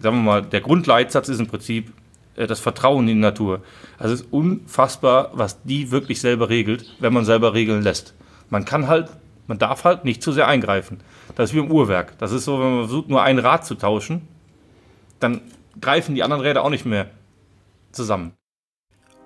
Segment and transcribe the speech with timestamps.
[0.00, 1.92] sagen wir mal, der Grundleitsatz ist im Prinzip
[2.36, 3.60] äh, das Vertrauen in die Natur.
[3.98, 8.14] Also es ist unfassbar, was die wirklich selber regelt, wenn man selber regeln lässt.
[8.48, 9.10] Man kann halt,
[9.46, 11.00] man darf halt nicht zu sehr eingreifen.
[11.36, 12.18] Das ist wie im Uhrwerk.
[12.18, 14.26] Das ist so, wenn man versucht, nur ein Rad zu tauschen,
[15.20, 15.40] dann
[15.80, 17.06] greifen die anderen Räder auch nicht mehr
[17.92, 18.32] zusammen.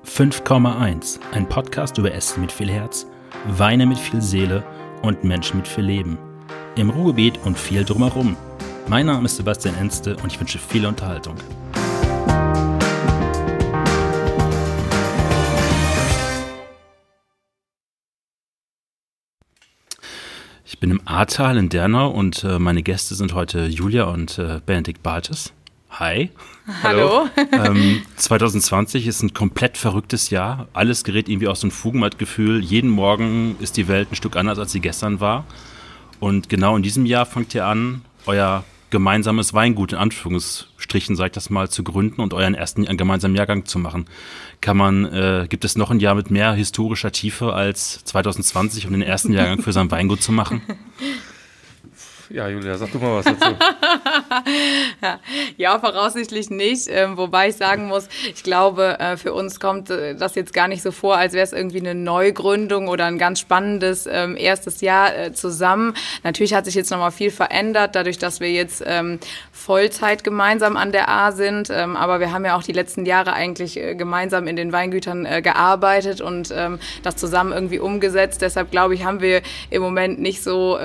[0.05, 1.19] 5,1.
[1.33, 3.07] Ein Podcast über Essen mit viel Herz,
[3.47, 4.63] Weine mit viel Seele
[5.03, 6.19] und Menschen mit viel Leben.
[6.77, 8.37] Im Ruhrgebiet und viel drumherum.
[8.87, 11.37] Mein Name ist Sebastian Enste und ich wünsche viel Unterhaltung.
[20.67, 24.61] Ich bin im Ahrtal in Dernau und äh, meine Gäste sind heute Julia und äh,
[24.65, 25.55] Benedikt Bartes.
[25.89, 26.31] Hi.
[26.83, 27.29] Hallo.
[27.53, 30.69] ähm, 2020 ist ein komplett verrücktes Jahr.
[30.75, 32.01] Alles gerät irgendwie aus den Fugen.
[32.01, 35.47] Man hat Gefühl, jeden Morgen ist die Welt ein Stück anders, als sie gestern war.
[36.21, 41.33] Und genau in diesem Jahr fangt ihr an, euer gemeinsames Weingut in Anführungsstrichen, sag ich
[41.33, 44.07] das mal, zu gründen und euren ersten gemeinsamen Jahrgang zu machen.
[44.61, 48.93] Kann man, äh, gibt es noch ein Jahr mit mehr historischer Tiefe als 2020, um
[48.93, 50.63] den ersten Jahrgang für sein Weingut zu machen?
[52.31, 53.55] Ja, Julia, sag du mal was dazu.
[55.57, 56.89] ja, voraussichtlich nicht.
[56.89, 60.69] Ähm, wobei ich sagen muss, ich glaube, äh, für uns kommt äh, das jetzt gar
[60.69, 64.81] nicht so vor, als wäre es irgendwie eine Neugründung oder ein ganz spannendes ähm, erstes
[64.81, 65.95] Jahr äh, zusammen.
[66.23, 69.19] Natürlich hat sich jetzt nochmal viel verändert, dadurch, dass wir jetzt ähm,
[69.53, 71.71] Vollzeit gemeinsam an der A sind.
[71.71, 76.51] Aber wir haben ja auch die letzten Jahre eigentlich gemeinsam in den Weingütern gearbeitet und
[76.51, 78.43] das zusammen irgendwie umgesetzt.
[78.43, 80.79] Deshalb glaube ich, haben wir im Moment nicht so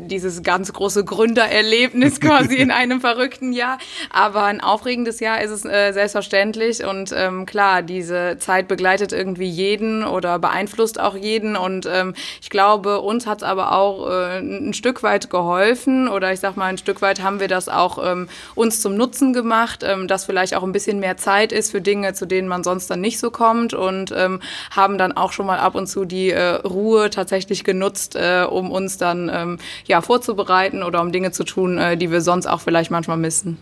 [0.00, 3.78] dieses ganz große Gründererlebnis quasi in einem verrückten Jahr.
[4.10, 6.84] Aber ein aufregendes Jahr ist es äh, selbstverständlich.
[6.84, 11.56] Und ähm, klar, diese Zeit begleitet irgendwie jeden oder beeinflusst auch jeden.
[11.56, 16.08] Und ähm, ich glaube, uns hat es aber auch äh, ein Stück weit geholfen.
[16.08, 19.32] Oder ich sag mal, ein Stück weit haben wir das auch ähm, uns zum Nutzen
[19.32, 22.62] gemacht, ähm, dass vielleicht auch ein bisschen mehr Zeit ist für Dinge, zu denen man
[22.62, 23.74] sonst dann nicht so kommt.
[23.74, 24.40] Und ähm,
[24.70, 28.70] haben dann auch schon mal ab und zu die äh, Ruhe tatsächlich genutzt, äh, um
[28.70, 32.46] uns dann ähm, ja, vorzubereiten vorzubereiten oder um Dinge zu tun, äh, die wir sonst
[32.46, 33.58] auch vielleicht manchmal missen.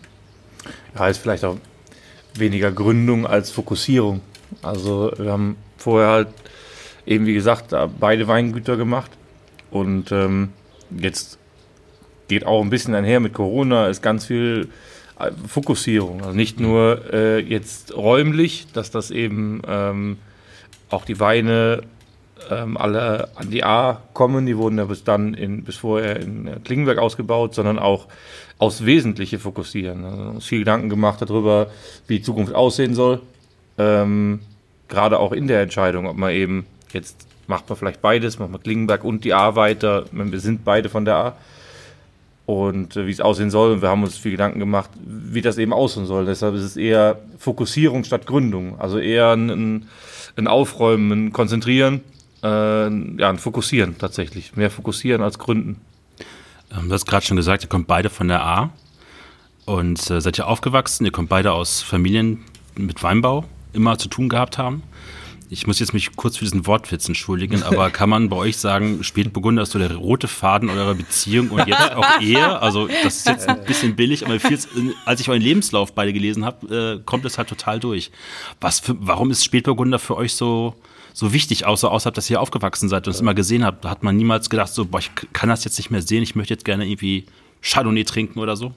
[0.97, 1.57] Heißt vielleicht auch
[2.35, 4.21] weniger Gründung als Fokussierung.
[4.61, 6.27] Also wir haben vorher halt
[7.05, 9.11] eben, wie gesagt, beide Weingüter gemacht
[9.71, 10.49] und ähm,
[10.89, 11.37] jetzt
[12.27, 14.69] geht auch ein bisschen einher mit Corona, ist ganz viel
[15.19, 16.21] äh, Fokussierung.
[16.21, 20.17] Also nicht nur äh, jetzt räumlich, dass das eben ähm,
[20.89, 21.83] auch die Weine
[22.49, 24.45] ähm, alle an die A kommen.
[24.45, 28.07] Die wurden ja bis dann in, bis vorher in äh, Klingenberg ausgebaut, sondern auch
[28.57, 30.05] aufs Wesentliche fokussieren.
[30.05, 31.67] Also uns viel Gedanken gemacht darüber,
[32.07, 33.21] wie die Zukunft aussehen soll.
[33.77, 34.39] Ähm,
[34.87, 38.61] Gerade auch in der Entscheidung, ob man eben jetzt macht man vielleicht beides, macht man
[38.61, 40.05] Klingenberg und die A weiter.
[40.11, 41.37] Wir sind beide von der A.
[42.45, 43.73] Und äh, wie es aussehen soll.
[43.73, 46.25] Und wir haben uns viel Gedanken gemacht, wie das eben aussehen soll.
[46.25, 48.79] Deshalb ist es eher Fokussierung statt Gründung.
[48.79, 49.87] Also eher ein,
[50.37, 52.01] ein Aufräumen, ein Konzentrieren
[52.43, 54.55] ja, ein Fokussieren tatsächlich.
[54.55, 55.81] Mehr fokussieren als gründen.
[56.71, 58.69] Ähm, du hast gerade schon gesagt, ihr kommt beide von der A
[59.65, 61.05] und äh, seid ihr aufgewachsen.
[61.05, 62.43] Ihr kommt beide aus Familien
[62.75, 64.83] mit Weinbau, immer zu tun gehabt haben.
[65.49, 69.01] Ich muss jetzt mich kurz für diesen Wortwitz entschuldigen, aber kann man bei euch sagen,
[69.03, 72.61] Spätburgunder ist so der rote Faden eurer Beziehung und jetzt auch Ehe?
[72.61, 74.37] Also das ist jetzt ein bisschen billig, aber
[75.05, 78.11] als ich euren Lebenslauf beide gelesen habe, äh, kommt es halt total durch.
[78.59, 80.75] Was für, warum ist Spätburgunder für euch so,
[81.17, 83.83] so wichtig außer außerhalb, dass ihr aufgewachsen seid und es immer gesehen habt.
[83.83, 86.35] Da hat man niemals gedacht, so, boah, ich kann das jetzt nicht mehr sehen, ich
[86.35, 87.25] möchte jetzt gerne irgendwie
[87.63, 88.71] Chardonnay trinken oder so.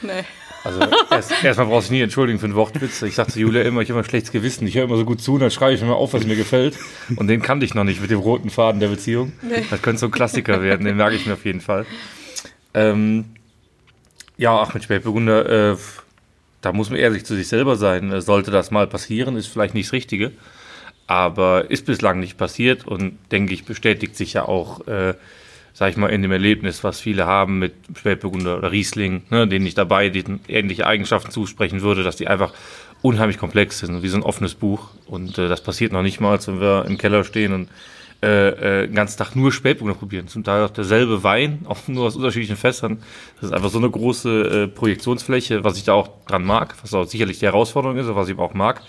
[0.00, 0.24] Nee.
[0.64, 0.80] Also
[1.10, 3.02] erst, erstmal brauchst du nie entschuldigen für einen Wortwitz.
[3.02, 4.66] Ich sagte Julia immer, ich habe immer schlechtes Gewissen.
[4.66, 6.74] Ich höre immer so gut zu und dann schreibe ich immer auf, was mir gefällt.
[7.16, 9.34] Und den kannte ich noch nicht mit dem roten Faden der Beziehung.
[9.42, 9.66] Nee.
[9.68, 11.84] Das könnte so ein Klassiker werden, den merke ich mir auf jeden Fall.
[12.72, 13.26] Ähm,
[14.38, 15.76] ja, ach mit Spätburgunder, äh,
[16.62, 18.18] da muss man ehrlich zu sich selber sein.
[18.22, 20.32] Sollte das mal passieren, ist vielleicht nicht das Richtige
[21.06, 25.14] aber ist bislang nicht passiert und denke ich, bestätigt sich ja auch, äh,
[25.72, 29.66] sag ich mal, in dem Erlebnis, was viele haben mit Spätburgunder oder Riesling, ne, denen
[29.66, 32.52] ich dabei den ähnliche Eigenschaften zusprechen würde, dass die einfach
[33.02, 34.88] unheimlich komplex sind, wie so ein offenes Buch.
[35.06, 37.68] Und äh, das passiert noch nicht mal, wenn wir im Keller stehen und
[38.22, 38.48] äh,
[38.84, 40.28] äh, den ganzen Tag nur Spätburgunder probieren.
[40.28, 43.02] Zum Teil auch derselbe Wein, auch nur aus unterschiedlichen Fässern.
[43.36, 46.94] Das ist einfach so eine große äh, Projektionsfläche, was ich da auch dran mag, was
[46.94, 48.80] auch sicherlich die Herausforderung ist, was ich auch mag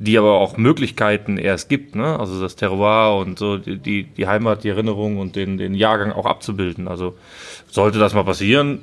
[0.00, 2.18] die aber auch Möglichkeiten erst gibt, ne?
[2.18, 6.24] also das Terroir und so die, die Heimat, die Erinnerung und den, den Jahrgang auch
[6.24, 6.88] abzubilden.
[6.88, 7.16] Also
[7.68, 8.80] sollte das mal passieren,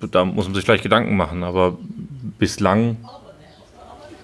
[0.00, 1.76] da muss man sich gleich Gedanken machen, aber
[2.38, 2.96] bislang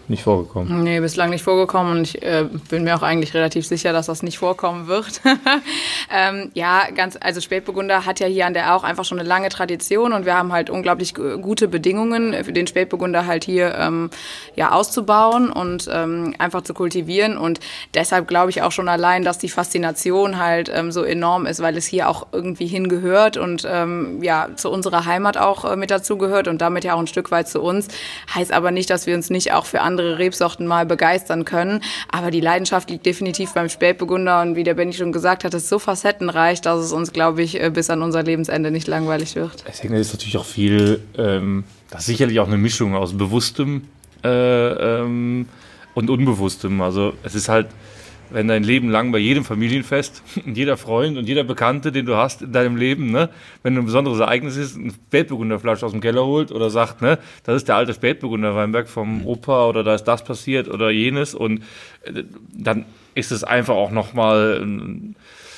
[0.08, 0.82] nicht vorgekommen.
[0.82, 4.22] Nee, bislang nicht vorgekommen und ich äh, bin mir auch eigentlich relativ sicher, dass das
[4.22, 5.20] nicht vorkommen wird.
[6.12, 9.48] ähm, ja, ganz, also Spätburgunder hat ja hier an der auch einfach schon eine lange
[9.48, 14.10] Tradition und wir haben halt unglaublich gute Bedingungen für den Spätburgunder halt hier ähm,
[14.54, 17.60] ja auszubauen und ähm, einfach zu kultivieren und
[17.94, 21.76] deshalb glaube ich auch schon allein, dass die Faszination halt ähm, so enorm ist, weil
[21.76, 26.48] es hier auch irgendwie hingehört und ähm, ja zu unserer Heimat auch äh, mit dazugehört
[26.48, 27.88] und damit ja auch ein Stück weit zu uns.
[28.34, 31.80] Heißt aber nicht, dass wir uns nicht auch für andere Rebsorten mal begeistern können.
[32.10, 35.68] Aber die Leidenschaft liegt definitiv beim Spätburgunder und wie der Benny schon gesagt hat, ist
[35.68, 39.64] so facettenreich, dass es uns, glaube ich, äh, bis an unser Lebensende nicht langweilig wird.
[39.66, 43.82] Das ist natürlich auch viel, ähm, das ist sicherlich auch eine Mischung aus bewusstem
[44.24, 45.46] äh, ähm,
[45.94, 46.80] und unbewusstem.
[46.80, 47.68] Also es ist halt
[48.30, 52.42] wenn dein Leben lang bei jedem Familienfest, jeder Freund und jeder Bekannte, den du hast
[52.42, 53.28] in deinem Leben, ne,
[53.62, 57.56] wenn ein besonderes Ereignis ist, ein Spätburgunderflasch aus dem Keller holt oder sagt, ne, das
[57.56, 59.26] ist der alte Spätburgunder Weinberg vom mhm.
[59.26, 61.62] Opa oder da ist das passiert oder jenes und
[62.04, 62.84] äh, dann
[63.14, 64.64] ist es einfach auch nochmal,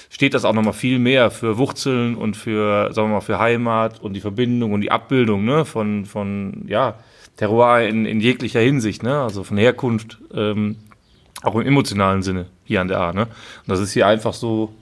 [0.09, 4.01] steht das auch nochmal viel mehr für Wurzeln und für, sagen wir mal, für Heimat
[4.01, 6.95] und die Verbindung und die Abbildung, ne, von, von, ja,
[7.37, 10.77] Terroir in, in jeglicher Hinsicht, ne, also von Herkunft, ähm,
[11.43, 13.13] auch im emotionalen Sinne hier an der A.
[13.13, 13.23] Ne?
[13.23, 14.73] Und das ist hier einfach so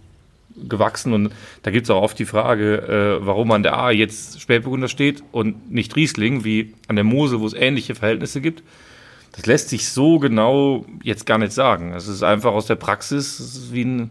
[0.69, 1.33] gewachsen und
[1.63, 5.23] da gibt es auch oft die Frage, äh, warum an der A jetzt Spätburgunder steht
[5.31, 8.63] und nicht Riesling, wie an der Mose, wo es ähnliche Verhältnisse gibt.
[9.33, 11.93] Das lässt sich so genau jetzt gar nicht sagen.
[11.93, 14.11] Es ist einfach aus der Praxis wie ein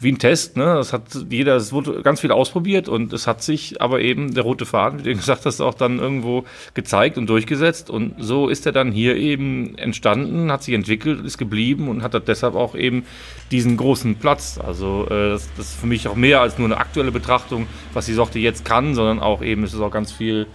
[0.00, 0.56] wie ein Test.
[0.56, 0.64] Ne?
[0.64, 4.42] Das hat jeder, es wurde ganz viel ausprobiert und es hat sich aber eben der
[4.44, 7.90] rote Faden, wie du gesagt hast, auch dann irgendwo gezeigt und durchgesetzt.
[7.90, 12.26] Und so ist er dann hier eben entstanden, hat sich entwickelt, ist geblieben und hat
[12.26, 13.04] deshalb auch eben
[13.50, 14.58] diesen großen Platz.
[14.58, 18.06] Also äh, das, das, ist für mich auch mehr als nur eine aktuelle Betrachtung, was
[18.06, 20.46] die Sorte jetzt kann, sondern auch eben, es ist auch ganz viel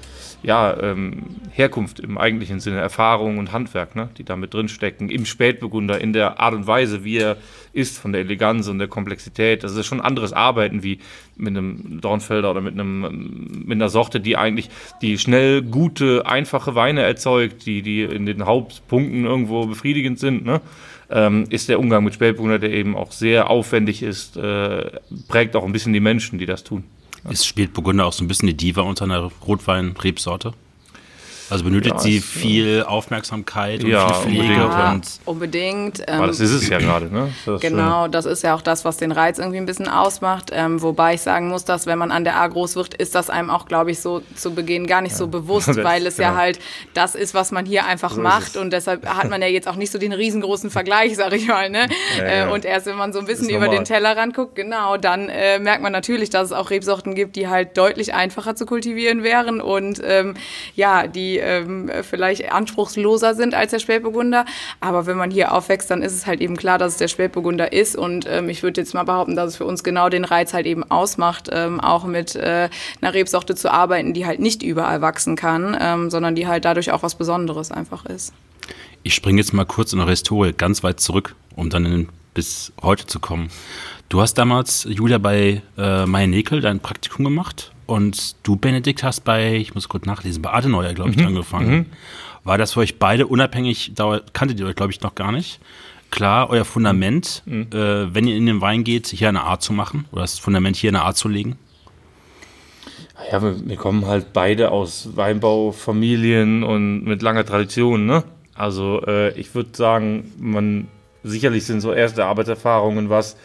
[0.46, 5.26] ja, ähm, Herkunft im eigentlichen Sinne, Erfahrung und Handwerk, ne, die da mit drinstecken, im
[5.26, 7.38] Spätburgunder, in der Art und Weise, wie er
[7.74, 9.64] ist, von der Eleganz und der Komplexität.
[9.64, 11.00] Das ist schon anderes Arbeiten wie
[11.36, 14.70] mit einem Dornfelder oder mit, einem, mit einer Sorte, die eigentlich
[15.02, 20.46] die schnell gute, einfache Weine erzeugt, die, die in den Hauptpunkten irgendwo befriedigend sind.
[20.46, 20.62] Ne?
[21.10, 24.92] Ähm, ist der Umgang mit Spätburgunder, der eben auch sehr aufwendig ist, äh,
[25.28, 26.84] prägt auch ein bisschen die Menschen, die das tun.
[27.30, 30.54] Ist Spätburgunder auch so ein bisschen die Diva unter einer Rotwein-Rebsorte?
[31.50, 34.54] Also benötigt ja, sie viel Aufmerksamkeit und ja, viel Pflege.
[34.54, 36.00] Ja, und unbedingt.
[36.08, 37.32] Ähm, Aber das ist es ja gerade, ne?
[37.46, 38.12] Das genau, schön.
[38.12, 40.50] das ist ja auch das, was den Reiz irgendwie ein bisschen ausmacht.
[40.52, 43.30] Ähm, wobei ich sagen muss, dass wenn man an der A groß wird, ist das
[43.30, 45.18] einem auch, glaube ich, so zu Beginn gar nicht ja.
[45.20, 46.30] so bewusst, das, weil es genau.
[46.30, 46.60] ja halt
[46.96, 48.58] das ist, was man hier einfach so macht.
[48.58, 51.70] Und deshalb hat man ja jetzt auch nicht so den riesengroßen Vergleich, sag ich mal.
[51.70, 51.88] Ne?
[52.18, 55.60] Äh, und erst wenn man so ein bisschen über den Tellerrand guckt, genau, dann äh,
[55.60, 59.60] merkt man natürlich, dass es auch Rebsorten gibt, die halt deutlich einfacher zu kultivieren wären
[59.60, 60.36] und ähm,
[60.76, 64.46] ja, die ähm, vielleicht anspruchsloser sind als der Spätburgunder.
[64.80, 67.74] Aber wenn man hier aufwächst, dann ist es halt eben klar, dass es der Spätburgunder
[67.74, 67.96] ist.
[67.96, 70.66] Und ähm, ich würde jetzt mal behaupten, dass es für uns genau den Reiz halt
[70.66, 72.70] eben ausmacht, ähm, auch mit äh,
[73.02, 76.92] einer Rebsorte zu arbeiten, die halt nicht überall wachsen kann, ähm, sondern die halt dadurch
[76.92, 78.34] auch was Besonderes einfach ist.
[79.04, 82.74] Ich springe jetzt mal kurz in eure Historie ganz weit zurück, um dann in, bis
[82.82, 83.50] heute zu kommen.
[84.10, 89.22] Du hast damals, Julia, bei äh, Meier Nekel dein Praktikum gemacht und du, Benedikt, hast
[89.22, 91.28] bei, ich muss kurz nachlesen, bei Adenauer, glaube ich, mhm.
[91.28, 91.76] angefangen.
[91.76, 91.86] Mhm.
[92.44, 95.60] War das für euch beide unabhängig, da kanntet ihr euch, glaube ich, noch gar nicht?
[96.12, 97.68] Klar, euer Fundament, mhm.
[97.74, 100.76] äh, wenn ihr in den Wein geht, hier eine Art zu machen oder das Fundament
[100.76, 101.58] hier eine Art zu legen?
[103.32, 108.24] Ja, wir, wir kommen halt beide aus Weinbaufamilien und mit langer Tradition, ne?
[108.54, 110.88] Also äh, ich würde sagen, man
[111.24, 113.36] sicherlich sind so erste Arbeitserfahrungen was,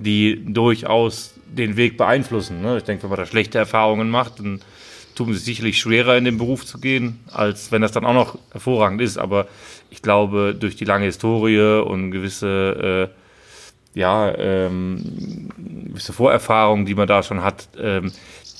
[0.00, 2.62] die durchaus den Weg beeinflussen.
[2.62, 2.78] Ne?
[2.78, 4.60] Ich denke, wenn man da schlechte Erfahrungen macht, dann
[5.14, 8.14] tut man sich sicherlich schwerer, in den Beruf zu gehen, als wenn das dann auch
[8.14, 9.18] noch hervorragend ist.
[9.18, 9.46] Aber
[9.90, 13.10] ich glaube, durch die lange Historie und gewisse,
[13.94, 15.48] äh, ja, ähm,
[15.88, 18.12] gewisse Vorerfahrungen, die man da schon hat, ähm,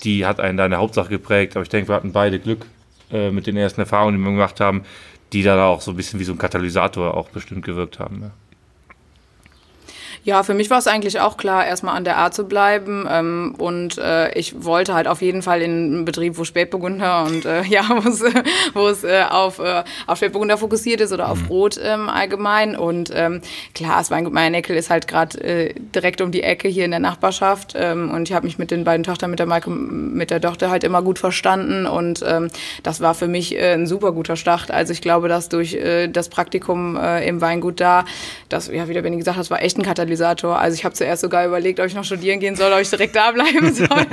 [0.02, 1.56] die hat einen da in der Hauptsache geprägt.
[1.56, 2.66] Aber ich denke, wir hatten beide Glück
[3.12, 4.82] äh, mit den ersten Erfahrungen, die wir gemacht haben,
[5.32, 8.18] die dann auch so ein bisschen wie so ein Katalysator auch bestimmt gewirkt haben.
[8.18, 8.30] Ne?
[10.22, 13.06] Ja, für mich war es eigentlich auch klar, erstmal an der A zu bleiben.
[13.10, 17.46] Ähm, und äh, ich wollte halt auf jeden Fall in einen Betrieb, wo Spätburgunder und
[17.46, 17.88] äh, ja,
[18.74, 21.46] wo es äh, auf, äh, auf Spätburgunder fokussiert ist oder auf mhm.
[21.46, 22.76] Rot ähm, allgemein.
[22.76, 23.40] Und ähm,
[23.74, 27.00] klar, das Weingut Meierneckel ist halt gerade äh, direkt um die Ecke hier in der
[27.00, 27.72] Nachbarschaft.
[27.74, 30.70] Ähm, und ich habe mich mit den beiden Töchtern, mit der Maike, mit der Tochter
[30.70, 31.86] halt immer gut verstanden.
[31.86, 32.48] Und ähm,
[32.82, 34.70] das war für mich äh, ein super guter Start.
[34.70, 38.04] Also ich glaube, dass durch äh, das Praktikum äh, im Weingut da,
[38.50, 40.58] das, ja, wie der Benny gesagt das war echt ein Katalysator Katalysator.
[40.58, 43.16] Also ich habe zuerst sogar überlegt, ob ich noch studieren gehen soll, ob ich direkt
[43.16, 43.88] da bleiben soll,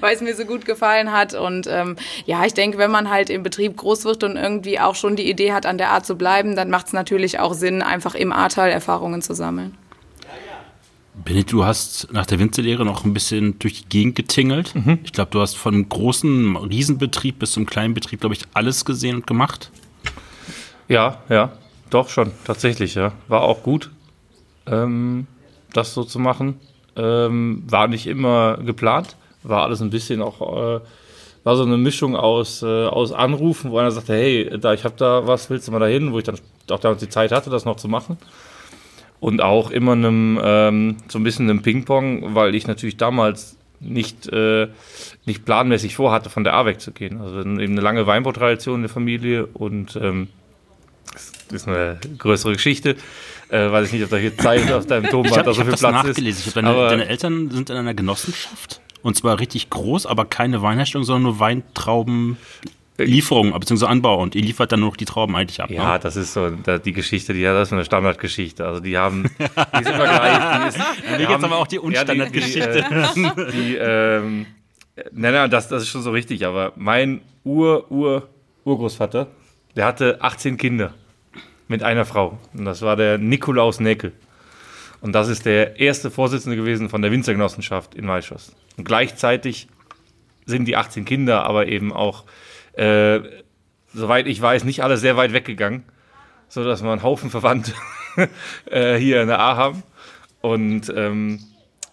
[0.00, 1.34] weil es mir so gut gefallen hat.
[1.34, 1.96] Und ähm,
[2.26, 5.28] ja, ich denke, wenn man halt im Betrieb groß wird und irgendwie auch schon die
[5.28, 8.32] Idee hat, an der Art zu bleiben, dann macht es natürlich auch Sinn, einfach im
[8.32, 9.76] Ahrtal Erfahrungen zu sammeln.
[11.24, 14.74] Benit, du hast nach der Winzerlehre noch ein bisschen durch die Gegend getingelt.
[14.74, 15.00] Mhm.
[15.04, 18.84] Ich glaube, du hast von einem großen Riesenbetrieb bis zum kleinen Betrieb, glaube ich, alles
[18.86, 19.70] gesehen und gemacht.
[20.88, 21.52] Ja, ja,
[21.90, 23.12] doch schon, tatsächlich, ja.
[23.28, 23.90] War auch gut,
[24.66, 25.26] ähm,
[25.72, 26.60] das so zu machen.
[26.96, 30.80] Ähm, war nicht immer geplant, war alles ein bisschen auch, äh,
[31.44, 34.94] war so eine Mischung aus, äh, aus Anrufen, wo einer sagte, hey, da, ich habe
[34.96, 36.38] da was, willst du mal dahin, wo ich dann
[36.70, 38.18] auch damals die Zeit hatte, das noch zu machen
[39.20, 44.28] und auch immer einem, ähm, so ein bisschen einem Ping-Pong, weil ich natürlich damals nicht,
[44.28, 44.68] äh,
[45.26, 47.20] nicht planmäßig vorhatte, von der A wegzugehen.
[47.20, 50.28] Also eben eine lange Weinbautradition in der Familie und ähm,
[51.12, 52.96] das ist eine größere Geschichte.
[53.50, 56.08] Äh, weiß ich nicht, ob da hier Zeit auf deinem hat, da so viel Platz
[56.08, 56.18] ist.
[56.18, 60.62] Ich habe deine, deine Eltern sind in einer Genossenschaft und zwar richtig groß, aber keine
[60.62, 62.36] Weinherstellung, sondern nur Weintrauben.
[62.98, 63.86] Lieferung bzw.
[63.86, 65.70] Anbau und ihr liefert dann nur noch die Trauben eigentlich ab.
[65.70, 66.00] Ja, ne?
[66.00, 68.66] das ist so die Geschichte, die ja das ist eine Standardgeschichte.
[68.66, 70.74] Also die haben, die sind immer gleich.
[71.16, 72.84] Die ist, aber auch die Unstandardgeschichte.
[72.90, 74.46] Ja, die, die, die, ähm,
[75.12, 76.44] nein, nein, das, das ist schon so richtig.
[76.44, 78.28] Aber mein Ur, Ur,
[78.64, 79.28] Urgroßvater,
[79.76, 80.92] der hatte 18 Kinder
[81.70, 82.38] mit einer Frau.
[82.52, 84.12] Und das war der Nikolaus Neckel.
[85.00, 88.54] Und das ist der erste Vorsitzende gewesen von der Winzergenossenschaft in Weischoss.
[88.76, 89.68] Und gleichzeitig
[90.44, 92.24] sind die 18 Kinder aber eben auch
[92.74, 93.20] äh,
[93.92, 95.84] soweit ich weiß, nicht alle sehr weit weggegangen,
[96.48, 97.72] sodass wir einen Haufen Verwandte
[98.70, 99.82] äh, hier in der A haben.
[100.40, 101.40] Und ähm,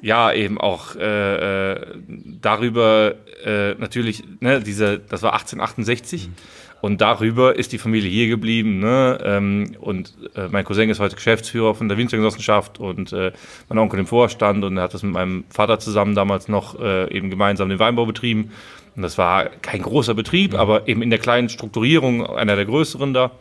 [0.01, 1.95] ja, eben auch äh, äh
[2.41, 6.27] darüber äh, natürlich, ne, diese, das war 1868.
[6.27, 6.33] Mhm.
[6.81, 8.79] Und darüber ist die Familie hier geblieben.
[8.79, 9.17] Ne?
[9.23, 13.31] Ähm, und äh, mein Cousin ist heute Geschäftsführer von der Winzergenossenschaft und äh,
[13.69, 17.11] mein Onkel im Vorstand und er hat das mit meinem Vater zusammen damals noch äh,
[17.11, 18.51] eben gemeinsam den Weinbau betrieben.
[18.95, 20.59] Und das war kein großer Betrieb, ja.
[20.59, 23.31] aber eben in der kleinen Strukturierung einer der größeren da.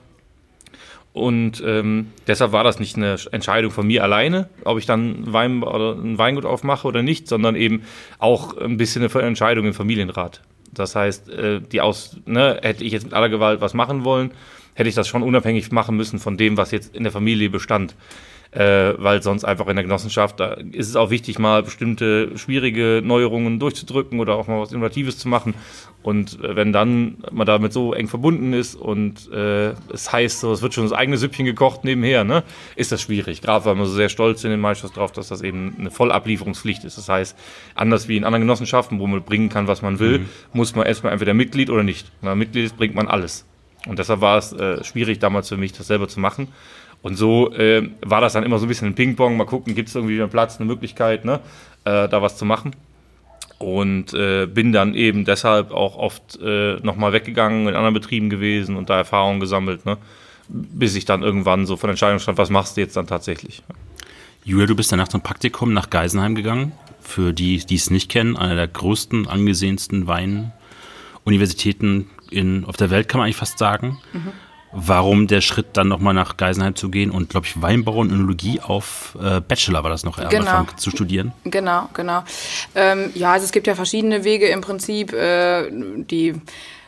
[1.13, 5.63] Und ähm, deshalb war das nicht eine Entscheidung von mir alleine, ob ich dann Wein
[5.63, 7.85] oder ein Weingut aufmache oder nicht, sondern eben
[8.19, 10.43] auch ein bisschen eine Entscheidung im Familienrat.
[10.79, 14.31] Das heißt, äh, die aus, ne, hätte ich jetzt mit aller Gewalt was machen wollen,
[14.75, 17.95] hätte ich das schon unabhängig machen müssen von dem, was jetzt in der Familie bestand
[18.57, 23.03] äh, weil sonst einfach in der Genossenschaft, da ist es auch wichtig, mal bestimmte schwierige
[23.05, 25.55] Neuerungen durchzudrücken oder auch mal was Innovatives zu machen.
[26.03, 30.53] Und äh, wenn dann man damit so eng verbunden ist und äh, es heißt, so,
[30.53, 32.45] es wird schon das eigene Süppchen gekocht nebenher, ne,
[32.77, 33.43] ist das schwierig.
[33.43, 36.85] Gerade weil wir so sehr stolz sind in Meisters drauf, dass das eben eine Vollablieferungspflicht
[36.85, 36.97] ist.
[36.97, 37.37] Das heißt,
[37.75, 40.29] anders wie in anderen Genossenschaften, wo man bringen kann, was man will, mhm.
[40.55, 42.11] muss man erstmal entweder Mitglied oder nicht.
[42.23, 43.45] Wenn man Mitglied ist, bringt man alles.
[43.87, 46.49] Und deshalb war es äh, schwierig damals für mich, das selber zu machen.
[47.07, 49.37] Und so äh, war das dann immer so ein bisschen ein Ping-Pong.
[49.37, 51.39] Mal gucken, gibt es irgendwie einen Platz, eine Möglichkeit, ne,
[51.85, 52.75] äh, da was zu machen.
[53.59, 58.75] Und äh, bin dann eben deshalb auch oft äh, nochmal weggegangen, in anderen Betrieben gewesen
[58.75, 59.99] und da Erfahrungen gesammelt, ne,
[60.49, 63.63] bis ich dann irgendwann so von Entscheidung stand, was machst du jetzt dann tatsächlich.
[64.43, 66.73] Julia, du bist danach zum Praktikum nach Geisenheim gegangen.
[67.01, 73.09] Für die, die es nicht kennen, einer der größten, angesehensten Weinuniversitäten in, auf der Welt,
[73.09, 73.99] kann man eigentlich fast sagen.
[74.13, 74.33] Mhm
[74.77, 78.61] warum der Schritt dann nochmal nach Geisenheim zu gehen und, glaube ich, Weinbau und Önologie
[78.61, 80.51] auf äh, Bachelor war das noch am genau.
[80.51, 81.33] Anfang zu studieren?
[81.45, 82.23] Genau, genau.
[82.75, 86.35] Ähm, ja, also es gibt ja verschiedene Wege im Prinzip, äh, die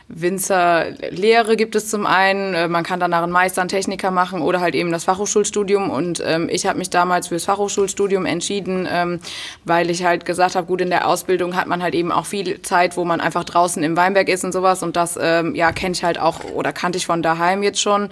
[0.09, 4.59] Winzerlehre gibt es zum einen, äh, man kann danach einen Meister, einen Techniker machen oder
[4.59, 5.91] halt eben das Fachhochschulstudium.
[5.91, 9.19] Und ähm, ich habe mich damals fürs Fachhochschulstudium entschieden, ähm,
[9.65, 12.61] weil ich halt gesagt habe, gut, in der Ausbildung hat man halt eben auch viel
[12.63, 14.81] Zeit, wo man einfach draußen im Weinberg ist und sowas.
[14.81, 18.09] Und das, ähm, ja, kenne ich halt auch oder kannte ich von daheim jetzt schon.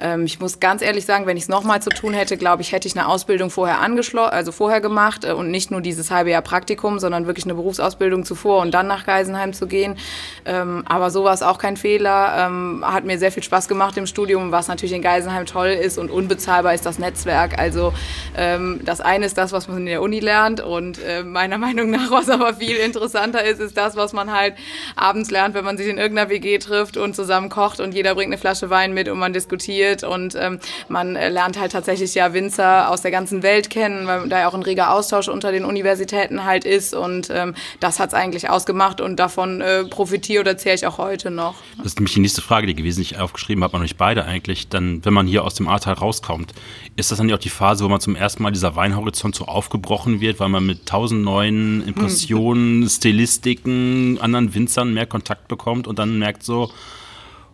[0.00, 2.70] Ähm, ich muss ganz ehrlich sagen, wenn ich es nochmal zu tun hätte, glaube ich,
[2.70, 6.30] hätte ich eine Ausbildung vorher angeschlossen, also vorher gemacht äh, und nicht nur dieses halbe
[6.30, 9.96] Jahr Praktikum, sondern wirklich eine Berufsausbildung zuvor und dann nach Geisenheim zu gehen.
[10.44, 12.46] Ähm, aber sowas es auch kein Fehler.
[12.46, 15.98] Ähm, hat mir sehr viel Spaß gemacht im Studium, was natürlich in Geisenheim toll ist
[15.98, 17.58] und unbezahlbar ist das Netzwerk.
[17.58, 17.92] Also
[18.36, 20.60] ähm, das eine ist das, was man in der Uni lernt.
[20.60, 24.54] Und äh, meiner Meinung nach, was aber viel interessanter ist, ist das, was man halt
[24.96, 28.28] abends lernt, wenn man sich in irgendeiner WG trifft und zusammen kocht und jeder bringt
[28.28, 30.04] eine Flasche Wein mit und man diskutiert.
[30.04, 34.28] Und ähm, man äh, lernt halt tatsächlich ja Winzer aus der ganzen Welt kennen, weil
[34.28, 36.94] da ja auch ein reger Austausch unter den Universitäten halt ist.
[36.94, 39.00] Und ähm, das hat es eigentlich ausgemacht.
[39.00, 41.54] Und davon äh, profitiere oder zähle ich auch heute heute noch.
[41.78, 44.68] Das ist nämlich die nächste Frage, die gewesen ich aufgeschrieben habe, man euch beide eigentlich.
[44.68, 46.52] Dann, wenn man hier aus dem Ahrtal rauskommt,
[46.96, 49.46] ist das dann ja auch die Phase, wo man zum ersten Mal dieser Weinhorizont so
[49.46, 52.88] aufgebrochen wird, weil man mit tausend neuen Impressionen, hm.
[52.88, 56.70] Stilistiken, anderen Winzern mehr Kontakt bekommt und dann merkt so,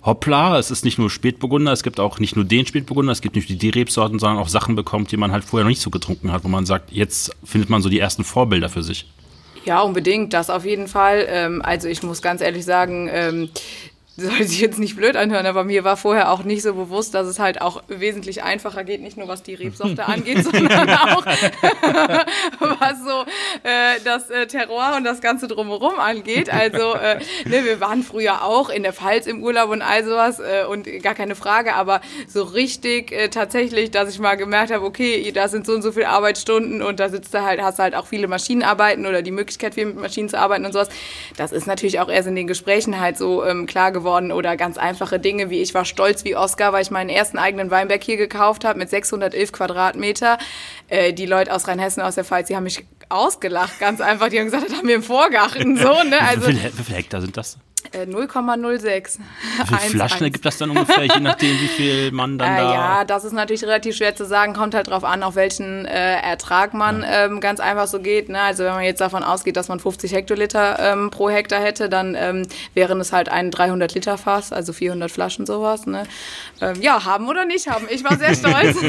[0.04, 3.35] hoppla, es ist nicht nur Spätburgunder, es gibt auch nicht nur den Spätburgunder, es gibt
[3.35, 5.90] nicht nur die Rebsorten, sondern auch Sachen bekommt, die man halt vorher noch nicht so
[5.90, 9.06] getrunken hat, wo man sagt, jetzt findet man so die ersten Vorbilder für sich.
[9.66, 11.26] Ja, unbedingt, das auf jeden Fall.
[11.28, 13.50] Ähm, also ich muss ganz ehrlich sagen, ähm,
[14.16, 17.26] soll sich jetzt nicht blöd anhören, aber mir war vorher auch nicht so bewusst, dass
[17.26, 21.26] es halt auch wesentlich einfacher geht, nicht nur was die Rebsorte angeht, sondern auch
[22.61, 23.25] was so
[23.62, 26.50] äh, das äh, Terror und das Ganze drumherum angeht.
[26.50, 30.40] Also äh, ne, wir waren früher auch in der Pfalz im Urlaub und all sowas
[30.40, 34.85] äh, und gar keine Frage, aber so richtig äh, tatsächlich, dass ich mal gemerkt habe,
[34.85, 37.94] okay, da sind so und so viele Arbeitsstunden und da sitzt du halt, hast halt
[37.94, 40.88] auch viele Maschinenarbeiten oder die Möglichkeit, viel mit Maschinen zu arbeiten und sowas.
[41.37, 44.56] Das ist natürlich auch erst in den Gesprächen halt so ähm, klar geworden geworden oder
[44.56, 48.02] ganz einfache Dinge wie ich war stolz wie Oscar, weil ich meinen ersten eigenen Weinberg
[48.04, 50.38] hier gekauft habe mit 611 Quadratmeter.
[50.88, 54.28] Äh, die Leute aus Rheinhessen, aus der Pfalz, die haben mich ausgelacht, ganz einfach.
[54.28, 56.02] Die haben gesagt, das haben wir im Vorgarten so.
[56.04, 56.20] Ne?
[56.20, 57.58] Also, wie viele Hektar sind das?
[57.95, 58.87] 0,06.
[58.87, 59.21] Äh,
[59.69, 62.73] wie viele Flaschen ergibt das dann ungefähr, je nachdem, wie viel man dann äh, da.
[62.73, 64.55] Ja, das ist natürlich relativ schwer zu sagen.
[64.55, 67.26] Kommt halt drauf an, auf welchen äh, Ertrag man ja.
[67.26, 68.28] ähm, ganz einfach so geht.
[68.28, 68.40] Ne?
[68.40, 72.14] Also, wenn man jetzt davon ausgeht, dass man 50 Hektoliter ähm, pro Hektar hätte, dann
[72.14, 75.87] ähm, wären es halt ein 300 Liter Fass, also 400 Flaschen sowas.
[75.87, 76.05] Ne?
[76.61, 77.87] Ähm, ja, haben oder nicht haben.
[77.90, 78.76] Ich war sehr stolz.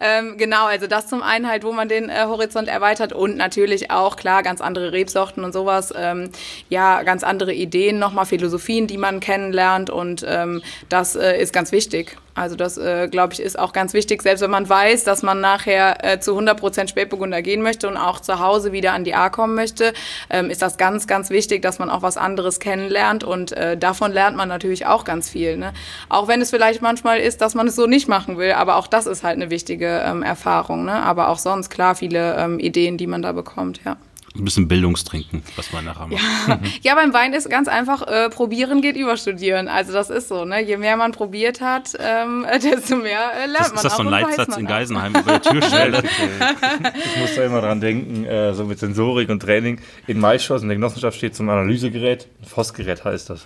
[0.00, 3.90] Ähm, genau, also das zum einen halt, wo man den äh, Horizont erweitert und natürlich
[3.90, 5.92] auch, klar, ganz andere Rebsorten und sowas.
[5.96, 6.30] Ähm,
[6.68, 11.52] ja, ganz andere Ideen Ideen, nochmal Philosophien, die man kennenlernt und ähm, das äh, ist
[11.52, 12.16] ganz wichtig.
[12.34, 15.40] Also das, äh, glaube ich, ist auch ganz wichtig, selbst wenn man weiß, dass man
[15.40, 19.14] nachher äh, zu 100 Prozent Spätburgunder gehen möchte und auch zu Hause wieder an die
[19.14, 19.92] A kommen möchte,
[20.30, 24.12] ähm, ist das ganz, ganz wichtig, dass man auch was anderes kennenlernt und äh, davon
[24.12, 25.56] lernt man natürlich auch ganz viel.
[25.56, 25.72] Ne?
[26.08, 28.86] Auch wenn es vielleicht manchmal ist, dass man es so nicht machen will, aber auch
[28.86, 30.84] das ist halt eine wichtige ähm, Erfahrung.
[30.84, 30.92] Ne?
[30.92, 33.96] Aber auch sonst, klar, viele ähm, Ideen, die man da bekommt, ja
[34.38, 36.22] ein bisschen Bildungstrinken, was man nachher macht.
[36.22, 39.68] Ja, ja beim Wein ist ganz einfach, äh, probieren geht über studieren.
[39.68, 40.62] Also das ist so, ne?
[40.62, 44.02] Je mehr man probiert hat, ähm, desto mehr äh, lernt das, man Ist das so
[44.02, 46.04] ein Leitsatz in Geisenheim über der Tür stellt?
[46.04, 49.80] ich muss da immer dran denken, äh, so mit Sensorik und Training.
[50.06, 53.44] In Maischoss in der Genossenschaft steht zum Analysegerät, ein FOS-Gerät heißt das.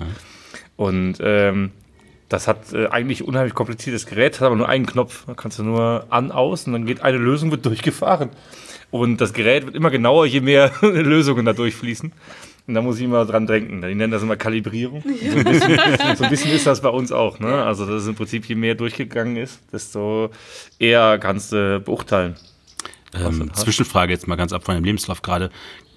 [0.76, 1.72] Und ähm,
[2.32, 5.24] das hat äh, eigentlich unheimlich kompliziertes Gerät, hat aber nur einen Knopf.
[5.26, 8.30] Da kannst du nur an, aus und dann geht eine Lösung, wird durchgefahren.
[8.92, 12.12] Und das Gerät wird immer genauer, je mehr Lösungen da durchfließen.
[12.66, 13.80] Und da muss ich immer dran denken.
[13.80, 15.02] Die nennen das immer Kalibrierung.
[15.02, 15.80] So ein bisschen,
[16.16, 17.40] so ein bisschen ist das bei uns auch.
[17.40, 17.64] Ne?
[17.64, 20.30] Also das ist im Prinzip, je mehr durchgegangen ist, desto
[20.78, 22.36] eher kannst du beurteilen.
[23.14, 25.50] Ähm, Zwischenfrage jetzt mal ganz ab von dem Lebenslauf gerade.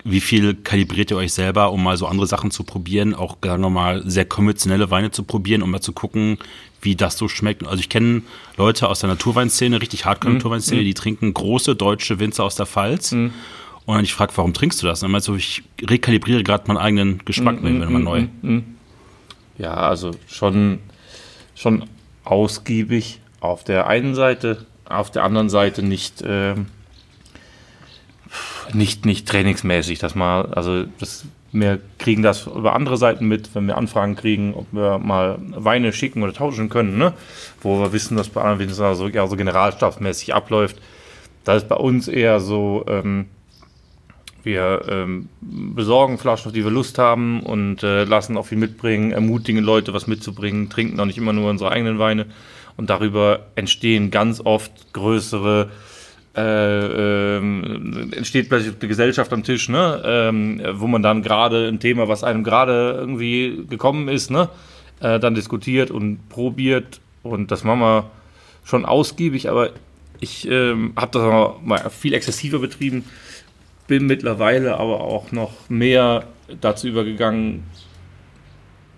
[0.06, 3.62] Wie viel kalibriert ihr euch selber, um mal so andere Sachen zu probieren, auch sagen
[3.62, 6.38] wir mal sehr konventionelle Weine zu probieren, um mal zu gucken,
[6.86, 7.66] wie das so schmeckt.
[7.68, 8.22] Also ich kenne
[8.58, 10.86] Leute aus der Naturweinszene, richtig Hardcore-Naturweinszene, mhm.
[10.86, 13.12] die trinken große deutsche Winzer aus der Pfalz.
[13.12, 13.34] Mhm.
[13.86, 15.00] Und ich frage, warum trinkst du das?
[15.02, 18.22] Und dann meinst du, ich rekalibriere gerade meinen eigenen Geschmack mhm, wenn man neu.
[18.22, 18.64] Mhm, mhm.
[19.58, 20.80] Ja, also schon,
[21.56, 21.86] schon
[22.24, 26.56] ausgiebig auf der einen Seite, auf der anderen Seite nicht, äh,
[28.74, 31.26] nicht, nicht trainingsmäßig, dass man, also das
[31.60, 35.94] wir kriegen das über andere Seiten mit, wenn wir Anfragen kriegen, ob wir mal Weine
[35.94, 37.14] schicken oder tauschen können, ne?
[37.62, 40.78] wo wir wissen, dass bei anderen Winzern so, ja, so generalstoffmäßig abläuft.
[41.44, 43.28] Das ist bei uns eher so, ähm,
[44.44, 49.12] wir ähm, besorgen Flaschen, auf die wir Lust haben und äh, lassen auch viel mitbringen,
[49.12, 52.28] ermutigen Leute, was mitzubringen, trinken auch nicht immer nur unsere eigenen Weine.
[52.78, 55.95] Und darüber entstehen ganz oft größere äh,
[56.36, 60.02] äh, entsteht plötzlich eine Gesellschaft am Tisch, ne?
[60.06, 64.50] Ähm, wo man dann gerade ein Thema, was einem gerade irgendwie gekommen ist, ne?
[65.00, 68.12] Äh, dann diskutiert und probiert und das machen wir
[68.64, 69.72] schon ausgiebig, aber
[70.20, 73.06] ich ähm, habe das mal viel exzessiver betrieben,
[73.88, 76.26] bin mittlerweile aber auch noch mehr
[76.62, 77.64] dazu übergegangen,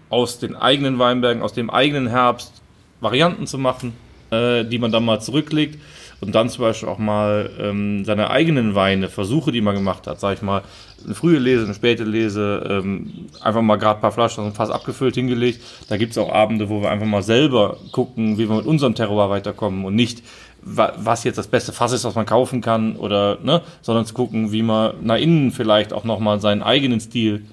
[0.09, 2.61] aus den eigenen Weinbergen, aus dem eigenen Herbst
[3.01, 3.93] Varianten zu machen,
[4.31, 5.77] äh, die man dann mal zurücklegt
[6.19, 10.19] und dann zum Beispiel auch mal ähm, seine eigenen Weine, Versuche, die man gemacht hat,
[10.19, 10.63] sag ich mal,
[11.05, 14.55] eine frühe Lese, eine späte Lese, ähm, einfach mal gerade ein paar Flaschen aus dem
[14.55, 15.61] Fass abgefüllt hingelegt.
[15.89, 18.95] Da gibt es auch Abende, wo wir einfach mal selber gucken, wie wir mit unserem
[18.95, 20.23] Terroir weiterkommen und nicht,
[20.63, 24.51] was jetzt das beste Fass ist, was man kaufen kann, oder, ne, sondern zu gucken,
[24.51, 27.45] wie man nach innen vielleicht auch nochmal seinen eigenen Stil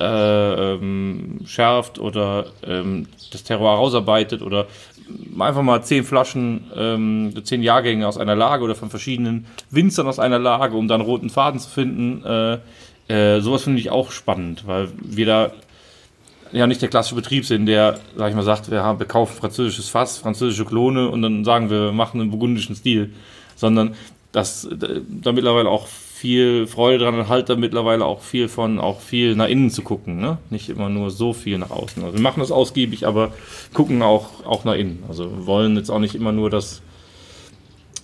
[0.00, 4.66] äh, ähm, schärft oder ähm, das Terroir rausarbeitet oder
[5.38, 10.18] einfach mal zehn Flaschen, ähm, zehn Jahrgänge aus einer Lage oder von verschiedenen Winzern aus
[10.18, 12.24] einer Lage, um dann roten Faden zu finden.
[12.24, 12.58] Äh,
[13.08, 15.52] äh, sowas finde ich auch spannend, weil wir da
[16.52, 19.36] ja nicht der klassische Betrieb sind, der, sag ich mal, sagt, wir, haben, wir kaufen
[19.36, 23.12] französisches Fass, französische Klone und dann sagen wir, wir machen einen burgundischen Stil,
[23.56, 23.94] sondern
[24.32, 25.86] dass da mittlerweile auch
[26.24, 30.22] viel Freude dran und halte mittlerweile auch viel von, auch viel nach innen zu gucken.
[30.22, 30.38] Ne?
[30.48, 32.02] Nicht immer nur so viel nach außen.
[32.02, 33.32] Also wir machen das ausgiebig, aber
[33.74, 35.02] gucken auch, auch nach innen.
[35.06, 36.80] Also wollen jetzt auch nicht immer nur das,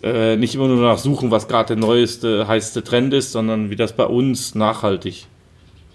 [0.02, 3.76] äh, nicht immer nur danach suchen, was gerade der neueste, heißeste Trend ist, sondern wie
[3.76, 5.26] das bei uns nachhaltig,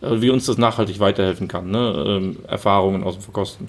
[0.02, 1.70] äh, wie uns das nachhaltig weiterhelfen kann.
[1.70, 2.06] Ne?
[2.08, 3.68] Ähm, Erfahrungen aus dem Verkosten.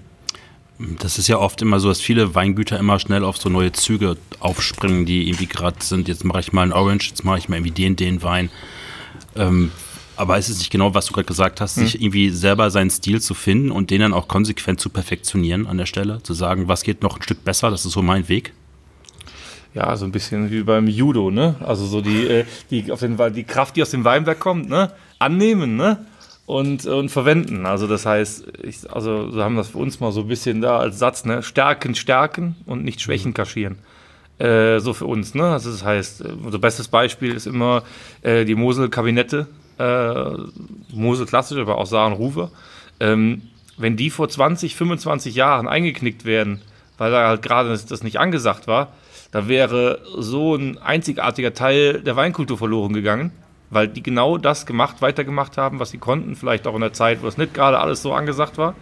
[0.79, 4.17] Das ist ja oft immer so, dass viele Weingüter immer schnell auf so neue Züge
[4.41, 6.07] aufspringen, die irgendwie gerade sind.
[6.07, 8.51] Jetzt mache ich mal einen Orange, jetzt mache ich mal irgendwie den, den Wein.
[9.37, 9.73] Ähm,
[10.17, 11.85] aber ist es nicht genau, was du gerade gesagt hast, hm.
[11.85, 15.79] sich irgendwie selber seinen Stil zu finden und den dann auch konsequent zu perfektionieren an
[15.79, 16.23] der Stelle?
[16.23, 18.53] Zu sagen, was geht noch ein Stück besser, das ist so mein Weg?
[19.75, 21.57] Ja, so ein bisschen wie beim Judo, ne?
[21.61, 24.91] Also so die, äh, die, auf den, die Kraft, die aus dem Weinberg kommt, ne?
[25.19, 26.07] Annehmen, ne?
[26.46, 27.66] Und, und verwenden.
[27.66, 30.78] Also das heißt, ich, also wir haben das für uns mal so ein bisschen da
[30.78, 31.42] als Satz, ne?
[31.42, 33.35] Stärken, stärken und nicht Schwächen mhm.
[33.35, 33.78] kaschieren.
[34.38, 35.44] Äh, so für uns, ne?
[35.44, 37.82] Also das heißt, unser bestes Beispiel ist immer
[38.22, 42.50] äh, die Mosel-Kabinette, äh, Mosel klassisch, aber auch Saaren Rufer.
[43.00, 43.42] Ähm,
[43.76, 46.62] wenn die vor 20, 25 Jahren eingeknickt werden,
[46.96, 48.92] weil da halt gerade das, das nicht angesagt war,
[49.32, 53.32] da wäre so ein einzigartiger Teil der Weinkultur verloren gegangen
[53.70, 57.22] weil die genau das gemacht, weitergemacht haben, was sie konnten, vielleicht auch in der Zeit,
[57.22, 58.74] wo es nicht gerade alles so angesagt war,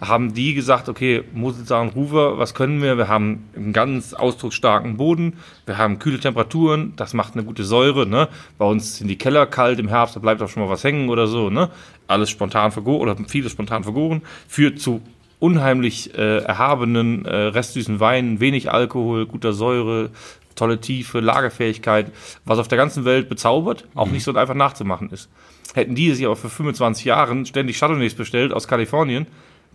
[0.00, 2.98] haben die gesagt, okay, Moselsar und Ruwer, was können wir?
[2.98, 8.06] Wir haben einen ganz ausdrucksstarken Boden, wir haben kühle Temperaturen, das macht eine gute Säure,
[8.06, 8.28] ne?
[8.58, 11.08] Bei uns sind die Keller kalt im Herbst, da bleibt auch schon mal was hängen
[11.08, 11.70] oder so, ne?
[12.08, 15.02] Alles spontan vergoren oder vieles spontan vergoren, führt zu
[15.38, 20.10] unheimlich äh, erhabenen, äh, restsüßen Weinen, wenig Alkohol, guter Säure,
[20.54, 22.12] tolle Tiefe, Lagerfähigkeit,
[22.44, 24.12] was auf der ganzen Welt bezaubert, auch mhm.
[24.12, 25.28] nicht so einfach nachzumachen ist.
[25.74, 29.26] Hätten die sich aber für 25 Jahren ständig Chardonnays bestellt aus Kalifornien,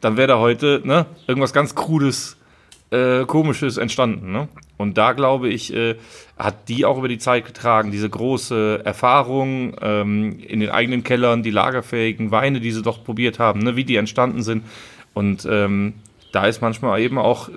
[0.02, 2.38] dann wäre da heute ne, irgendwas ganz Krudes,
[2.92, 4.32] äh, Komisches entstanden.
[4.32, 4.48] Ne?
[4.78, 5.96] Und da glaube ich, äh,
[6.38, 11.44] hat die auch über die Zeit getragen, diese große Erfahrung ähm, in den eigenen Kellern,
[11.44, 14.63] die lagerfähigen Weine, die sie doch probiert haben, ne, wie die entstanden sind.
[15.13, 15.96] Und ähm,
[16.32, 17.50] da ist manchmal eben auch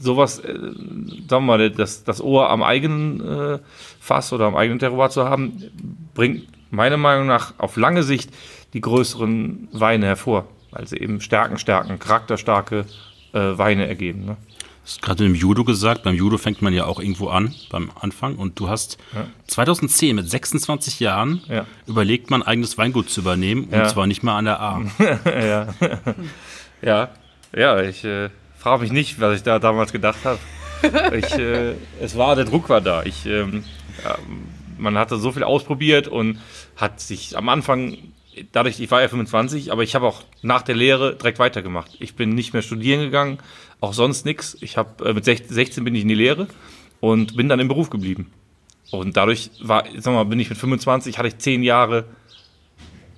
[0.00, 3.58] sowas, äh, sagen wir mal, das, das Ohr am eigenen äh,
[4.00, 5.70] Fass oder am eigenen Terroir zu haben,
[6.14, 8.30] bringt meiner Meinung nach auf lange Sicht
[8.72, 12.86] die größeren Weine hervor, weil sie eben Stärken, Stärken, charakterstarke
[13.32, 14.24] äh, Weine ergeben.
[14.24, 14.36] Ne?
[14.56, 17.90] Du hast gerade im Judo gesagt, beim Judo fängt man ja auch irgendwo an, beim
[18.00, 18.36] Anfang.
[18.36, 19.26] Und du hast ja.
[19.46, 21.66] 2010 mit 26 Jahren ja.
[21.86, 23.86] überlegt, man eigenes Weingut zu übernehmen, und ja.
[23.86, 24.82] zwar nicht mal an der A.
[25.26, 25.68] ja.
[26.82, 27.08] ja,
[27.54, 30.38] ja, ich äh, frage mich nicht, was ich da damals gedacht habe.
[31.12, 33.02] Ich, äh, es war, der Druck war da.
[33.02, 33.64] Ich, ähm,
[34.02, 34.16] ja,
[34.78, 36.38] man hatte so viel ausprobiert und
[36.74, 37.98] hat sich am Anfang,
[38.52, 41.98] dadurch, ich war ja 25, aber ich habe auch nach der Lehre direkt weitergemacht.
[42.00, 43.40] Ich bin nicht mehr studieren gegangen,
[43.82, 44.56] auch sonst nichts.
[44.62, 46.48] Ich habe äh, mit 16 bin ich in die Lehre
[47.00, 48.32] und bin dann im Beruf geblieben.
[48.90, 52.06] Und dadurch war, sag mal, bin ich mit 25, hatte ich zehn Jahre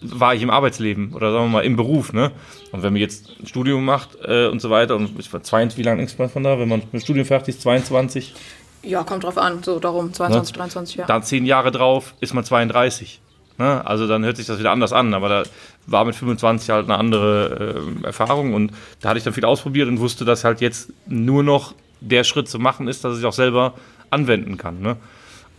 [0.02, 2.30] war ich im Arbeitsleben oder sagen wir mal im Beruf, ne?
[2.72, 5.78] Und wenn man jetzt ein Studium macht äh, und so weiter, und ich war 22,
[5.78, 8.34] wie lange ist man von da, wenn man mit Studium fertig ist, 22?
[8.82, 10.58] Ja, kommt drauf an, so darum, 22, ne?
[10.58, 11.06] 23, ja.
[11.06, 13.20] Dann zehn Jahre drauf ist man 32.
[13.58, 13.86] Ne?
[13.86, 15.42] Also dann hört sich das wieder anders an, aber da
[15.86, 19.88] war mit 25 halt eine andere äh, Erfahrung und da hatte ich dann viel ausprobiert
[19.88, 23.32] und wusste, dass halt jetzt nur noch der Schritt zu machen ist, dass ich auch
[23.32, 23.74] selber
[24.10, 24.80] anwenden kann.
[24.80, 24.96] Ne?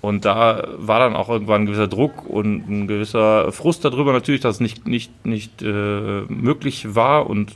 [0.03, 4.41] Und da war dann auch irgendwann ein gewisser Druck und ein gewisser Frust darüber natürlich,
[4.41, 7.29] dass es nicht, nicht, nicht äh, möglich war.
[7.29, 7.55] Und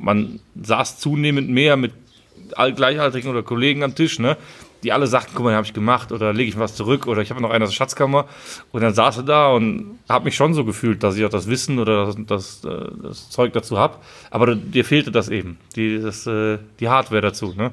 [0.00, 1.92] man saß zunehmend mehr mit
[2.74, 4.36] Gleichaltrigen oder Kollegen am Tisch, ne?
[4.82, 7.30] die alle sagten, guck mal, habe ich gemacht oder lege ich was zurück oder ich
[7.30, 8.26] habe noch eine aus der Schatzkammer.
[8.72, 11.46] Und dann saß er da und habe mich schon so gefühlt, dass ich auch das
[11.46, 13.98] Wissen oder das, das, äh, das Zeug dazu habe.
[14.32, 17.54] Aber dir fehlte das eben, die, das, äh, die Hardware dazu.
[17.56, 17.70] Ne?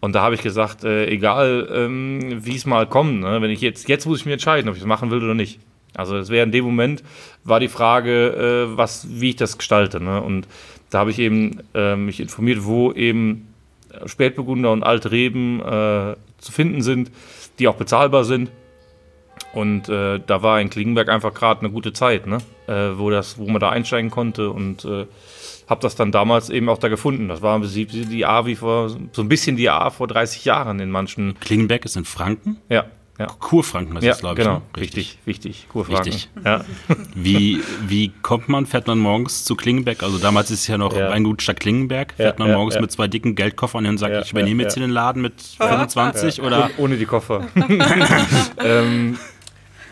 [0.00, 3.40] Und da habe ich gesagt, äh, egal ähm, wie es mal kommt, ne?
[3.40, 5.58] wenn ich jetzt, jetzt muss ich mir entscheiden, ob ich es machen will oder nicht.
[5.94, 7.02] Also es wäre in dem Moment,
[7.44, 10.00] war die Frage, äh, was, wie ich das gestalte.
[10.00, 10.20] Ne?
[10.20, 10.46] Und
[10.90, 13.48] da habe ich eben äh, mich informiert, wo eben
[14.04, 17.10] Spätburgunder und alte Reben äh, zu finden sind,
[17.58, 18.50] die auch bezahlbar sind.
[19.52, 22.38] Und äh, da war in Klingenberg einfach gerade eine gute Zeit, ne?
[22.66, 24.84] Äh, wo, das, wo man da einsteigen konnte und
[25.66, 27.28] habe das dann damals eben auch da gefunden.
[27.28, 30.90] Das war die A wie vor, so ein bisschen die A vor 30 Jahren in
[30.90, 31.38] manchen.
[31.40, 32.58] Klingenberg ist in Franken?
[32.68, 32.86] Ja.
[33.18, 33.26] Ja.
[33.26, 34.46] Kurfranken ist ja, das, glaube ich.
[34.46, 34.62] Genau, ne?
[34.76, 36.12] richtig, wichtig, Kurfranken.
[36.12, 36.28] Richtig.
[36.44, 36.64] Ja.
[37.14, 40.02] Wie, wie kommt man, fährt man morgens zu Klingenberg?
[40.02, 41.08] Also damals ist es ja noch ja.
[41.08, 42.12] Weingut statt Klingenberg.
[42.14, 45.22] Fährt man morgens mit zwei dicken Geldkoffern und sagt, ich übernehme jetzt hier den Laden
[45.22, 46.70] mit 25 oder?
[46.76, 47.46] Ohne die Koffer.
[48.62, 49.18] ähm,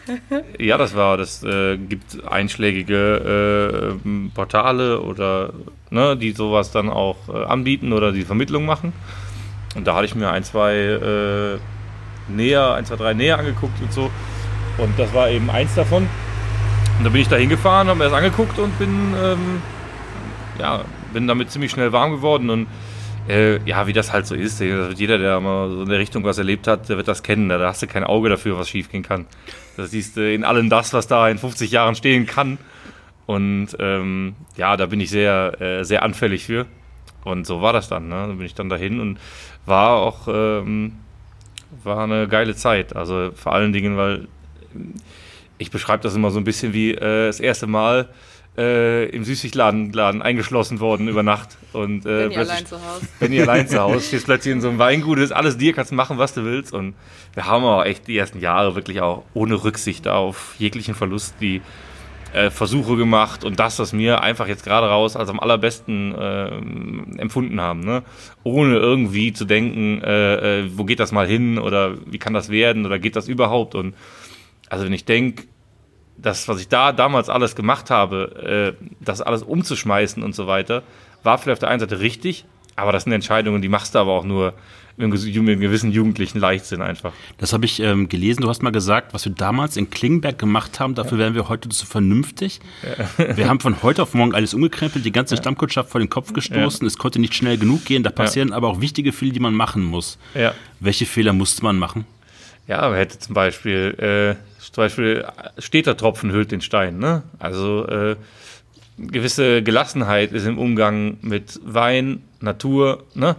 [0.58, 5.52] ja, das war, das äh, gibt einschlägige äh, Portale oder
[5.90, 8.92] ne, die sowas dann auch äh, anbieten oder die Vermittlung machen.
[9.74, 11.58] Und da hatte ich mir ein, zwei äh,
[12.28, 14.10] näher, ein, zwei, drei näher angeguckt und so.
[14.78, 16.08] Und das war eben eins davon.
[16.98, 19.62] Und da bin ich da hingefahren, habe mir das angeguckt und bin, ähm,
[20.58, 22.50] ja, bin damit ziemlich schnell warm geworden.
[22.50, 22.66] Und
[23.28, 24.60] äh, ja, wie das halt so ist.
[24.60, 27.48] Jeder, der mal so in der Richtung was erlebt hat, der wird das kennen.
[27.48, 29.26] Da hast du kein Auge dafür, was schiefgehen kann.
[29.76, 32.58] Das siehst du in allem das, was da in 50 Jahren stehen kann.
[33.26, 36.66] Und ähm, ja, da bin ich sehr, äh, sehr anfällig für.
[37.24, 38.08] Und so war das dann.
[38.08, 38.26] Ne?
[38.28, 39.18] Da bin ich dann dahin und
[39.64, 40.92] war auch ähm,
[41.82, 42.94] war eine geile Zeit.
[42.94, 44.28] Also vor allen Dingen, weil
[45.58, 48.08] ich beschreibe das immer so ein bisschen wie äh, das erste Mal
[48.56, 51.56] äh, im Süßigladen Laden eingeschlossen worden über Nacht.
[51.72, 53.08] Und, äh, Benny allein zu Hause.
[53.18, 56.18] Benny allein zu Hause, stehst plötzlich in so einem Weingut, ist alles dir, kannst machen,
[56.18, 56.72] was du willst.
[56.72, 56.94] Und
[57.34, 61.62] wir haben auch echt die ersten Jahre wirklich auch ohne Rücksicht auf jeglichen Verlust die
[62.34, 66.48] äh, Versuche gemacht und das, was wir einfach jetzt gerade raus als am allerbesten äh,
[67.20, 67.80] empfunden haben.
[67.80, 68.02] Ne?
[68.42, 72.50] Ohne irgendwie zu denken, äh, äh, wo geht das mal hin oder wie kann das
[72.50, 73.74] werden oder geht das überhaupt.
[73.74, 73.94] Und
[74.68, 75.44] also wenn ich denke,
[76.16, 80.83] das, was ich da damals alles gemacht habe, äh, das alles umzuschmeißen und so weiter,
[81.22, 82.44] war vielleicht auf der einen Seite richtig,
[82.77, 84.55] aber das sind Entscheidungen, die machst du aber auch nur
[84.96, 87.12] mit einem gewissen jugendlichen Leichtsinn einfach.
[87.38, 88.42] Das habe ich ähm, gelesen.
[88.42, 91.24] Du hast mal gesagt, was wir damals in Klingberg gemacht haben, dafür ja.
[91.24, 92.61] wären wir heute zu vernünftig.
[93.18, 93.37] Ja.
[93.37, 95.40] Wir haben von heute auf morgen alles umgekrempelt, die ganze ja.
[95.40, 96.87] Stammkundschaft vor den Kopf gestoßen.
[96.87, 98.05] Es konnte nicht schnell genug gehen.
[98.05, 100.16] Da passieren aber auch wichtige Fehler, die man machen muss.
[100.79, 102.07] Welche Fehler musste man machen?
[102.66, 105.27] Ja, man hätte zum Beispiel, äh, zum Beispiel
[105.59, 106.98] steter Tropfen hüllt den Stein.
[106.98, 107.22] Ne?
[107.38, 108.16] Also äh,
[108.98, 113.37] gewisse Gelassenheit ist im Umgang mit Wein, Natur, ne?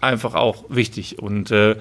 [0.00, 1.18] einfach auch wichtig.
[1.18, 1.76] Und äh,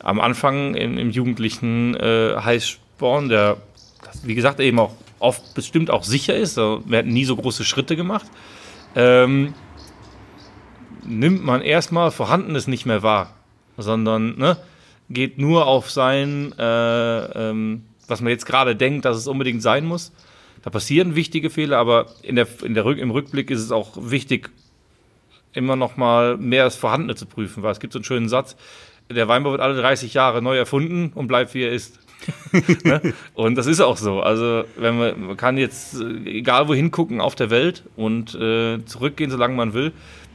[0.00, 3.58] am Anfang im, im jugendlichen äh, Heißsporn, der,
[4.22, 7.64] wie gesagt, eben auch oft bestimmt auch sicher ist, also, wir hatten nie so große
[7.64, 8.26] Schritte gemacht,
[8.96, 9.54] ähm,
[11.06, 13.34] nimmt man erstmal Vorhandenes nicht mehr wahr,
[13.76, 14.56] sondern ne,
[15.14, 19.86] geht nur auf sein, äh, ähm, was man jetzt gerade denkt, dass es unbedingt sein
[19.86, 20.12] muss.
[20.62, 24.50] Da passieren wichtige Fehler, aber in der, in der, im Rückblick ist es auch wichtig,
[25.52, 28.56] immer noch mal mehr das Vorhandene zu prüfen, weil es gibt so einen schönen Satz,
[29.10, 32.00] der Weinbau wird alle 30 Jahre neu erfunden und bleibt, wie er ist.
[32.84, 33.12] ne?
[33.34, 34.20] Und das ist auch so.
[34.20, 38.82] Also wenn man, man kann jetzt äh, egal wohin gucken auf der Welt und äh,
[38.86, 39.92] zurückgehen, solange man will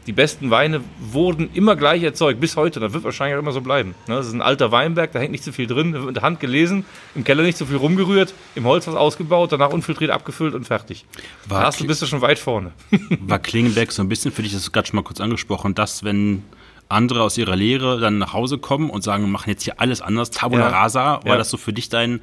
[0.10, 2.80] die besten Weine wurden immer gleich erzeugt, bis heute.
[2.80, 3.94] Das wird wahrscheinlich auch immer so bleiben.
[4.08, 4.16] Ne?
[4.16, 6.40] Das ist ein alter Weinberg, da hängt nicht so viel drin, wird mit der Hand
[6.40, 10.66] gelesen, im Keller nicht so viel rumgerührt, im Holz was ausgebaut, danach unfiltriert abgefüllt und
[10.66, 11.06] fertig.
[11.48, 12.72] War da hast du, bist du schon weit vorne.
[13.20, 16.04] War Klingenberg so ein bisschen für dich, das ist gerade schon mal kurz angesprochen, dass
[16.04, 16.42] wenn
[16.88, 20.02] andere aus ihrer Lehre dann nach Hause kommen und sagen, wir machen jetzt hier alles
[20.02, 20.82] anders, Tabula ja.
[20.82, 21.38] Rasa, war ja.
[21.38, 22.20] das so für dich dein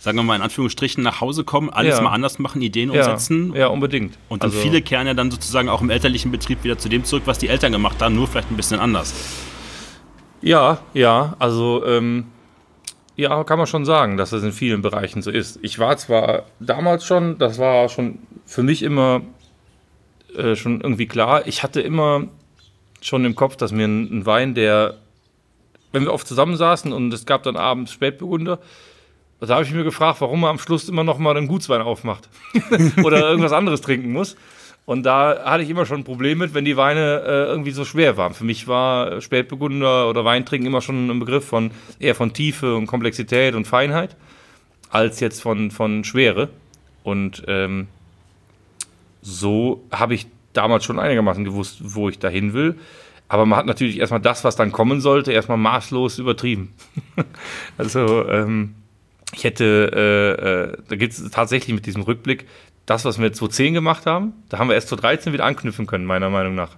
[0.00, 2.02] sagen wir mal in Anführungsstrichen, nach Hause kommen, alles ja.
[2.02, 3.00] mal anders machen, Ideen ja.
[3.00, 3.54] umsetzen.
[3.54, 4.16] Ja, unbedingt.
[4.30, 7.04] Und dann also viele kehren ja dann sozusagen auch im elterlichen Betrieb wieder zu dem
[7.04, 9.14] zurück, was die Eltern gemacht haben, nur vielleicht ein bisschen anders.
[10.40, 12.24] Ja, ja, also ähm,
[13.14, 15.58] ja, kann man schon sagen, dass das in vielen Bereichen so ist.
[15.60, 19.20] Ich war zwar damals schon, das war schon für mich immer
[20.34, 22.22] äh, schon irgendwie klar, ich hatte immer
[23.02, 24.96] schon im Kopf, dass mir ein, ein Wein, der,
[25.92, 28.60] wenn wir oft zusammensaßen und es gab dann abends Spätburgunder,
[29.48, 32.28] da habe ich mir gefragt, warum man am Schluss immer noch mal einen Gutswein aufmacht
[33.02, 34.36] oder irgendwas anderes trinken muss.
[34.86, 37.84] Und da hatte ich immer schon ein Problem mit, wenn die Weine äh, irgendwie so
[37.84, 38.34] schwer waren.
[38.34, 42.86] Für mich war Spätburgunder oder Weintrinken immer schon ein Begriff von eher von Tiefe und
[42.86, 44.16] Komplexität und Feinheit
[44.90, 46.48] als jetzt von, von Schwere.
[47.02, 47.86] Und ähm,
[49.22, 52.76] so habe ich damals schon einigermaßen gewusst, wo ich dahin will.
[53.28, 56.74] Aber man hat natürlich erstmal das, was dann kommen sollte, erstmal maßlos übertrieben.
[57.78, 58.74] also ähm,
[59.32, 62.46] ich hätte, äh, äh, da gibt es tatsächlich mit diesem Rückblick,
[62.86, 66.30] das, was wir 2010 gemacht haben, da haben wir erst 2013 wieder anknüpfen können, meiner
[66.30, 66.76] Meinung nach.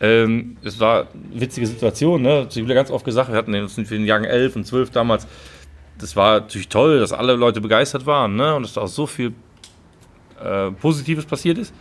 [0.00, 2.46] Ähm, es war eine witzige Situation, ne?
[2.50, 5.26] Ich habe ganz oft gesagt, wir hatten uns in den Jahren 11 und 12 damals,
[5.98, 8.54] das war natürlich toll, dass alle Leute begeistert waren, ne?
[8.54, 9.32] Und dass da auch so viel
[10.42, 11.72] äh, Positives passiert ist.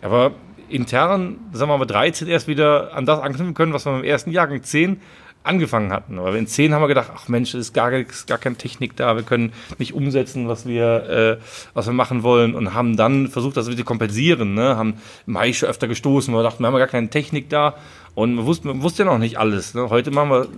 [0.00, 0.32] Aber
[0.68, 4.30] intern, sagen wir mal, 13 erst wieder an das anknüpfen können, was wir im ersten
[4.30, 5.00] Jahrgang 10
[5.48, 6.18] angefangen hatten.
[6.18, 9.16] Aber in 10 haben wir gedacht, ach Mensch, ist gar, ist gar keine Technik da,
[9.16, 13.56] wir können nicht umsetzen, was wir, äh, was wir machen wollen und haben dann versucht,
[13.56, 14.54] das zu kompensieren.
[14.54, 14.76] Ne?
[14.76, 14.94] Haben
[15.26, 17.74] Maische öfter gestoßen, wir dachten, wir haben gar keine Technik da
[18.14, 19.74] und man wusste, man wusste ja noch nicht alles.
[19.74, 19.90] Ne?
[19.90, 20.48] Heute machen wir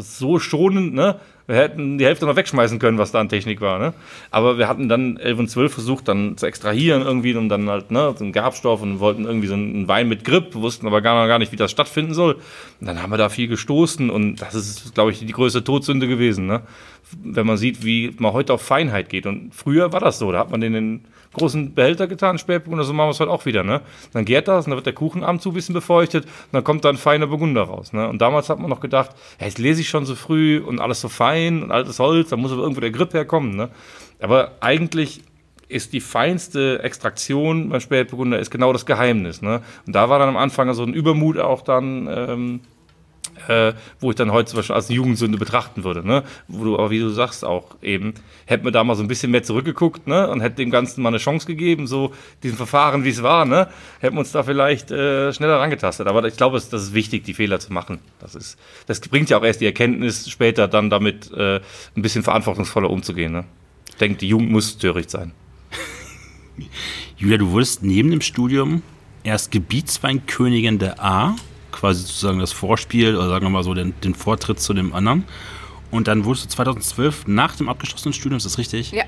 [0.00, 1.16] so schonend, ne?
[1.46, 3.92] Wir hätten die Hälfte noch wegschmeißen können, was da an Technik war, ne?
[4.30, 7.90] Aber wir hatten dann 11 und 12 versucht, dann zu extrahieren irgendwie und dann halt,
[7.90, 11.28] ne, so einen Gerbstoff und wollten irgendwie so einen Wein mit Grip, wussten aber gar,
[11.28, 12.36] gar nicht, wie das stattfinden soll.
[12.80, 16.08] Und dann haben wir da viel gestoßen und das ist, glaube ich, die größte Todsünde
[16.08, 16.62] gewesen, ne?
[17.22, 19.26] wenn man sieht, wie man heute auf Feinheit geht.
[19.26, 21.04] Und früher war das so, da hat man den
[21.34, 23.62] großen Behälter getan, Spätburgunder, so machen wir es heute auch wieder.
[23.62, 23.82] Ne?
[24.12, 26.64] Dann gärt das und dann wird der Kuchen abends so ein bisschen befeuchtet und dann
[26.64, 27.92] kommt dann feiner Burgunder raus.
[27.92, 28.08] Ne?
[28.08, 31.00] Und damals hat man noch gedacht, ja, jetzt lese ich schon so früh und alles
[31.00, 33.56] so fein und altes Holz, da muss aber irgendwo der Grip herkommen.
[33.56, 33.68] Ne?
[34.20, 35.20] Aber eigentlich
[35.68, 39.42] ist die feinste Extraktion beim Spätburgunder ist genau das Geheimnis.
[39.42, 39.62] Ne?
[39.86, 42.60] Und da war dann am Anfang so ein Übermut auch dann ähm,
[43.48, 46.06] äh, wo ich dann heute zum Beispiel als Jugendsünde betrachten würde.
[46.06, 46.24] Ne?
[46.48, 48.14] Wo du aber, wie du sagst, auch eben,
[48.46, 50.28] hätte mir da mal so ein bisschen mehr zurückgeguckt ne?
[50.28, 53.68] und hätte dem Ganzen mal eine Chance gegeben, so diesen Verfahren, wie es war, ne?
[54.00, 56.06] hätten wir uns da vielleicht äh, schneller rangetastet.
[56.06, 57.98] Aber ich glaube, das ist wichtig, die Fehler zu machen.
[58.20, 61.60] Das, ist, das bringt ja auch erst die Erkenntnis, später dann damit äh,
[61.96, 63.32] ein bisschen verantwortungsvoller umzugehen.
[63.32, 63.44] Ne?
[63.88, 65.32] Ich denke, die Jugend muss töricht sein.
[67.16, 68.82] Julia, du wurdest neben dem Studium
[69.22, 71.36] erst Gebietsweinkönigin der A
[71.84, 75.24] quasi sozusagen das Vorspiel oder sagen wir mal so den, den Vortritt zu dem anderen.
[75.90, 78.92] Und dann wurdest du 2012 nach dem abgeschlossenen Studium, ist das richtig?
[78.92, 79.04] Ja.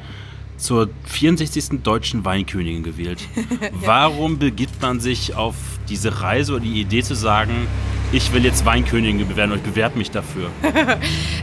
[0.59, 1.83] Zur 64.
[1.83, 3.27] deutschen Weinkönigin gewählt.
[3.73, 5.55] Warum begibt man sich auf
[5.89, 7.67] diese Reise oder die Idee zu sagen,
[8.13, 10.51] ich will jetzt Weinkönigin werden und ich bewerbe mich dafür.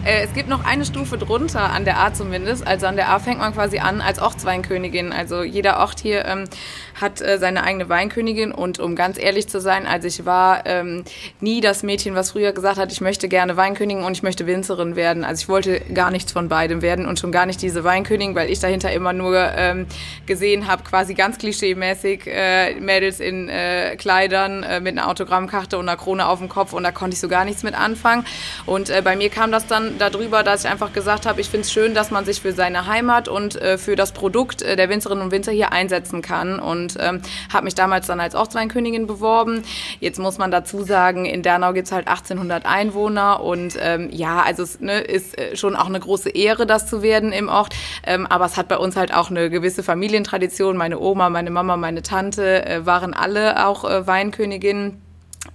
[0.06, 2.68] Äh, es gibt noch eine Stufe drunter, an der A zumindest.
[2.68, 5.14] Also an der A fängt man quasi an als Ortsweinkönigin.
[5.14, 6.44] Also jeder Ort hier ähm,
[7.00, 11.06] hat äh, seine eigene Weinkönigin und um ganz ehrlich zu sein, also ich war ähm,
[11.40, 14.98] nie das Mädchen, was früher gesagt hat, ich möchte gerne Weinkönigin und ich möchte Winzerin
[14.98, 15.24] werden.
[15.24, 18.50] Also ich wollte gar nichts von beidem werden und schon gar nicht diese Weinkönigin, weil
[18.50, 19.86] ich dahinter immer nur ähm,
[20.26, 25.88] gesehen habe, quasi ganz klischeemäßig äh, Mädels in äh, Kleidern äh, mit einer Autogrammkarte und
[25.88, 28.26] einer Krone auf dem Kopf und da konnte ich so gar nichts mit anfangen.
[28.66, 31.66] Und äh, bei mir kam das dann darüber, dass ich einfach gesagt habe, ich finde
[31.66, 34.90] es schön, dass man sich für seine Heimat und äh, für das Produkt äh, der
[34.90, 36.60] Winzerinnen und Winzer hier einsetzen kann.
[36.60, 39.64] Und ähm, habe mich damals dann als Ortsweinkönigin beworben.
[40.00, 44.42] Jetzt muss man dazu sagen, in Dernau gibt es halt 1800 Einwohner und ähm, ja,
[44.42, 47.74] also es ne, ist äh, schon auch eine große Ehre, das zu werden im Ort.
[48.06, 50.78] Ähm, aber es hat bei uns halt auch eine gewisse Familientradition.
[50.78, 55.02] Meine Oma, meine Mama, meine Tante äh, waren alle auch äh, Weinköniginnen.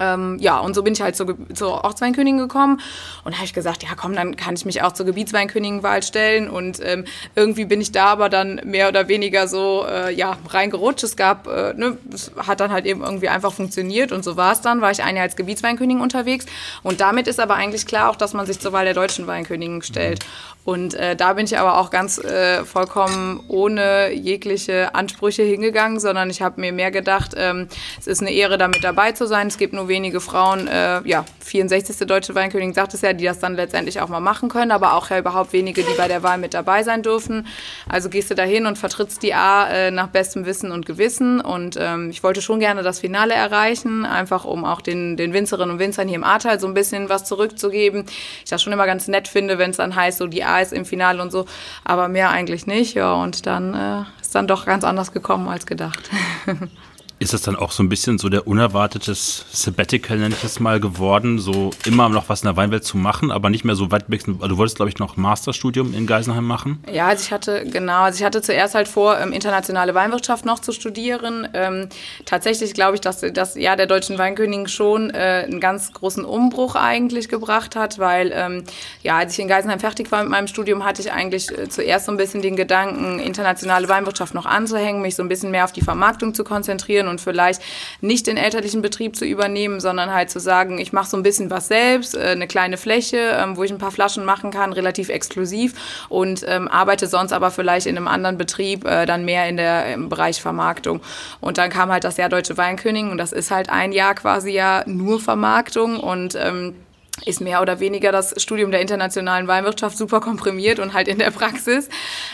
[0.00, 2.78] Ähm, ja, und so bin ich halt zur, zur Ortsweinkönigin gekommen
[3.24, 6.78] und habe ich gesagt, ja komm, dann kann ich mich auch zur Gebietsweinköniginwahl stellen und
[6.84, 11.04] ähm, irgendwie bin ich da aber dann mehr oder weniger so, äh, ja, reingerutscht.
[11.04, 14.52] Es gab, äh, ne, es hat dann halt eben irgendwie einfach funktioniert und so war
[14.52, 16.44] es dann, war ich ein Jahr als Gebietsweinkönigin unterwegs
[16.82, 19.80] und damit ist aber eigentlich klar auch, dass man sich zur Wahl der deutschen Weinkönigin
[19.80, 20.22] stellt.
[20.68, 26.28] Und äh, da bin ich aber auch ganz äh, vollkommen ohne jegliche Ansprüche hingegangen, sondern
[26.28, 29.46] ich habe mir mehr gedacht, ähm, es ist eine Ehre, damit dabei zu sein.
[29.46, 32.06] Es gibt nur wenige Frauen, äh, ja, 64.
[32.06, 35.08] deutsche Weinkönigin sagt es ja, die das dann letztendlich auch mal machen können, aber auch
[35.08, 37.46] ja überhaupt wenige, die bei der Wahl mit dabei sein dürfen.
[37.88, 41.40] Also gehst du dahin und vertrittst die A äh, nach bestem Wissen und Gewissen.
[41.40, 45.70] Und ähm, ich wollte schon gerne das Finale erreichen, einfach um auch den, den Winzerinnen
[45.70, 48.04] und Winzern hier im Ahrtal so ein bisschen was zurückzugeben.
[48.44, 50.72] Ich das schon immer ganz nett finde, wenn es dann heißt, so die A ist
[50.72, 51.46] im Finale und so,
[51.84, 52.94] aber mehr eigentlich nicht.
[52.94, 56.10] Ja, und dann äh, ist dann doch ganz anders gekommen als gedacht.
[57.20, 60.78] Ist das dann auch so ein bisschen so der unerwartetes Sabbatical, nenne ich es mal,
[60.78, 64.08] geworden, so immer noch was in der Weinwelt zu machen, aber nicht mehr so weit
[64.08, 64.22] weg?
[64.26, 66.82] Also du wolltest, glaube ich, noch Masterstudium in Geisenheim machen?
[66.92, 70.60] Ja, also ich hatte, genau, also ich hatte zuerst halt vor, ähm, internationale Weinwirtschaft noch
[70.60, 71.48] zu studieren.
[71.54, 71.88] Ähm,
[72.24, 76.76] tatsächlich glaube ich, dass das Jahr der deutschen Weinkönigin schon äh, einen ganz großen Umbruch
[76.76, 78.64] eigentlich gebracht hat, weil, ähm,
[79.02, 82.06] ja, als ich in Geisenheim fertig war mit meinem Studium, hatte ich eigentlich äh, zuerst
[82.06, 85.72] so ein bisschen den Gedanken, internationale Weinwirtschaft noch anzuhängen, mich so ein bisschen mehr auf
[85.72, 87.62] die Vermarktung zu konzentrieren und vielleicht
[88.00, 91.50] nicht den elterlichen Betrieb zu übernehmen, sondern halt zu sagen, ich mache so ein bisschen
[91.50, 95.08] was selbst, äh, eine kleine Fläche, ähm, wo ich ein paar Flaschen machen kann, relativ
[95.08, 99.56] exklusiv und ähm, arbeite sonst aber vielleicht in einem anderen Betrieb äh, dann mehr in
[99.56, 101.00] der, im Bereich Vermarktung.
[101.40, 104.50] Und dann kam halt das Jahr Deutsche Weinkönigin und das ist halt ein Jahr quasi
[104.50, 106.74] ja nur Vermarktung und ähm,
[107.24, 111.30] ist mehr oder weniger das Studium der internationalen Weinwirtschaft super komprimiert und halt in der
[111.30, 111.88] Praxis.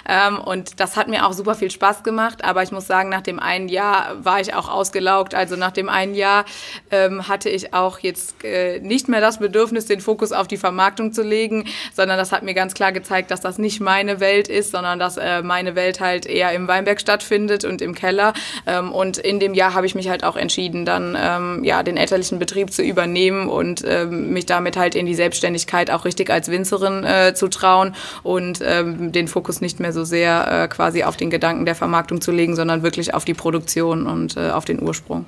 [0.09, 2.45] Ähm, und das hat mir auch super viel Spaß gemacht.
[2.45, 5.35] Aber ich muss sagen, nach dem einen Jahr war ich auch ausgelaugt.
[5.35, 6.45] Also nach dem einen Jahr
[6.91, 11.13] ähm, hatte ich auch jetzt äh, nicht mehr das Bedürfnis, den Fokus auf die Vermarktung
[11.13, 14.73] zu legen, sondern das hat mir ganz klar gezeigt, dass das nicht meine Welt ist,
[14.73, 18.33] sondern dass äh, meine Welt halt eher im Weinberg stattfindet und im Keller.
[18.67, 21.15] Ähm, und in dem Jahr habe ich mich halt auch entschieden, dann
[21.65, 26.05] ja den elterlichen Betrieb zu übernehmen und mich damit damit halt in die Selbstständigkeit auch
[26.05, 30.69] richtig als Winzerin äh, zu trauen und ähm, den Fokus nicht mehr so sehr äh,
[30.69, 34.51] quasi auf den Gedanken der Vermarktung zu legen, sondern wirklich auf die Produktion und äh,
[34.51, 35.27] auf den Ursprung.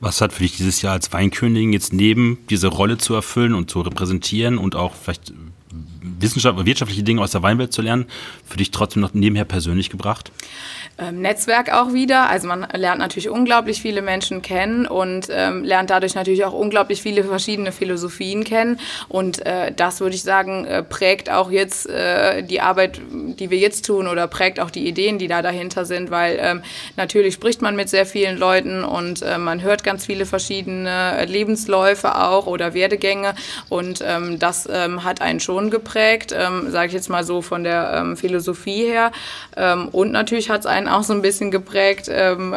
[0.00, 3.70] Was hat für dich dieses Jahr als Weinkönigin jetzt neben diese Rolle zu erfüllen und
[3.70, 5.32] zu repräsentieren und auch vielleicht
[6.20, 8.06] Wissenschaft, wirtschaftliche Dinge aus der Weinwelt zu lernen,
[8.46, 10.30] für dich trotzdem noch nebenher persönlich gebracht?
[10.98, 12.28] Ähm, Netzwerk auch wieder.
[12.28, 17.02] Also man lernt natürlich unglaublich viele Menschen kennen und ähm, lernt dadurch natürlich auch unglaublich
[17.02, 18.78] viele verschiedene Philosophien kennen.
[19.08, 23.58] Und äh, das würde ich sagen, äh, prägt auch jetzt äh, die Arbeit, die wir
[23.58, 26.62] jetzt tun oder prägt auch die Ideen, die da dahinter sind, weil ähm,
[26.96, 32.16] natürlich spricht man mit sehr vielen Leuten und äh, man hört ganz viele verschiedene Lebensläufe
[32.16, 33.34] auch oder Werdegänge
[33.68, 37.64] und ähm, das ähm, hat einen schon geprägt, ähm, sage ich jetzt mal so von
[37.64, 39.12] der ähm, Philosophie her.
[39.56, 42.08] Ähm, und natürlich hat es einen einen auch so ein bisschen geprägt.
[42.10, 42.56] Ähm, äh,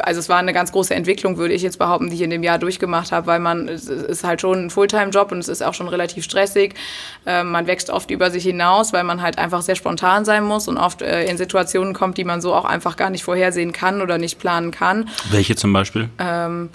[0.00, 2.42] also es war eine ganz große Entwicklung, würde ich jetzt behaupten, die ich in dem
[2.42, 5.74] Jahr durchgemacht habe, weil man, es ist halt schon ein Fulltime-Job und es ist auch
[5.74, 6.74] schon relativ stressig.
[7.26, 10.68] Ähm, man wächst oft über sich hinaus, weil man halt einfach sehr spontan sein muss
[10.68, 14.00] und oft äh, in Situationen kommt, die man so auch einfach gar nicht vorhersehen kann
[14.00, 15.08] oder nicht planen kann.
[15.30, 16.08] Welche zum Beispiel?
[16.18, 16.70] Ähm,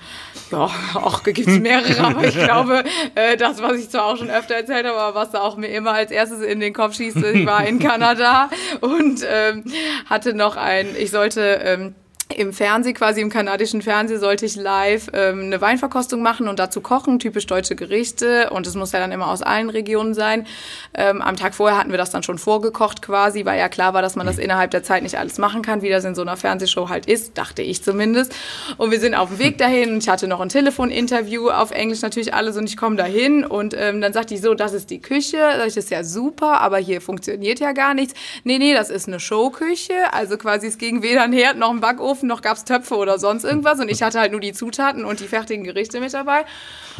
[0.51, 2.83] ja, auch gibt es mehrere, aber ich glaube,
[3.15, 5.67] äh, das, was ich zwar auch schon öfter erzählt habe, aber was da auch mir
[5.67, 8.49] immer als erstes in den Kopf schießt, ich war in Kanada
[8.81, 9.63] und ähm,
[10.09, 11.95] hatte noch ein, ich sollte ähm,
[12.33, 16.81] im Fernsehen, quasi im kanadischen Fernsehen, sollte ich live ähm, eine Weinverkostung machen und dazu
[16.81, 18.49] kochen, typisch deutsche Gerichte.
[18.49, 20.47] Und es muss ja dann immer aus allen Regionen sein.
[20.95, 24.01] Ähm, am Tag vorher hatten wir das dann schon vorgekocht quasi, weil ja klar war,
[24.01, 26.35] dass man das innerhalb der Zeit nicht alles machen kann, wie das in so einer
[26.35, 28.33] Fernsehshow halt ist, dachte ich zumindest.
[28.77, 32.01] Und wir sind auf dem Weg dahin und ich hatte noch ein Telefoninterview auf Englisch
[32.01, 34.99] natürlich alles und ich komme dahin und ähm, dann sagte ich so, das ist die
[34.99, 35.37] Küche.
[35.37, 38.15] Sag ich, das ist ja super, aber hier funktioniert ja gar nichts.
[38.43, 40.11] Nee, nee, das ist eine Showküche.
[40.11, 42.95] Also quasi es ging weder ein Herd noch ein Backofen Ofen, noch gab es Töpfe
[42.95, 43.79] oder sonst irgendwas.
[43.79, 46.45] Und ich hatte halt nur die Zutaten und die fertigen Gerichte mit dabei.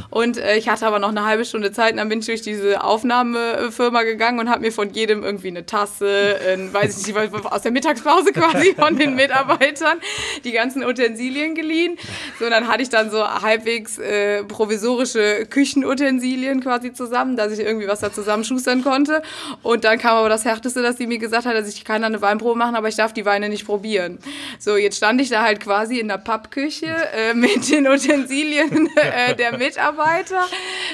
[0.09, 2.41] Und äh, ich hatte aber noch eine halbe Stunde Zeit und dann bin ich durch
[2.41, 7.45] diese Aufnahmefirma gegangen und habe mir von jedem irgendwie eine Tasse, ein, weiß ich nicht,
[7.45, 9.99] aus der Mittagspause quasi von den Mitarbeitern,
[10.43, 11.97] die ganzen Utensilien geliehen.
[12.39, 17.59] So, und dann hatte ich dann so halbwegs äh, provisorische Küchenutensilien quasi zusammen, dass ich
[17.59, 19.21] irgendwie was da zusammenschustern konnte.
[19.63, 22.21] Und dann kam aber das Härteste, dass sie mir gesagt hat, dass ich kann eine
[22.21, 24.19] Weinprobe machen, aber ich darf die Weine nicht probieren.
[24.59, 29.35] So, jetzt stand ich da halt quasi in der Pappküche äh, mit den Utensilien äh,
[29.35, 30.47] der Mitarbeiter,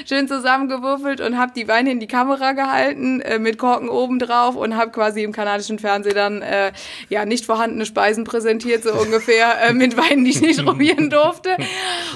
[0.06, 4.54] schön zusammengewürfelt und habe die Weine in die Kamera gehalten äh, mit Korken oben drauf
[4.54, 6.72] und habe quasi im kanadischen Fernsehen dann äh,
[7.08, 11.56] ja nicht vorhandene Speisen präsentiert, so ungefähr äh, mit Weinen, die ich nicht probieren durfte.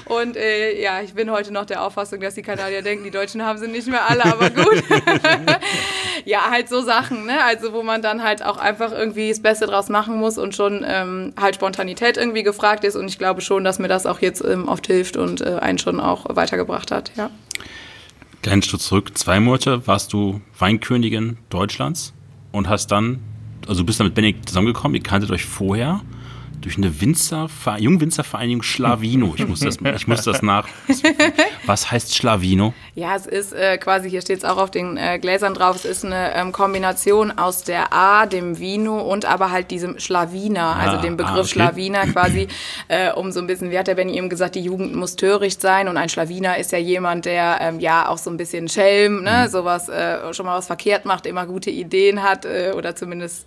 [0.05, 3.43] Und äh, ja, ich bin heute noch der Auffassung, dass die Kanadier denken, die Deutschen
[3.43, 4.85] haben sie nicht mehr alle, aber gut.
[6.27, 7.43] Ja, halt so Sachen, ne?
[7.45, 10.85] Also wo man dann halt auch einfach irgendwie das Beste draus machen muss und schon
[10.87, 12.97] ähm, halt spontan Spontanität irgendwie gefragt ist.
[12.97, 15.79] Und ich glaube schon, dass mir das auch jetzt ähm, oft hilft und äh, einen
[15.79, 17.31] schon auch weitergebracht hat, ja.
[18.43, 19.87] Kleinen Schritt zurück, zwei Monate?
[19.87, 22.13] Warst du Weinkönigin Deutschlands?
[22.51, 23.21] Und hast dann,
[23.69, 26.01] also bist dann mit Benny zusammengekommen, ihr kanntet euch vorher
[26.67, 27.49] durch eine Winzer,
[27.79, 29.35] Jungwinzervereinigung Schlawino.
[29.37, 30.67] Ich muss das, ich muss das nach.
[31.65, 32.75] Was heißt Schlawino?
[32.97, 35.85] Ja, es ist äh, quasi, hier steht es auch auf den äh, Gläsern drauf, es
[35.85, 40.81] ist eine ähm, Kombination aus der A, dem Vino und aber halt diesem Schlawiner, ah,
[40.81, 41.49] also dem Begriff ah, okay.
[41.51, 42.49] Schlawiner quasi,
[42.89, 45.61] äh, um so ein bisschen, wie hat der Benny eben gesagt, die Jugend muss töricht
[45.61, 49.23] sein und ein Schlawiner ist ja jemand, der ähm, ja auch so ein bisschen Schelm,
[49.23, 49.51] ne, mhm.
[49.53, 53.47] sowas äh, schon mal was verkehrt macht, immer gute Ideen hat äh, oder zumindest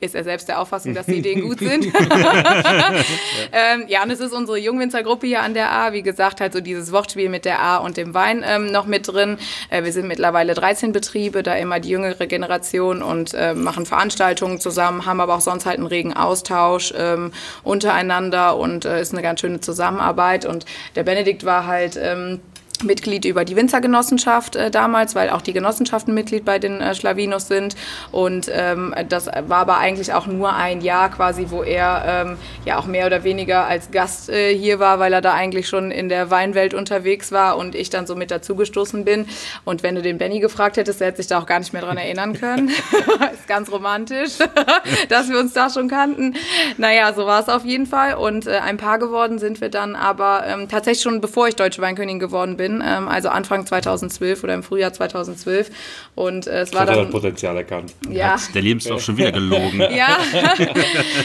[0.00, 1.86] ist er selbst der Auffassung, dass die Ideen gut sind.
[3.52, 5.92] ähm, ja, und es ist unsere Jungwinzergruppe hier an der A.
[5.92, 9.08] Wie gesagt, halt so dieses Wortspiel mit der A und dem Wein ähm, noch mit
[9.08, 9.38] drin.
[9.70, 14.60] Äh, wir sind mittlerweile 13 Betriebe, da immer die jüngere Generation und äh, machen Veranstaltungen
[14.60, 17.32] zusammen, haben aber auch sonst halt einen regen Austausch ähm,
[17.64, 20.46] untereinander und äh, ist eine ganz schöne Zusammenarbeit.
[20.46, 22.40] Und der Benedikt war halt ähm,
[22.84, 27.48] Mitglied über die Winzergenossenschaft äh, damals, weil auch die Genossenschaften Mitglied bei den äh, Schlavinos
[27.48, 27.74] sind.
[28.12, 32.78] Und ähm, das war aber eigentlich auch nur ein Jahr quasi, wo er ähm, ja
[32.78, 36.08] auch mehr oder weniger als Gast äh, hier war, weil er da eigentlich schon in
[36.08, 39.26] der Weinwelt unterwegs war und ich dann so mit dazugestoßen bin.
[39.64, 41.82] Und wenn du den Benny gefragt hättest, der hätte sich da auch gar nicht mehr
[41.82, 42.68] dran erinnern können.
[43.32, 44.38] ist ganz romantisch,
[45.08, 46.34] dass wir uns da schon kannten.
[46.76, 48.14] Naja, so war es auf jeden Fall.
[48.14, 51.82] Und äh, ein Paar geworden sind wir dann aber ähm, tatsächlich schon, bevor ich Deutsche
[51.82, 55.70] Weinkönigin geworden bin bin, ähm, also Anfang 2012 oder im Frühjahr 2012.
[56.14, 56.96] Und äh, es war dann.
[56.96, 57.94] Das Potenzial erkannt.
[58.10, 58.34] Ja.
[58.34, 59.80] Hat der Lebenslauf schon wieder gelogen.
[59.96, 60.18] ja.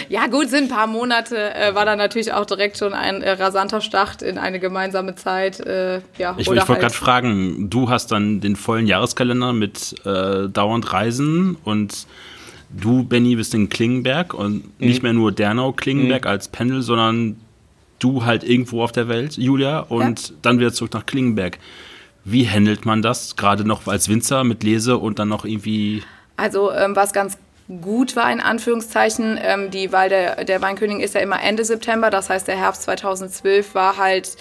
[0.10, 3.32] ja, gut, sind ein paar Monate, äh, war dann natürlich auch direkt schon ein äh,
[3.32, 5.60] rasanter Start in eine gemeinsame Zeit.
[5.60, 9.96] Äh, ja, ich, ich wollte halt gerade fragen, du hast dann den vollen Jahreskalender mit
[10.06, 12.08] äh, dauernd Reisen und
[12.70, 14.88] du, Benny, bist in Klingenberg und mhm.
[14.88, 16.30] nicht mehr nur Dernau-Klingenberg mhm.
[16.30, 17.38] als Pendel, sondern
[18.04, 20.36] du halt irgendwo auf der Welt, Julia, und ja.
[20.42, 21.60] dann wieder zurück nach Klingenberg.
[22.26, 26.04] Wie handelt man das, gerade noch als Winzer mit Lese und dann noch irgendwie.
[26.38, 27.38] Also, ähm, was ganz
[27.82, 32.10] gut war, in Anführungszeichen, ähm, die Wahl der, der Weinkönigin ist ja immer Ende September,
[32.10, 34.38] das heißt, der Herbst 2012 war halt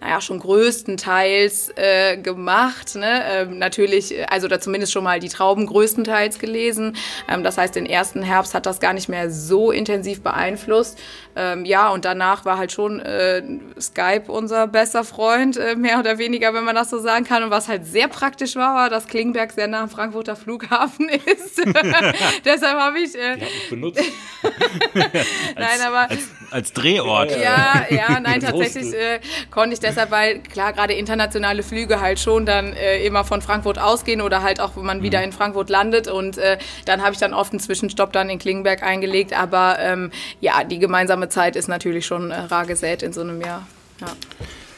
[0.00, 2.94] naja, schon größtenteils äh, gemacht.
[2.94, 3.22] Ne?
[3.26, 6.96] Ähm, natürlich, also da zumindest schon mal die Trauben größtenteils gelesen.
[7.28, 10.98] Ähm, das heißt, den ersten Herbst hat das gar nicht mehr so intensiv beeinflusst.
[11.36, 13.42] Ähm, ja, und danach war halt schon äh,
[13.80, 17.42] Skype unser bester Freund, äh, mehr oder weniger, wenn man das so sagen kann.
[17.42, 21.58] Und was halt sehr praktisch war, war, dass Klingberg sehr nah am Frankfurter Flughafen ist.
[22.44, 23.14] Deshalb habe ich.
[23.14, 24.02] Äh, ich benutzt.
[24.94, 26.10] nein, aber.
[26.10, 27.30] Als, als Drehort.
[27.32, 29.20] Ja, ja, nein, tatsächlich äh,
[29.50, 33.78] konnte ich deshalb, weil klar, gerade internationale Flüge halt schon dann äh, immer von Frankfurt
[33.78, 35.24] ausgehen oder halt auch, wenn man wieder mhm.
[35.24, 36.06] in Frankfurt landet.
[36.06, 39.36] Und äh, dann habe ich dann oft einen Zwischenstopp dann in Klingenberg eingelegt.
[39.38, 40.10] Aber ähm,
[40.40, 43.66] ja, die gemeinsame Zeit ist natürlich schon äh, rar gesät in so einem Jahr.
[44.00, 44.08] Ja.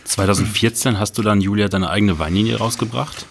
[0.04, 3.26] 2014 hast du dann, Julia, deine eigene Weinlinie rausgebracht.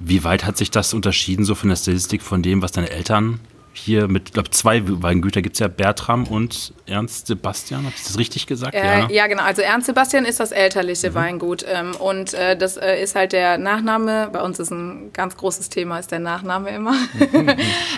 [0.00, 3.40] Wie weit hat sich das unterschieden, so von der Statistik von dem, was deine Eltern
[3.74, 7.84] hier mit, ich glaube, zwei Weingüter gibt es ja, Bertram und Ernst Sebastian.
[7.84, 8.74] Habe ich das richtig gesagt?
[8.74, 9.42] Äh, ja, ja, genau.
[9.42, 11.14] Also Ernst Sebastian ist das elterliche mhm.
[11.14, 11.66] Weingut.
[11.68, 14.28] Ähm, und äh, das äh, ist halt der Nachname.
[14.32, 16.94] Bei uns ist ein ganz großes Thema, ist der Nachname immer.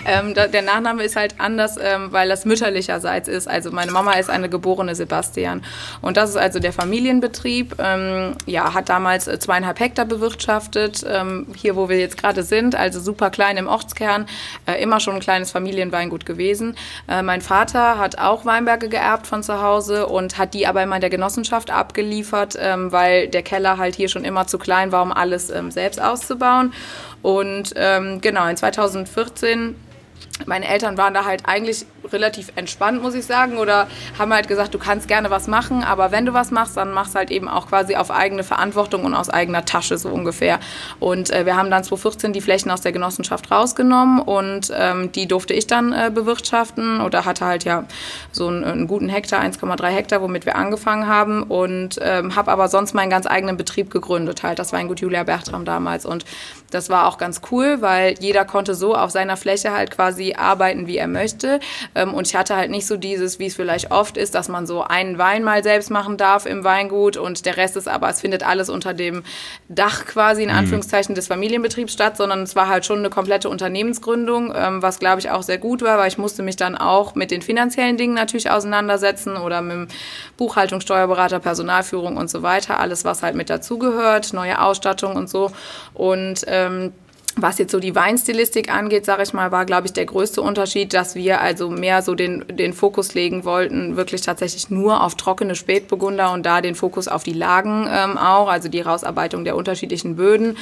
[0.05, 3.47] Ähm, da, der Nachname ist halt anders, ähm, weil das mütterlicherseits ist.
[3.47, 5.63] Also meine Mama ist eine geborene Sebastian.
[6.01, 7.75] Und das ist also der Familienbetrieb.
[7.79, 11.05] Ähm, ja, hat damals äh, zweieinhalb Hektar bewirtschaftet.
[11.07, 14.27] Ähm, hier, wo wir jetzt gerade sind, also super klein im Ortskern.
[14.65, 15.66] Äh, immer schon ein kleines Familienbetrieb.
[15.67, 16.75] Familienweingut gewesen.
[17.09, 20.95] Äh, mein Vater hat auch Weinberge geerbt von zu Hause und hat die aber immer
[20.95, 25.03] in der Genossenschaft abgeliefert, ähm, weil der Keller halt hier schon immer zu klein war,
[25.03, 26.73] um alles ähm, selbst auszubauen.
[27.21, 29.75] Und ähm, genau, in 2014
[30.45, 34.73] meine Eltern waren da halt eigentlich relativ entspannt, muss ich sagen, oder haben halt gesagt,
[34.73, 37.67] du kannst gerne was machen, aber wenn du was machst, dann machst halt eben auch
[37.67, 40.59] quasi auf eigene Verantwortung und aus eigener Tasche so ungefähr.
[40.99, 45.27] Und äh, wir haben dann 2014 die Flächen aus der Genossenschaft rausgenommen und ähm, die
[45.27, 47.85] durfte ich dann äh, bewirtschaften oder hatte halt ja
[48.31, 52.67] so einen, einen guten Hektar, 1,3 Hektar, womit wir angefangen haben und ähm, habe aber
[52.67, 54.59] sonst meinen ganz eigenen Betrieb gegründet halt.
[54.59, 56.25] Das war ein Gut Julia Bertram damals und
[56.71, 60.87] das war auch ganz cool, weil jeder konnte so auf seiner Fläche halt quasi arbeiten,
[60.87, 61.59] wie er möchte.
[61.95, 64.67] Ähm, und ich hatte halt nicht so dieses, wie es vielleicht oft ist, dass man
[64.67, 68.21] so einen Wein mal selbst machen darf im Weingut und der Rest ist aber, es
[68.21, 69.23] findet alles unter dem
[69.69, 70.57] Dach quasi in mhm.
[70.57, 75.19] Anführungszeichen des Familienbetriebs statt, sondern es war halt schon eine komplette Unternehmensgründung, ähm, was glaube
[75.19, 78.13] ich auch sehr gut war, weil ich musste mich dann auch mit den finanziellen Dingen
[78.13, 79.87] natürlich auseinandersetzen oder mit dem
[80.37, 85.51] Buchhaltung, Steuerberater, Personalführung und so weiter, alles was halt mit dazugehört, neue Ausstattung und so
[85.93, 86.93] und ähm,
[87.37, 90.93] was jetzt so die Weinstilistik angeht, sage ich mal, war, glaube ich, der größte Unterschied,
[90.93, 95.55] dass wir also mehr so den, den Fokus legen wollten, wirklich tatsächlich nur auf trockene
[95.55, 100.15] Spätburgunder und da den Fokus auf die Lagen ähm, auch, also die Rausarbeitung der unterschiedlichen
[100.15, 100.57] Böden.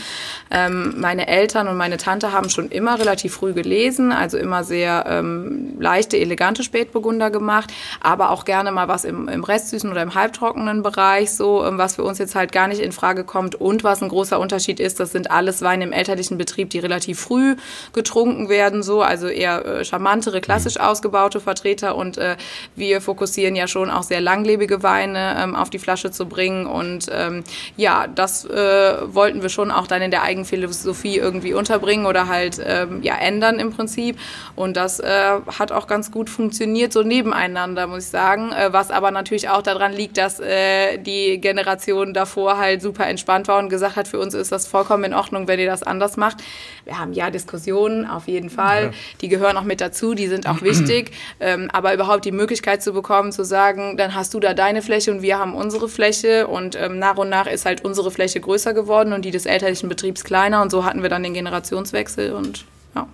[0.51, 5.05] Ähm, meine Eltern und meine Tante haben schon immer relativ früh gelesen, also immer sehr
[5.07, 7.71] ähm, leichte, elegante Spätburgunder gemacht,
[8.01, 11.95] aber auch gerne mal was im, im restsüßen oder im halbtrockenen Bereich, so ähm, was
[11.95, 13.55] für uns jetzt halt gar nicht in Frage kommt.
[13.55, 16.80] Und was ein großer Unterschied ist, das sind alles Weine im elterlichen Betrieb Betrieb, die
[16.80, 17.55] relativ früh
[17.93, 20.86] getrunken werden, so, also eher äh, charmantere, klassisch mhm.
[20.86, 22.36] ausgebaute Vertreter und äh,
[22.76, 27.07] wir fokussieren ja schon auch sehr langlebige Weine ähm, auf die Flasche zu bringen und
[27.11, 27.43] ähm,
[27.78, 32.61] ja, das äh, wollten wir schon auch dann in der Eigenphilosophie irgendwie unterbringen oder halt
[32.63, 34.18] ähm, ja ändern im Prinzip
[34.55, 38.91] und das äh, hat auch ganz gut funktioniert so nebeneinander, muss ich sagen, äh, was
[38.91, 43.70] aber natürlich auch daran liegt, dass äh, die Generation davor halt super entspannt war und
[43.70, 46.38] gesagt hat, für uns ist das vollkommen in Ordnung, wenn ihr das anders macht.
[46.86, 48.86] Wir haben ja Diskussionen, auf jeden Fall.
[48.86, 48.91] Ja.
[49.22, 51.12] Die gehören auch mit dazu, die sind auch wichtig.
[51.39, 55.12] Ähm, aber überhaupt die Möglichkeit zu bekommen, zu sagen, dann hast du da deine Fläche
[55.12, 56.47] und wir haben unsere Fläche.
[56.47, 59.89] Und ähm, nach und nach ist halt unsere Fläche größer geworden und die des elterlichen
[59.89, 60.62] Betriebs kleiner.
[60.62, 63.08] Und so hatten wir dann den Generationswechsel und ja.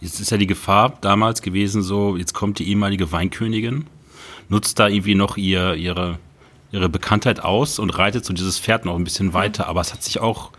[0.00, 3.86] Jetzt ist ja die Gefahr damals gewesen, so, jetzt kommt die ehemalige Weinkönigin,
[4.48, 6.18] nutzt da irgendwie noch ihr, ihre,
[6.70, 9.68] ihre Bekanntheit aus und reitet so dieses Pferd noch ein bisschen weiter.
[9.68, 10.50] Aber es hat sich auch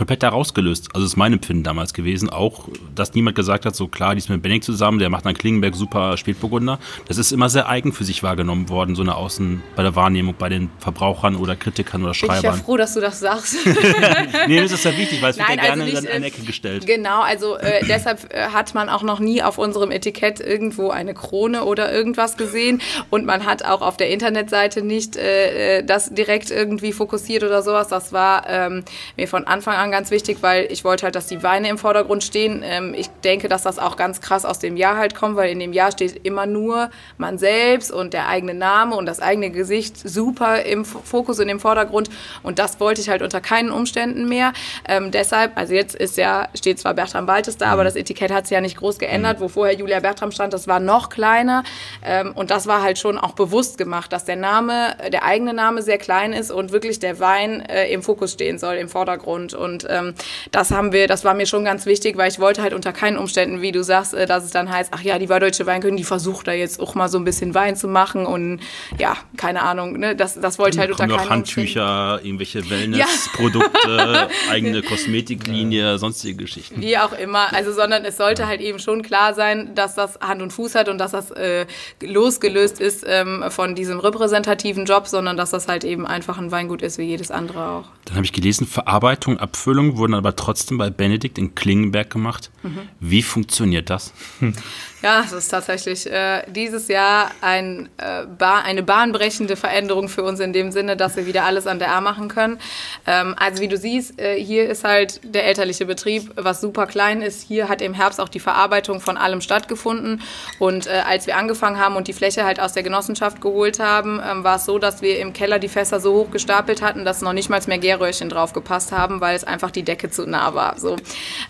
[0.00, 0.88] komplett da rausgelöst.
[0.94, 2.30] Also das ist mein Empfinden damals gewesen.
[2.30, 5.34] Auch, dass niemand gesagt hat, so klar, die ist mit Benning zusammen, der macht dann
[5.34, 6.78] Klingenberg super Spätburgunder.
[7.06, 10.34] Das ist immer sehr eigen für sich wahrgenommen worden, so eine Außen bei der Wahrnehmung
[10.38, 12.40] bei den Verbrauchern oder Kritikern oder Schreibern.
[12.40, 13.56] Bin ich ja froh, dass du das sagst.
[14.48, 16.26] nee, das ist ja wichtig, weil es Nein, wird ja gerne also nicht, in eine
[16.26, 16.86] Ecke gestellt.
[16.86, 21.12] Genau, also äh, deshalb äh, hat man auch noch nie auf unserem Etikett irgendwo eine
[21.12, 22.80] Krone oder irgendwas gesehen
[23.10, 27.62] und man hat auch auf der Internetseite nicht äh, äh das direkt irgendwie fokussiert oder
[27.62, 27.88] sowas.
[27.88, 28.82] Das war ähm,
[29.18, 31.78] mir von Anfang an dann ganz wichtig, weil ich wollte halt, dass die Weine im
[31.78, 32.62] Vordergrund stehen.
[32.64, 35.58] Ähm, ich denke, dass das auch ganz krass aus dem Jahr halt kommt, weil in
[35.58, 39.96] dem Jahr steht immer nur man selbst und der eigene Name und das eigene Gesicht
[39.96, 42.08] super im Fokus und im Vordergrund.
[42.42, 44.52] Und das wollte ich halt unter keinen Umständen mehr.
[44.88, 47.86] Ähm, deshalb, also jetzt ist ja, steht zwar Bertram Baltes da, aber mhm.
[47.86, 49.38] das Etikett hat sich ja nicht groß geändert.
[49.38, 49.44] Mhm.
[49.44, 51.64] Wo vorher Julia Bertram stand, das war noch kleiner.
[52.04, 55.82] Ähm, und das war halt schon auch bewusst gemacht, dass der Name, der eigene Name
[55.82, 59.54] sehr klein ist und wirklich der Wein äh, im Fokus stehen soll, im Vordergrund.
[59.54, 60.14] Und ähm,
[60.50, 63.16] das haben wir, das war mir schon ganz wichtig, weil ich wollte halt unter keinen
[63.16, 66.04] Umständen, wie du sagst, äh, dass es dann heißt, ach ja, die Deutsche Weinkönigin, die
[66.04, 68.60] versucht da jetzt auch mal so ein bisschen Wein zu machen und
[68.98, 72.26] ja, keine Ahnung, ne, das, das wollte ich halt unter keinen Handtücher, Umständen.
[72.26, 74.28] irgendwelche Wellnessprodukte, ja.
[74.50, 76.80] eigene Kosmetiklinie, sonstige Geschichten.
[76.80, 80.42] Wie auch immer, also sondern es sollte halt eben schon klar sein, dass das Hand
[80.42, 81.66] und Fuß hat und dass das äh,
[82.02, 86.82] losgelöst ist ähm, von diesem repräsentativen Job, sondern dass das halt eben einfach ein Weingut
[86.82, 87.84] ist, wie jedes andere auch.
[88.04, 92.50] Dann habe ich gelesen, Verarbeitung, Abfüllung wurden aber trotzdem bei Benedikt in Klingenberg gemacht.
[92.62, 92.88] Mhm.
[92.98, 94.14] Wie funktioniert das?
[95.02, 100.40] Ja, es ist tatsächlich äh, dieses Jahr ein, äh, ba eine bahnbrechende Veränderung für uns
[100.40, 102.58] in dem Sinne, dass wir wieder alles an der A machen können.
[103.06, 107.22] Ähm, also wie du siehst, äh, hier ist halt der elterliche Betrieb, was super klein
[107.22, 107.42] ist.
[107.48, 110.22] Hier hat im Herbst auch die Verarbeitung von allem stattgefunden.
[110.58, 114.20] Und äh, als wir angefangen haben und die Fläche halt aus der Genossenschaft geholt haben,
[114.22, 117.22] ähm, war es so, dass wir im Keller die Fässer so hoch gestapelt hatten, dass
[117.22, 120.54] noch nicht mal mehr Gärröhrchen drauf gepasst haben, weil es einfach die Decke zu nah
[120.54, 120.78] war.
[120.78, 120.96] So.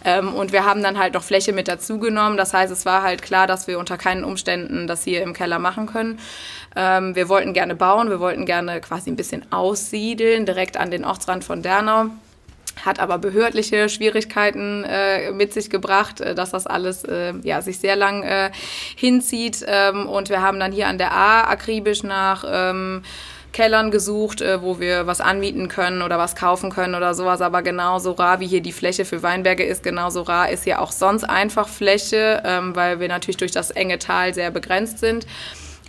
[0.04, 2.36] Ähm, und wir haben dann halt noch Fläche mit dazu genommen.
[2.36, 5.32] Das heißt, es war halt klar, klar, dass wir unter keinen Umständen das hier im
[5.32, 6.18] Keller machen können.
[6.76, 11.04] Ähm, wir wollten gerne bauen, wir wollten gerne quasi ein bisschen aussiedeln, direkt an den
[11.04, 12.06] Ortsrand von Dernau
[12.84, 17.78] hat aber behördliche Schwierigkeiten äh, mit sich gebracht, äh, dass das alles äh, ja, sich
[17.78, 18.50] sehr lang äh,
[18.96, 19.64] hinzieht.
[19.66, 23.02] Ähm, und wir haben dann hier an der A akribisch nach ähm,
[23.52, 27.40] Kellern gesucht, äh, wo wir was anmieten können oder was kaufen können oder sowas.
[27.40, 30.92] Aber genauso rar wie hier die Fläche für Weinberge ist, genauso rar ist hier auch
[30.92, 35.26] sonst einfach Fläche, ähm, weil wir natürlich durch das enge Tal sehr begrenzt sind.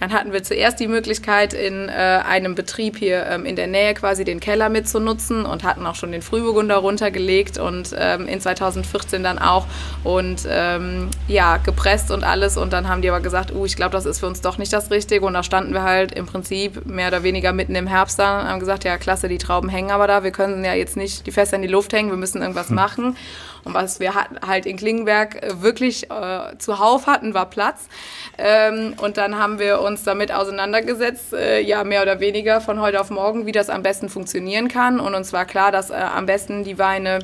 [0.01, 3.93] Dann hatten wir zuerst die Möglichkeit, in äh, einem Betrieb hier ähm, in der Nähe
[3.93, 9.21] quasi den Keller mitzunutzen und hatten auch schon den Frühburgunder runtergelegt und ähm, in 2014
[9.21, 9.67] dann auch
[10.03, 12.57] und ähm, ja, gepresst und alles.
[12.57, 14.73] Und dann haben die aber gesagt, uh, ich glaube, das ist für uns doch nicht
[14.73, 15.23] das Richtige.
[15.23, 18.49] Und da standen wir halt im Prinzip mehr oder weniger mitten im Herbst dann und
[18.49, 20.23] haben gesagt, ja, klasse, die Trauben hängen aber da.
[20.23, 22.75] Wir können ja jetzt nicht die Fässer in die Luft hängen, wir müssen irgendwas hm.
[23.64, 27.88] Und was wir halt in Klingenberg äh, wirklich äh, zuhauf hatten, war Platz.
[28.38, 32.99] Ähm, und dann haben wir uns damit auseinandergesetzt, äh, ja, mehr oder weniger von heute
[32.99, 34.99] auf morgen, wie das am besten funktionieren kann.
[34.99, 37.20] Und uns war klar, dass äh, am besten die Weine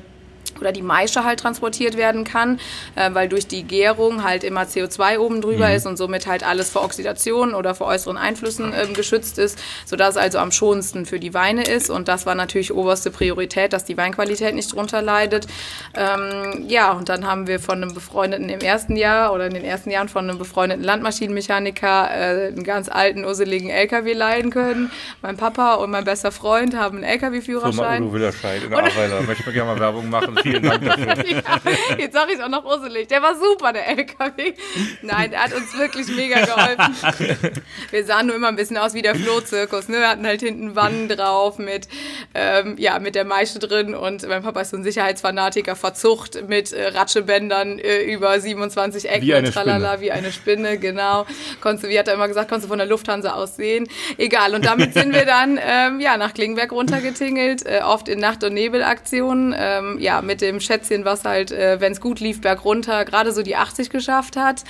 [0.60, 2.60] oder die Maische halt transportiert werden kann,
[2.96, 5.76] äh, weil durch die Gärung halt immer CO2 oben drüber mhm.
[5.76, 10.12] ist und somit halt alles vor Oxidation oder vor äußeren Einflüssen ähm, geschützt ist, sodass
[10.12, 13.86] es also am schonendsten für die Weine ist und das war natürlich oberste Priorität, dass
[13.86, 15.48] die Weinqualität nicht drunter leidet.
[15.94, 19.64] Ähm, ja, und dann haben wir von einem befreundeten im ersten Jahr oder in den
[19.64, 24.92] ersten Jahren von einem befreundeten Landmaschinenmechaniker äh, einen ganz alten, urseligen LKW leihen können.
[25.22, 27.74] Mein Papa und mein bester Freund haben einen LKW-Führerschein.
[27.74, 29.22] Firma Udo Willerscheid in Aweiler.
[29.22, 30.37] Möchte ich gerne mal Werbung machen.
[30.44, 31.08] Vielen Dank dafür.
[31.26, 33.08] ja, jetzt sage ich es auch noch urselig.
[33.08, 34.54] Der war super, der LKW.
[35.02, 36.96] Nein, der hat uns wirklich mega geholfen.
[37.92, 39.88] Wir sahen nur immer ein bisschen aus wie der Flohzirkus.
[39.90, 40.00] Ne?
[40.00, 41.88] Wir hatten halt hinten Wannen drauf mit,
[42.34, 43.96] ähm, ja, mit der Maische drin.
[43.96, 49.26] Und mein Papa ist so ein Sicherheitsfanatiker, verzucht mit äh, Ratschebändern äh, über 27 Ecken.
[49.26, 50.02] Wie eine tralala, Spinne.
[50.02, 51.26] Wie eine Spinne, genau.
[51.62, 53.88] Konntest du, wie hat er immer gesagt, konntest du von der Lufthansa aus sehen.
[54.18, 54.54] Egal.
[54.54, 58.54] Und damit sind wir dann ähm, ja, nach Klingberg runtergetingelt, äh, oft in Nacht- und
[58.54, 59.56] Nebelaktionen.
[59.58, 63.42] Ähm, ja, mit dem Schätzchen, was halt, äh, wenn es gut lief, bergunter gerade so
[63.42, 64.64] die 80 geschafft hat.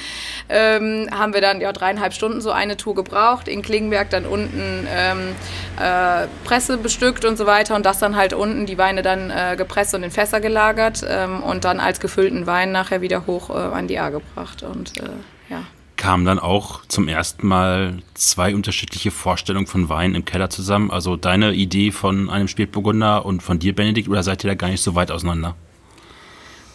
[0.49, 3.47] Ähm, haben wir dann ja dreieinhalb Stunden so eine Tour gebraucht.
[3.47, 5.35] In Klingenberg dann unten ähm,
[5.79, 9.55] äh, Presse bestückt und so weiter und das dann halt unten die Weine dann äh,
[9.57, 13.53] gepresst und in Fässer gelagert ähm, und dann als gefüllten Wein nachher wieder hoch äh,
[13.53, 15.09] an die A gebracht und äh,
[15.49, 15.63] ja
[15.97, 20.91] kamen dann auch zum ersten Mal zwei unterschiedliche Vorstellungen von Wein im Keller zusammen.
[20.91, 24.69] Also deine Idee von einem Spätburgunder und von dir, Benedikt, oder seid ihr da gar
[24.69, 25.55] nicht so weit auseinander?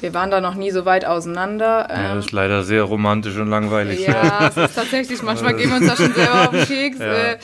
[0.00, 1.88] Wir waren da noch nie so weit auseinander.
[1.88, 4.04] Ja, das ist leider sehr romantisch und langweilig.
[4.04, 6.98] Ja, es ist tatsächlich, manchmal gehen wir uns da schon selber auf den Keks.
[6.98, 7.06] Ja.
[7.06, 7.38] Äh,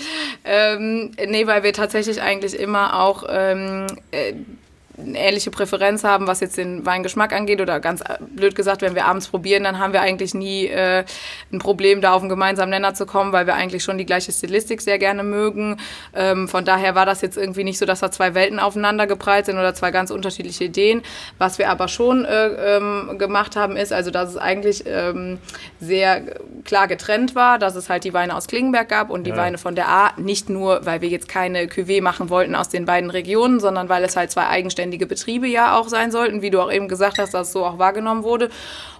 [0.45, 4.35] ähm, nee, weil wir tatsächlich eigentlich immer auch ähm, äh,
[4.99, 7.61] eine ähnliche Präferenz haben, was jetzt den Weingeschmack angeht.
[7.61, 11.05] Oder ganz blöd gesagt, wenn wir abends probieren, dann haben wir eigentlich nie äh,
[11.53, 14.33] ein Problem, da auf einen gemeinsamen Nenner zu kommen, weil wir eigentlich schon die gleiche
[14.33, 15.79] Stilistik sehr gerne mögen.
[16.15, 19.47] Ähm, von daher war das jetzt irgendwie nicht so, dass da zwei Welten aufeinander geprallt
[19.47, 21.03] sind oder zwei ganz unterschiedliche Ideen.
[21.39, 25.39] Was wir aber schon äh, ähm, gemacht haben, ist, also dass es eigentlich ähm,
[25.81, 26.23] sehr
[26.65, 29.37] klar getrennt war, dass es halt die Weine aus Klingenberg gab und die ja.
[29.37, 30.13] Weine von der A.
[30.17, 34.03] Nicht nur, weil wir jetzt keine Cuvée machen wollten aus den beiden Regionen, sondern weil
[34.05, 37.19] es halt zwei eigenständige eigenständige Betriebe ja auch sein sollten, wie du auch eben gesagt
[37.19, 38.49] hast, dass so auch wahrgenommen wurde.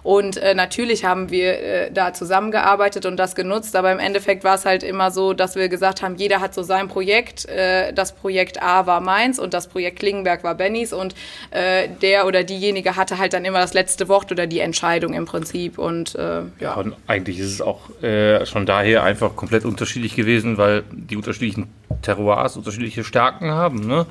[0.01, 4.55] Und äh, natürlich haben wir äh, da zusammengearbeitet und das genutzt, aber im Endeffekt war
[4.55, 7.45] es halt immer so, dass wir gesagt haben, jeder hat so sein Projekt.
[7.49, 11.15] Äh, das Projekt A war meins und das Projekt Klingenberg war Bennys und
[11.51, 15.25] äh, der oder diejenige hatte halt dann immer das letzte Wort oder die Entscheidung im
[15.25, 15.77] Prinzip.
[15.77, 16.75] Und äh, ja.
[16.75, 21.67] Und eigentlich ist es auch äh, schon daher einfach komplett unterschiedlich gewesen, weil die unterschiedlichen
[22.01, 24.05] Terroirs unterschiedliche Stärken haben, ne?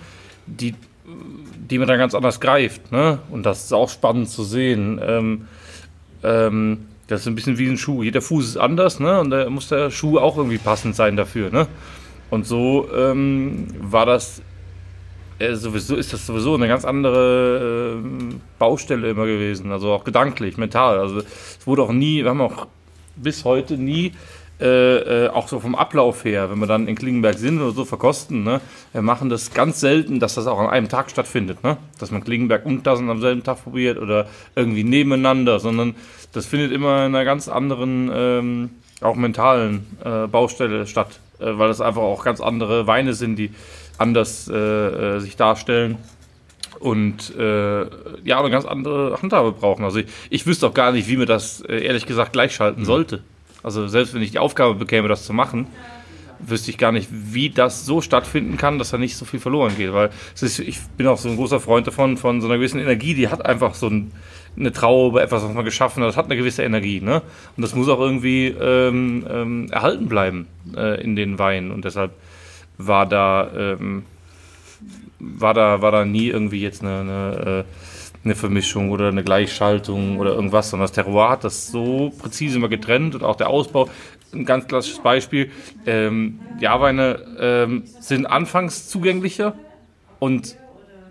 [0.49, 0.75] die,
[1.71, 2.93] die man dann ganz anders greift.
[2.93, 3.19] Ne?
[3.31, 5.01] Und das ist auch spannend zu sehen.
[5.03, 5.49] Ähm,
[6.23, 8.03] ähm, das ist ein bisschen wie ein Schuh.
[8.03, 9.19] Jeder Fuß ist anders, ne?
[9.21, 11.67] Und da muss der Schuh auch irgendwie passend sein dafür, ne?
[12.29, 14.43] Und so ähm, war das
[15.39, 20.59] äh, sowieso ist das sowieso eine ganz andere äh, Baustelle immer gewesen, also auch gedanklich,
[20.59, 20.99] mental.
[20.99, 22.67] Also es wurde auch nie, wir haben auch
[23.17, 24.13] bis heute nie
[24.61, 27.85] äh, äh, auch so vom Ablauf her, wenn wir dann in Klingenberg sind oder so
[27.85, 28.61] verkosten, ne,
[28.93, 31.77] wir machen das ganz selten, dass das auch an einem Tag stattfindet, ne?
[32.01, 35.95] dass man Klingenberg und das am selben Tag probiert oder irgendwie nebeneinander, sondern
[36.33, 41.69] das findet immer in einer ganz anderen, ähm, auch mentalen äh, Baustelle statt, äh, weil
[41.69, 43.53] das einfach auch ganz andere Weine sind, die
[43.97, 45.99] anders äh, sich darstellen
[46.81, 47.83] und äh,
[48.25, 49.85] ja, eine ganz andere Handhabe brauchen.
[49.85, 52.87] Also ich, ich wüsste auch gar nicht, wie man das äh, ehrlich gesagt gleichschalten mhm.
[52.87, 53.23] sollte.
[53.69, 55.67] Also selbst wenn ich die Aufgabe bekäme, das zu machen,
[56.39, 59.77] wüsste ich gar nicht, wie das so stattfinden kann, dass da nicht so viel verloren
[59.77, 59.93] geht.
[59.93, 60.09] Weil
[60.41, 63.29] ist, ich bin auch so ein großer Freund davon, von so einer gewissen Energie, die
[63.29, 64.11] hat einfach so ein,
[64.57, 67.03] eine Traube, etwas, was man geschaffen hat, das hat eine gewisse Energie.
[67.03, 67.21] Ne?
[67.57, 71.71] Und das muss auch irgendwie ähm, ähm, erhalten bleiben äh, in den Weinen.
[71.71, 72.13] Und deshalb
[72.79, 74.05] war da, ähm,
[75.19, 77.88] war da, war da nie irgendwie jetzt eine, eine äh,
[78.25, 82.69] eine Vermischung oder eine Gleichschaltung oder irgendwas, sondern das Terroir hat das so präzise immer
[82.69, 83.89] getrennt und auch der Ausbau.
[84.33, 85.51] Ein ganz klassisches Beispiel:
[85.87, 89.55] ähm, Jahrweine ähm, sind anfangs zugänglicher
[90.19, 90.57] und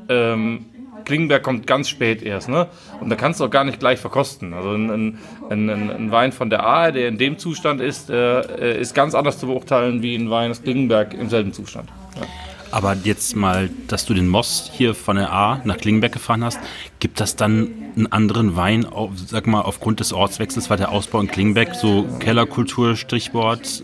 [0.09, 0.65] ähm,
[1.05, 2.67] Klingenberg kommt ganz spät erst, ne?
[2.99, 4.53] Und da kannst du auch gar nicht gleich verkosten.
[4.53, 5.17] Also ein, ein,
[5.49, 9.39] ein, ein Wein von der A, der in dem Zustand ist, äh, ist ganz anders
[9.39, 11.89] zu beurteilen wie ein Wein aus Klingenberg im selben Zustand.
[12.19, 12.27] Ja.
[12.71, 16.59] Aber jetzt mal, dass du den Moss hier von der A nach Klingenberg gefahren hast,
[16.99, 21.27] gibt das dann einen anderen Wein, sag mal, aufgrund des Ortswechsels, weil der Ausbau in
[21.27, 23.83] Klingenberg so Kellerkultur, Strichwort,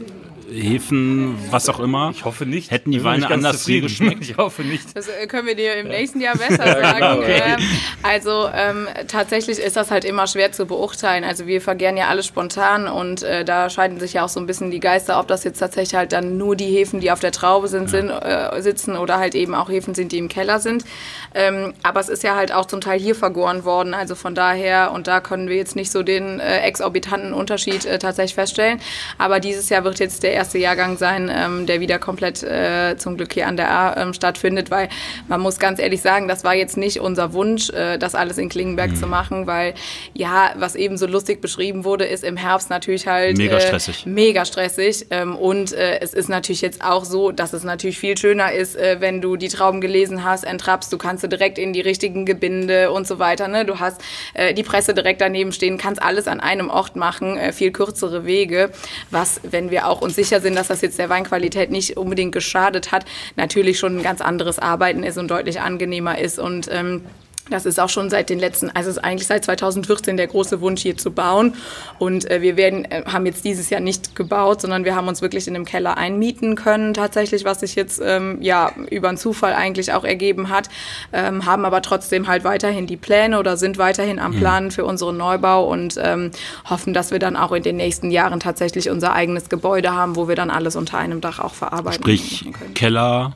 [0.53, 2.11] Hefen, was auch immer.
[2.11, 2.71] Ich hoffe nicht.
[2.71, 4.21] Hätten die Weine anders viel geschmeckt?
[4.21, 4.95] Ich hoffe nicht.
[4.95, 6.99] Das äh, können wir dir im nächsten Jahr besser sagen.
[6.99, 7.67] ja, genau.
[8.03, 11.23] also ähm, tatsächlich ist das halt immer schwer zu beurteilen.
[11.23, 14.45] Also wir vergären ja alles spontan und äh, da scheiden sich ja auch so ein
[14.45, 17.31] bisschen die Geister, ob das jetzt tatsächlich halt dann nur die Hefen, die auf der
[17.31, 17.99] Traube sind, ja.
[17.99, 20.85] sind äh, sitzen oder halt eben auch Hefen sind, die im Keller sind.
[21.33, 23.93] Ähm, aber es ist ja halt auch zum Teil hier vergoren worden.
[23.93, 27.97] Also von daher, und da können wir jetzt nicht so den äh, exorbitanten Unterschied äh,
[27.97, 28.79] tatsächlich feststellen.
[29.17, 33.17] Aber dieses Jahr wird jetzt der erste Jahrgang sein, ähm, der wieder komplett äh, zum
[33.17, 34.89] Glück hier an der A ähm, stattfindet, weil
[35.27, 38.49] man muss ganz ehrlich sagen, das war jetzt nicht unser Wunsch, äh, das alles in
[38.49, 38.95] Klingenberg mhm.
[38.95, 39.73] zu machen, weil
[40.13, 44.05] ja, was eben so lustig beschrieben wurde, ist im Herbst natürlich halt mega äh, stressig.
[44.05, 48.17] mega stressig ähm, und äh, es ist natürlich jetzt auch so, dass es natürlich viel
[48.17, 51.73] schöner ist, äh, wenn du die Trauben gelesen hast, entrappst, du kannst du direkt in
[51.73, 53.65] die richtigen Gebinde und so weiter, ne?
[53.65, 54.01] Du hast
[54.33, 58.71] äh, die Presse direkt daneben stehen, kannst alles an einem Ort machen, viel kürzere Wege,
[59.11, 62.31] was, wenn wir auch uns sicher sicher sind, dass das jetzt der Weinqualität nicht unbedingt
[62.31, 63.05] geschadet hat,
[63.35, 66.39] natürlich schon ein ganz anderes Arbeiten ist und deutlich angenehmer ist.
[66.39, 67.03] Und ähm,
[67.49, 70.61] das ist auch schon seit den letzten, also es ist eigentlich seit 2014 der große
[70.61, 71.55] Wunsch hier zu bauen.
[71.99, 75.21] Und äh, wir werden, äh, haben jetzt dieses Jahr nicht gebaut, sondern wir haben uns
[75.21, 79.53] wirklich in einem Keller einmieten können, tatsächlich, was sich jetzt ähm, ja über einen Zufall
[79.53, 80.69] eigentlich auch ergeben hat.
[81.11, 84.39] Ähm, haben aber trotzdem halt weiterhin die Pläne oder sind weiterhin am mhm.
[84.39, 86.31] Plan für unseren Neubau und ähm,
[86.69, 90.29] hoffen, dass wir dann auch in den nächsten Jahren tatsächlich unser eigenes Gebäude haben, wo
[90.29, 92.73] wir dann alles unter einem Dach auch verarbeiten Sprich, können.
[92.73, 93.33] Keller,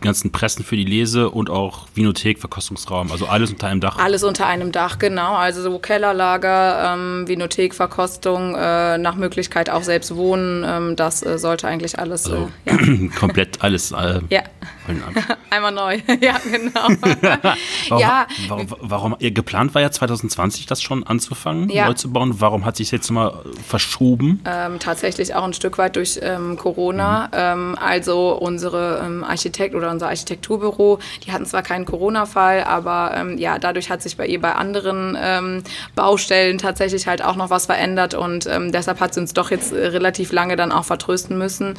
[0.00, 3.98] ganzen Pressen für die Lese und auch Vinothek, Verkostungsraum, also alles unter einem Dach.
[3.98, 5.34] Alles unter einem Dach, genau.
[5.34, 11.38] Also so Kellerlager, ähm, Vinothek, Verkostung, äh, nach Möglichkeit auch selbst wohnen, ähm, das äh,
[11.38, 12.26] sollte eigentlich alles.
[12.26, 13.08] Also, äh, ja.
[13.18, 13.92] komplett alles.
[13.92, 14.42] Äh, ja.
[15.50, 16.88] Einmal neu, ja, genau.
[17.88, 18.26] warum, ja.
[18.48, 21.86] Warum, warum, geplant war ja 2020, das schon anzufangen, ja.
[21.86, 22.40] neu zu bauen.
[22.40, 24.42] Warum hat sich jetzt mal verschoben?
[24.44, 27.26] Ähm, tatsächlich auch ein Stück weit durch ähm, Corona.
[27.26, 27.30] Mhm.
[27.32, 33.38] Ähm, also unsere ähm, Architekt oder unser Architekturbüro, die hatten zwar keinen Corona-Fall, aber ähm,
[33.38, 35.62] ja, dadurch hat sich bei ihr bei anderen ähm,
[35.94, 39.86] Baustellen tatsächlich halt auch noch was verändert und deshalb hat sie uns doch jetzt äh,
[39.88, 41.74] relativ lange dann auch vertrösten müssen.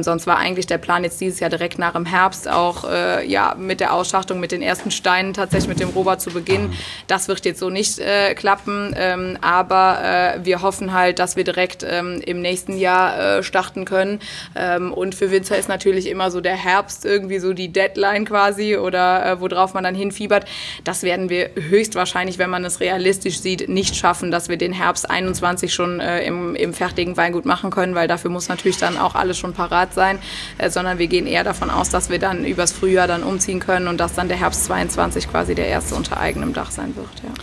[0.00, 3.26] sonst war eigentlich der Plan jetzt dieses Jahr direkt nach dem Herbst Herbst auch äh,
[3.26, 6.72] ja, mit der Ausschachtung, mit den ersten Steinen tatsächlich mit dem Robert zu beginnen.
[7.08, 11.42] Das wird jetzt so nicht äh, klappen, ähm, aber äh, wir hoffen halt, dass wir
[11.42, 14.20] direkt ähm, im nächsten Jahr äh, starten können.
[14.54, 18.76] Ähm, und für Winzer ist natürlich immer so der Herbst irgendwie so die Deadline quasi
[18.76, 20.46] oder äh, worauf man dann hinfiebert.
[20.84, 25.10] Das werden wir höchstwahrscheinlich, wenn man es realistisch sieht, nicht schaffen, dass wir den Herbst
[25.10, 29.14] 21 schon äh, im, im fertigen Weingut machen können, weil dafür muss natürlich dann auch
[29.14, 30.18] alles schon parat sein,
[30.58, 33.88] äh, sondern wir gehen eher davon aus, dass wir dann übers Frühjahr dann umziehen können
[33.88, 37.08] und dass dann der Herbst 22 quasi der erste unter eigenem Dach sein wird.
[37.22, 37.34] Ja.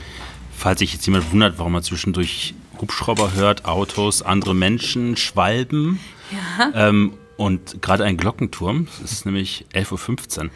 [0.56, 6.00] Falls sich jetzt jemand wundert, warum man zwischendurch Hubschrauber hört, Autos, andere Menschen, Schwalben
[6.32, 6.88] ja.
[6.90, 10.50] ähm, und gerade ein Glockenturm, es ist nämlich 11.15 Uhr.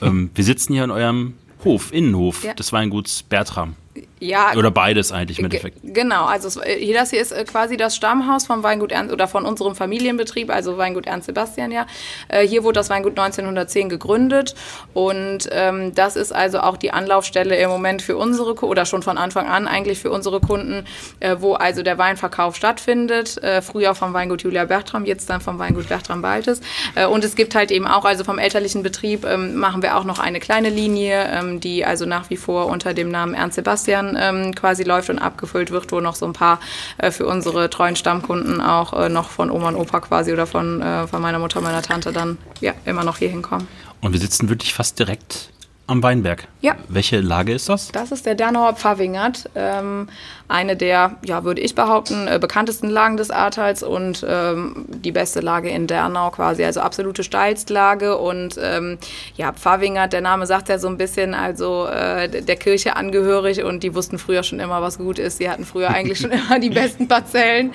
[0.00, 2.54] Ähm, wir sitzen hier in eurem Hof, Innenhof ja.
[2.54, 3.74] des Weinguts Bertram.
[4.20, 5.78] Ja, oder beides eigentlich im Endeffekt.
[5.82, 9.44] Genau, also hier das hier ist äh, quasi das Stammhaus vom Weingut Ernst oder von
[9.44, 11.86] unserem Familienbetrieb, also Weingut Ernst Sebastian ja.
[12.28, 14.54] Äh, hier wurde das Weingut 1910 gegründet
[14.94, 19.18] und ähm, das ist also auch die Anlaufstelle im Moment für unsere oder schon von
[19.18, 20.84] Anfang an eigentlich für unsere Kunden,
[21.20, 23.42] äh, wo also der Weinverkauf stattfindet.
[23.42, 26.60] Äh, früher vom Weingut Julia Bertram, jetzt dann vom Weingut Bertram Baltes.
[26.94, 30.04] Äh, und es gibt halt eben auch, also vom elterlichen Betrieb ähm, machen wir auch
[30.04, 34.07] noch eine kleine Linie, ähm, die also nach wie vor unter dem Namen Ernst Sebastian
[34.18, 36.60] ähm, quasi läuft und abgefüllt wird, wo noch so ein paar
[36.98, 40.80] äh, für unsere treuen Stammkunden auch äh, noch von Oma und Opa quasi oder von,
[40.80, 43.68] äh, von meiner Mutter, meiner Tante dann ja immer noch hier hinkommen.
[44.00, 45.50] Und wir sitzen wirklich fast direkt
[45.88, 46.46] am Weinberg.
[46.60, 46.76] Ja.
[46.88, 47.90] Welche Lage ist das?
[47.92, 49.48] Das ist der Dernauer Pfavingert.
[49.54, 50.08] Ähm,
[50.46, 55.40] eine der, ja, würde ich behaupten, äh, bekanntesten Lagen des Ahrtals und ähm, die beste
[55.40, 56.62] Lage in Dernau quasi.
[56.62, 58.98] Also absolute Steilstlage und ähm,
[59.36, 63.82] ja, Pfavingert, der Name sagt ja so ein bisschen, also äh, der Kirche angehörig und
[63.82, 65.38] die wussten früher schon immer, was gut ist.
[65.38, 67.72] Sie hatten früher eigentlich schon immer die besten Parzellen.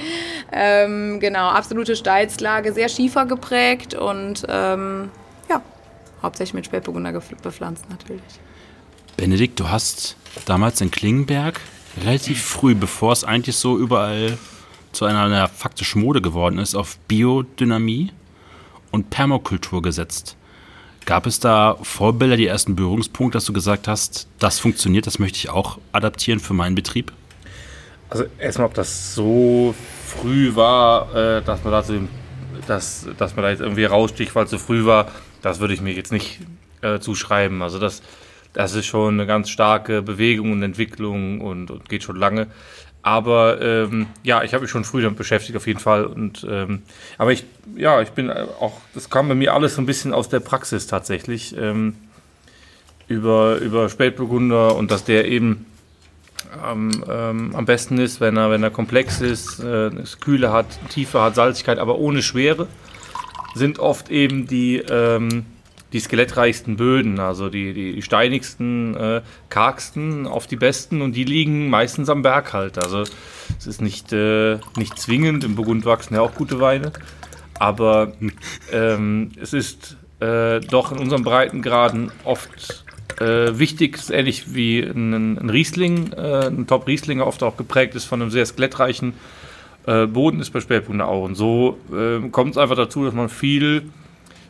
[0.52, 5.10] Ähm, genau, absolute Steilstlage, sehr schiefer geprägt und ähm,
[6.24, 8.24] hauptsächlich mit Spätburgunder bepflanzt natürlich.
[9.18, 10.16] Benedikt, du hast
[10.46, 11.60] damals in Klingenberg
[12.04, 14.38] relativ früh, bevor es eigentlich so überall
[14.92, 18.12] zu einer, einer faktischen Mode geworden ist, auf Biodynamie
[18.92, 20.38] und Permakultur gesetzt.
[21.06, 25.38] Gab es da Vorbilder, die ersten Berührungspunkte, dass du gesagt hast, das funktioniert, das möchte
[25.38, 27.12] ich auch adaptieren für meinen Betrieb?
[28.10, 31.84] Also erstmal, ob das so früh war, äh, dass man da
[32.68, 35.08] dass, dass man da jetzt irgendwie raussticht, weil es so früh war,
[35.44, 36.40] das würde ich mir jetzt nicht
[36.82, 37.62] äh, zuschreiben.
[37.62, 38.02] Also das,
[38.54, 42.48] das ist schon eine ganz starke Bewegung und Entwicklung und, und geht schon lange.
[43.04, 46.06] Aber ähm, ja, ich habe mich schon früh damit beschäftigt auf jeden Fall.
[46.06, 46.84] Und ähm,
[47.18, 47.44] aber ich,
[47.76, 50.88] ja, ich bin auch, das kam bei mir alles so ein bisschen aus der Praxis
[50.88, 51.96] tatsächlich ähm,
[53.10, 55.66] über über Spätburgunder und dass der eben
[56.66, 59.92] ähm, am besten ist, wenn er wenn er komplex ist, äh,
[60.22, 62.70] Kühle hat, Tiefe hat, Salzigkeit, aber ohne Schwere
[63.54, 65.46] sind oft eben die, ähm,
[65.94, 71.70] die skelettreichsten Böden, also die, die, steinigsten, äh, kargsten, oft die besten und die liegen
[71.70, 72.80] meistens am Berg halt.
[72.80, 73.04] Also
[73.58, 76.92] es ist nicht, äh, nicht zwingend, im Burgund wachsen ja auch gute Weine,
[77.60, 78.14] aber
[78.72, 82.84] ähm, es ist äh, doch in unseren Breitengraden oft
[83.20, 88.06] äh, wichtig, ist ähnlich wie ein, ein Riesling, äh, ein Top-Rieslinger oft auch geprägt ist
[88.06, 89.14] von einem sehr skelettreichen
[89.86, 91.24] äh, Boden ist bei Spätburgunder auch.
[91.24, 93.90] Und so äh, kommt es einfach dazu, dass man viel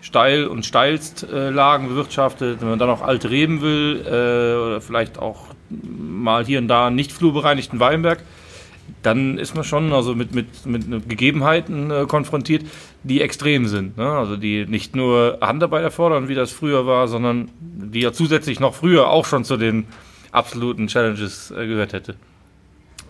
[0.02, 2.62] steil und steilst äh, Lagen bewirtschaftet.
[2.62, 6.90] Wenn man dann auch alte Reben will äh, oder vielleicht auch mal hier und da
[6.90, 8.20] nicht flurbereinigten Weinberg,
[9.02, 12.66] dann ist man schon also mit, mit, mit Gegebenheiten äh, konfrontiert,
[13.04, 13.98] die extrem sind.
[13.98, 14.10] Ne?
[14.10, 18.76] Also die nicht nur Handarbeit erfordern, wie das früher war, sondern die ja zusätzlich noch
[18.76, 19.88] früher auch schon zu den
[20.32, 22.16] absoluten Challenges äh, gehört hätte.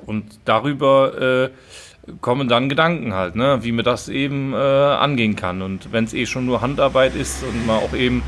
[0.06, 1.50] Und darüber
[2.22, 5.62] kommen dann Gedanken halt, ne, wie man das eben äh, angehen kann.
[5.62, 8.24] Und wenn es eh schon nur Handarbeit ist und man auch eben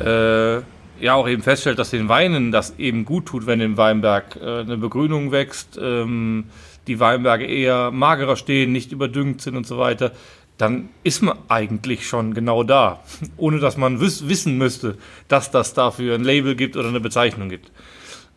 [0.00, 0.56] äh,
[1.00, 4.60] ja auch eben feststellt, dass den Weinen das eben gut tut, wenn im Weinberg äh,
[4.60, 6.44] eine Begrünung wächst, ähm,
[6.86, 10.12] die Weinberge eher magerer stehen, nicht überdüngt sind und so weiter,
[10.56, 13.00] dann ist man eigentlich schon genau da,
[13.36, 14.96] ohne dass man wiss wissen müsste,
[15.28, 17.70] dass das dafür ein Label gibt oder eine Bezeichnung gibt.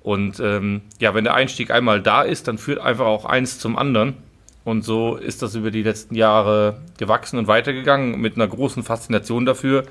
[0.03, 3.77] Und ähm, ja, wenn der Einstieg einmal da ist, dann führt einfach auch eins zum
[3.77, 4.15] anderen.
[4.63, 9.45] Und so ist das über die letzten Jahre gewachsen und weitergegangen mit einer großen Faszination
[9.45, 9.83] dafür,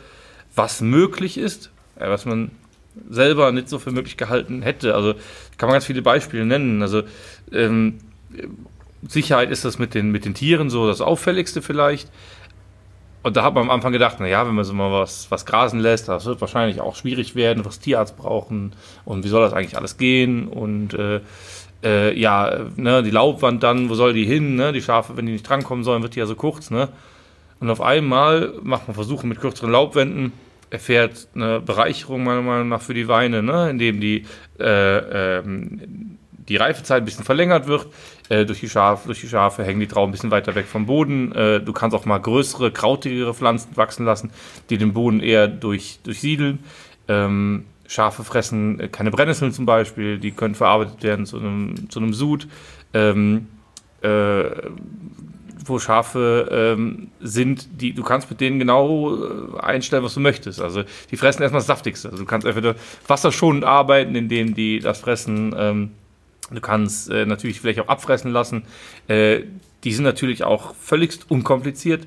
[0.55, 2.53] was möglich ist, äh, was man
[3.09, 4.95] selber nicht so für möglich gehalten hätte.
[4.95, 5.15] Also
[5.59, 6.83] kann man ganz viele Beispiele nennen.
[6.83, 7.03] Also
[7.53, 7.99] ähm,
[9.07, 12.11] Sicherheit ist das mit den, mit den Tieren so das Auffälligste vielleicht.
[13.23, 15.79] Und da hat man am Anfang gedacht, naja, wenn man so mal was, was grasen
[15.79, 18.73] lässt, das wird wahrscheinlich auch schwierig werden, was Tierarzt brauchen
[19.05, 21.21] und wie soll das eigentlich alles gehen und äh,
[21.85, 24.73] äh, ja, ne, die Laubwand dann, wo soll die hin, ne?
[24.73, 26.89] Die Schafe, wenn die nicht drankommen sollen, wird die ja so kurz, ne?
[27.61, 30.33] Und auf einmal macht man Versuche mit kürzeren Laubwänden,
[30.71, 33.71] erfährt eine Bereicherung meiner Meinung nach für die Weine, ne?
[33.71, 34.25] indem die,
[34.59, 36.17] äh, ähm,
[36.49, 37.87] die Reifezeit ein bisschen verlängert wird.
[38.31, 40.87] Äh, durch, die Schaf, durch die Schafe hängen die Trauben ein bisschen weiter weg vom
[40.87, 41.33] Boden.
[41.33, 44.31] Äh, du kannst auch mal größere, krautigere Pflanzen wachsen lassen,
[44.71, 46.61] die den Boden eher durch, durchsiedeln.
[47.09, 51.99] Ähm, Schafe fressen äh, keine Brennnesseln zum Beispiel, die können verarbeitet werden zu einem, zu
[51.99, 52.47] einem Sud.
[52.95, 53.49] Ähm,
[54.03, 54.45] äh,
[55.65, 60.61] wo Schafe ähm, sind, die du kannst mit denen genau äh, einstellen, was du möchtest.
[60.61, 62.11] Also die fressen erstmal das Saftigste.
[62.11, 62.77] Also du kannst entweder
[63.09, 65.55] wasserschonend arbeiten, indem die das fressen.
[65.59, 65.91] Ähm,
[66.51, 68.63] du kannst äh, natürlich vielleicht auch abfressen lassen.
[69.09, 69.41] Äh,
[69.83, 72.07] die sind natürlich auch völligst unkompliziert.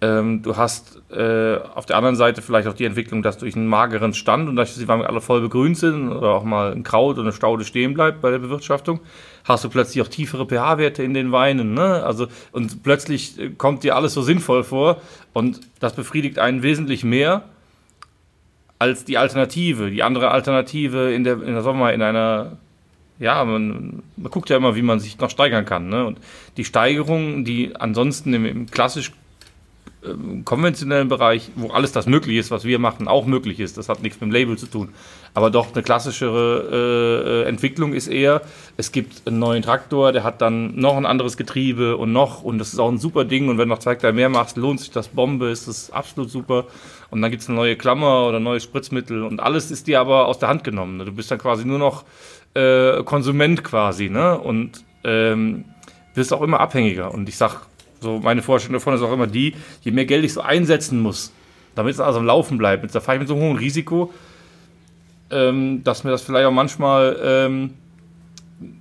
[0.00, 3.68] Ähm, du hast äh, auf der anderen Seite vielleicht auch die Entwicklung, dass durch einen
[3.68, 7.22] mageren Stand und dass sie alle voll begrünt sind oder auch mal ein Kraut oder
[7.22, 9.00] eine Staude stehen bleibt bei der Bewirtschaftung,
[9.44, 11.74] hast du plötzlich auch tiefere pH-Werte in den Weinen.
[11.74, 12.02] Ne?
[12.04, 15.00] Also, und plötzlich äh, kommt dir alles so sinnvoll vor
[15.32, 17.44] und das befriedigt einen wesentlich mehr
[18.80, 19.90] als die Alternative.
[19.90, 22.58] Die andere Alternative in der, in der Sommer in einer
[23.20, 25.88] ja, man, man, guckt ja immer, wie man sich noch steigern kann.
[25.88, 26.04] Ne?
[26.04, 26.18] Und
[26.56, 29.12] die Steigerung, die ansonsten im, im klassisch
[30.06, 33.78] ähm, konventionellen Bereich, wo alles das möglich ist, was wir machen, auch möglich ist.
[33.78, 34.90] Das hat nichts mit dem Label zu tun.
[35.34, 38.42] Aber doch eine klassischere äh, Entwicklung ist eher,
[38.76, 42.58] es gibt einen neuen Traktor, der hat dann noch ein anderes Getriebe und noch, und
[42.58, 43.48] das ist auch ein super Ding.
[43.48, 46.30] Und wenn du noch zwei Teile mehr machst, lohnt sich das Bombe, ist das absolut
[46.30, 46.66] super.
[47.10, 50.26] Und dann gibt es eine neue Klammer oder neues Spritzmittel und alles ist dir aber
[50.26, 50.98] aus der Hand genommen.
[50.98, 52.04] Du bist dann quasi nur noch
[52.54, 54.38] äh, Konsument quasi, ne?
[54.38, 55.64] Und ähm,
[56.14, 57.12] wirst auch immer abhängiger.
[57.12, 57.66] Und ich sag,
[58.04, 61.32] so meine Vorstellung davon ist auch immer die, je mehr Geld ich so einsetzen muss,
[61.74, 64.12] damit es also am Laufen bleibt, da fahre ich mit so einem hohen Risiko,
[65.30, 67.70] ähm, dass mir das vielleicht auch manchmal ähm,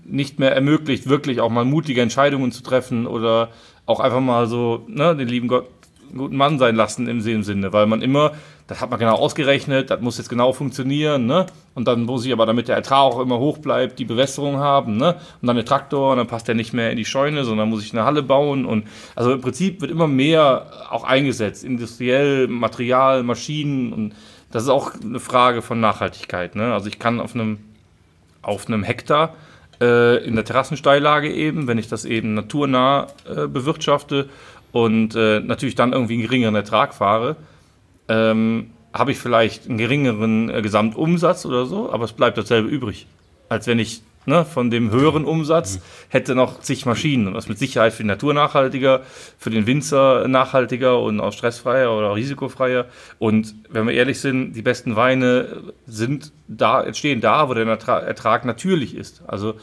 [0.05, 3.49] nicht mehr ermöglicht, wirklich auch mal mutige Entscheidungen zu treffen oder
[3.85, 5.67] auch einfach mal so ne, den lieben Gott
[6.15, 8.33] guten Mann sein lassen im Sinne, weil man immer,
[8.73, 11.45] das hat man genau ausgerechnet, das muss jetzt genau funktionieren, ne?
[11.75, 14.97] Und dann muss ich aber, damit der Ertrag auch immer hoch bleibt, die Bewässerung haben,
[14.97, 15.15] ne?
[15.41, 17.85] Und dann der Traktor, und dann passt der nicht mehr in die Scheune, sondern muss
[17.85, 23.21] ich eine Halle bauen und also im Prinzip wird immer mehr auch eingesetzt, industriell, Material,
[23.21, 24.15] Maschinen und
[24.49, 26.73] das ist auch eine Frage von Nachhaltigkeit, ne?
[26.73, 27.59] Also ich kann auf einem
[28.41, 29.35] auf einem Hektar
[29.81, 34.29] äh, in der Terrassensteillage eben, wenn ich das eben naturnah äh, bewirtschafte,
[34.73, 37.35] und äh, natürlich dann irgendwie einen geringeren Ertrag fahre,
[38.07, 43.07] ähm, habe ich vielleicht einen geringeren äh, Gesamtumsatz oder so, aber es bleibt dasselbe übrig,
[43.49, 45.79] als wenn ich ne, von dem höheren Umsatz
[46.09, 49.01] hätte noch zig Maschinen und das mit Sicherheit für die Natur nachhaltiger,
[49.37, 52.85] für den Winzer nachhaltiger und auch stressfreier oder risikofreier.
[53.19, 58.45] Und wenn wir ehrlich sind, die besten Weine sind da, entstehen da, wo der Ertrag
[58.45, 59.23] natürlich ist.
[59.27, 59.55] Also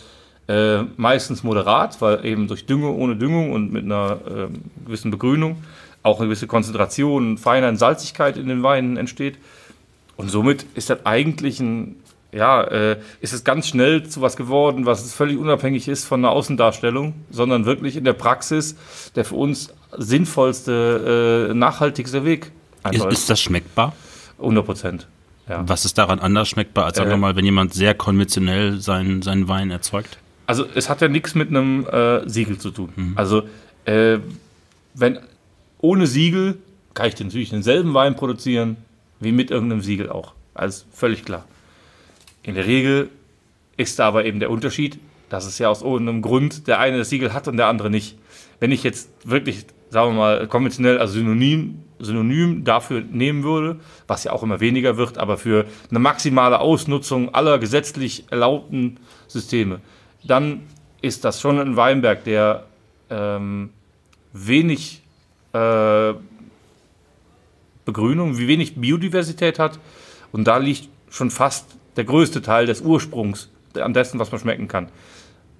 [0.48, 5.62] äh, meistens moderat, weil eben durch Düngung, ohne Düngung und mit einer äh, gewissen Begrünung
[6.02, 9.38] auch eine gewisse Konzentration, Feinheit, Salzigkeit in den Weinen entsteht.
[10.16, 11.96] Und somit ist das eigentlich ein,
[12.32, 16.32] ja, äh, ist es ganz schnell zu was geworden, was völlig unabhängig ist von einer
[16.32, 18.76] Außendarstellung, sondern wirklich in der Praxis
[19.16, 22.52] der für uns sinnvollste, äh, nachhaltigste Weg.
[22.90, 23.94] Ist, ist, das schmeckbar?
[24.38, 25.08] 100 Prozent.
[25.48, 25.64] Ja.
[25.66, 29.70] Was ist daran anders schmeckbar, als wir mal, wenn jemand sehr konventionell seinen, seinen Wein
[29.70, 30.18] erzeugt?
[30.50, 32.88] also es hat ja nichts mit einem äh, Siegel zu tun.
[32.96, 33.12] Mhm.
[33.14, 33.44] Also
[33.84, 34.18] äh,
[34.94, 35.20] wenn
[35.80, 36.58] ohne Siegel
[36.94, 38.76] kann ich natürlich denselben Wein produzieren
[39.20, 40.34] wie mit irgendeinem Siegel auch.
[40.54, 41.44] Also völlig klar.
[42.42, 43.10] In der Regel
[43.76, 47.10] ist da aber eben der Unterschied, dass es ja aus irgendeinem Grund der eine das
[47.10, 48.18] Siegel hat und der andere nicht.
[48.58, 54.24] Wenn ich jetzt wirklich, sagen wir mal, konventionell, also synonym, synonym dafür nehmen würde, was
[54.24, 59.80] ja auch immer weniger wird, aber für eine maximale Ausnutzung aller gesetzlich erlaubten Systeme,
[60.24, 60.62] dann
[61.02, 62.66] ist das schon ein Weinberg, der
[63.08, 63.70] ähm,
[64.32, 64.99] wenig
[65.52, 66.14] äh,
[67.84, 69.78] Begrünung, wie wenig Biodiversität hat.
[70.32, 74.68] Und da liegt schon fast der größte Teil des Ursprungs an dessen, was man schmecken
[74.68, 74.88] kann.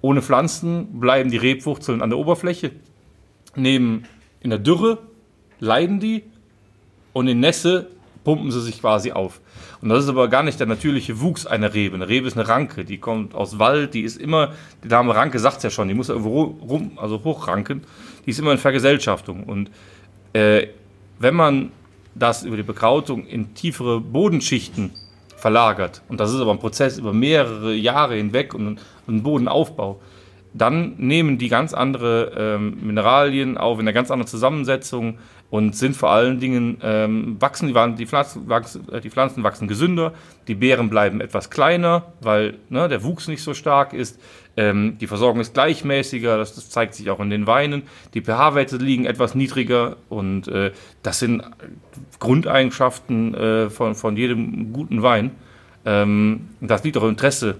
[0.01, 2.71] Ohne Pflanzen bleiben die Rebwurzeln an der Oberfläche.
[3.55, 4.03] Neben
[4.39, 4.99] in der Dürre
[5.59, 6.23] leiden die
[7.13, 7.87] und in Nässe
[8.23, 9.41] pumpen sie sich quasi auf.
[9.81, 11.95] Und das ist aber gar nicht der natürliche Wuchs einer Rebe.
[11.95, 15.39] Eine Rebe ist eine Ranke, die kommt aus Wald, die ist immer, die Name Ranke
[15.39, 17.83] sagt es ja schon, die muss irgendwo rum, also hochranken,
[18.25, 19.43] die ist immer in Vergesellschaftung.
[19.43, 19.71] Und
[20.33, 20.67] äh,
[21.19, 21.71] wenn man
[22.15, 24.91] das über die Bekrautung in tiefere Bodenschichten
[25.35, 29.99] verlagert, und das ist aber ein Prozess über mehrere Jahre hinweg und, ein Bodenaufbau,
[30.53, 35.17] dann nehmen die ganz andere ähm, Mineralien auf in einer ganz anderen Zusammensetzung,
[35.51, 39.67] und sind vor allen Dingen, ähm, wachsen, die, die, Pflanzen, wachsen, äh, die Pflanzen wachsen
[39.67, 40.13] gesünder,
[40.47, 44.19] die Beeren bleiben etwas kleiner, weil ne, der Wuchs nicht so stark ist,
[44.55, 47.83] ähm, die Versorgung ist gleichmäßiger, das, das, zeigt sich auch in den Weinen,
[48.13, 50.71] die pH-Werte liegen etwas niedriger und äh,
[51.03, 51.43] das sind
[52.19, 55.31] Grundeigenschaften äh, von, von jedem guten Wein.
[55.83, 57.57] Ähm, das liegt auch im Interesse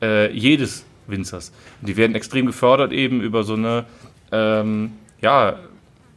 [0.00, 1.52] äh, jedes Winzers.
[1.80, 3.84] Und die werden extrem gefördert eben über so eine,
[4.32, 5.58] ähm, ja,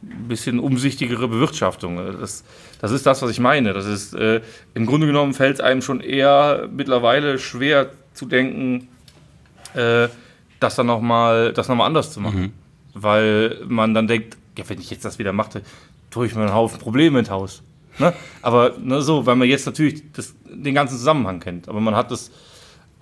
[0.02, 1.96] ein bisschen umsichtigere Bewirtschaftung.
[2.20, 2.44] Das,
[2.80, 3.72] das ist das, was ich meine.
[3.72, 4.40] Das ist, äh,
[4.74, 8.88] im Grunde genommen fällt es einem schon eher mittlerweile schwer zu denken,
[9.74, 10.08] äh,
[10.58, 12.40] das dann nochmal noch anders zu machen.
[12.40, 12.52] Mhm.
[12.94, 15.62] Weil man dann denkt, ja, wenn ich jetzt das wieder mache,
[16.10, 17.62] tue ich mir einen Haufen Probleme ins Haus.
[17.98, 18.12] Ne?
[18.42, 21.68] Aber ne, so, weil man jetzt natürlich das, den ganzen Zusammenhang kennt.
[21.68, 22.30] Aber man hat das,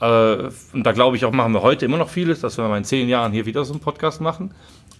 [0.00, 2.84] und da glaube ich auch, machen wir heute immer noch vieles, dass wir mal in
[2.84, 4.52] zehn Jahren hier wieder so einen Podcast machen,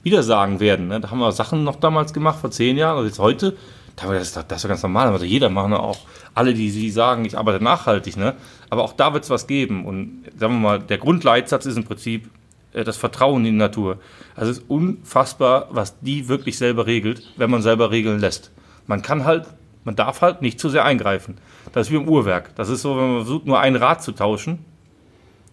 [0.02, 0.88] wieder sagen werden.
[0.88, 1.00] Ne?
[1.00, 3.56] Da haben wir Sachen noch damals gemacht, vor zehn Jahren, also jetzt heute,
[3.94, 5.98] das ist, das ist ganz normal, also jeder machen auch
[6.34, 8.34] alle, die, die sagen, ich arbeite nachhaltig, ne?
[8.70, 9.84] aber auch da wird es was geben.
[9.84, 12.28] Und sagen wir mal, der Grundleitsatz ist im Prinzip
[12.72, 13.98] äh, das Vertrauen in die Natur.
[14.34, 18.50] Also es ist unfassbar, was die wirklich selber regelt, wenn man selber regeln lässt.
[18.86, 19.46] Man kann halt,
[19.84, 21.38] man darf halt nicht zu sehr eingreifen.
[21.72, 22.54] Das ist wie im Uhrwerk.
[22.56, 24.64] Das ist so, wenn man versucht, nur ein Rad zu tauschen,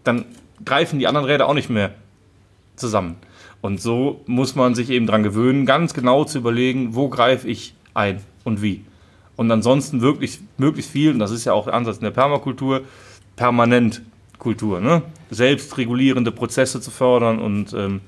[0.06, 0.26] dann
[0.64, 1.94] greifen die anderen Räder auch nicht mehr
[2.76, 3.18] zusammen.
[3.62, 7.74] Und so muss man sich eben dran gewöhnen, ganz genau zu überlegen, wo greife ich
[7.94, 8.86] ein und wie.
[9.36, 12.82] Und ansonsten wirklich möglichst viel, und das ist ja auch der Ansatz in der Permakultur,
[13.36, 14.02] permanent
[14.38, 15.02] Kultur, ne?
[15.30, 18.02] selbstregulierende Prozesse zu fördern und ähm,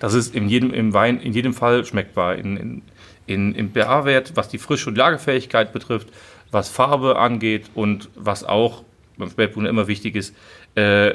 [0.00, 2.34] das ist in jedem, im Wein in jedem Fall schmeckbar.
[2.34, 2.82] In, in,
[3.26, 6.08] in, Im pH-Wert, was die Frisch- und Lagerfähigkeit betrifft,
[6.50, 8.82] was Farbe angeht und was auch
[9.16, 10.34] beim Spätburgunder immer wichtig ist,
[10.74, 11.10] äh,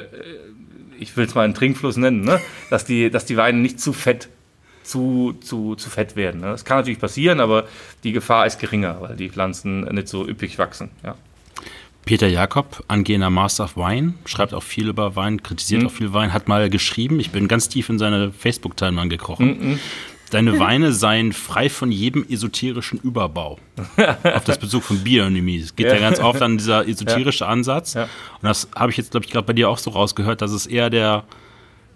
[0.98, 2.40] ich will es mal einen Trinkfluss nennen, ne?
[2.70, 4.28] dass, die, dass die Weine nicht zu fett
[4.82, 6.40] zu, zu, zu fett werden.
[6.40, 6.46] Ne?
[6.48, 7.66] Das kann natürlich passieren, aber
[8.04, 10.90] die Gefahr ist geringer, weil die Pflanzen nicht so üppig wachsen.
[11.04, 11.14] Ja.
[12.04, 15.88] Peter Jakob, angehender Master of Wine, schreibt auch viel über Wein, kritisiert mhm.
[15.88, 19.72] auch viel Wein, hat mal geschrieben, ich bin ganz tief in seine Facebook-Timeline gekrochen.
[19.72, 19.78] Mhm.
[20.30, 23.58] Deine Weine seien frei von jedem esoterischen Überbau.
[24.22, 25.58] auf das Bezug von Bionomie.
[25.58, 25.94] Es geht ja.
[25.94, 27.50] ja ganz oft an dieser esoterische ja.
[27.50, 27.94] Ansatz.
[27.94, 28.04] Ja.
[28.04, 30.66] Und das habe ich jetzt, glaube ich, gerade bei dir auch so rausgehört, dass es
[30.66, 31.24] eher der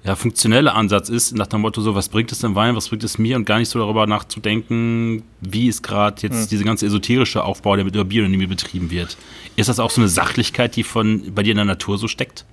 [0.05, 3.05] ja, funktionelle Ansatz ist, nach dem Motto so, was bringt es dem Wein, was bringt
[3.05, 6.49] es mir und gar nicht so darüber nachzudenken, wie ist gerade jetzt mhm.
[6.49, 9.17] dieser ganze esoterische Aufbau, der mit der Bionomie betrieben wird.
[9.55, 12.45] Ist das auch so eine Sachlichkeit, die von bei dir in der Natur so steckt?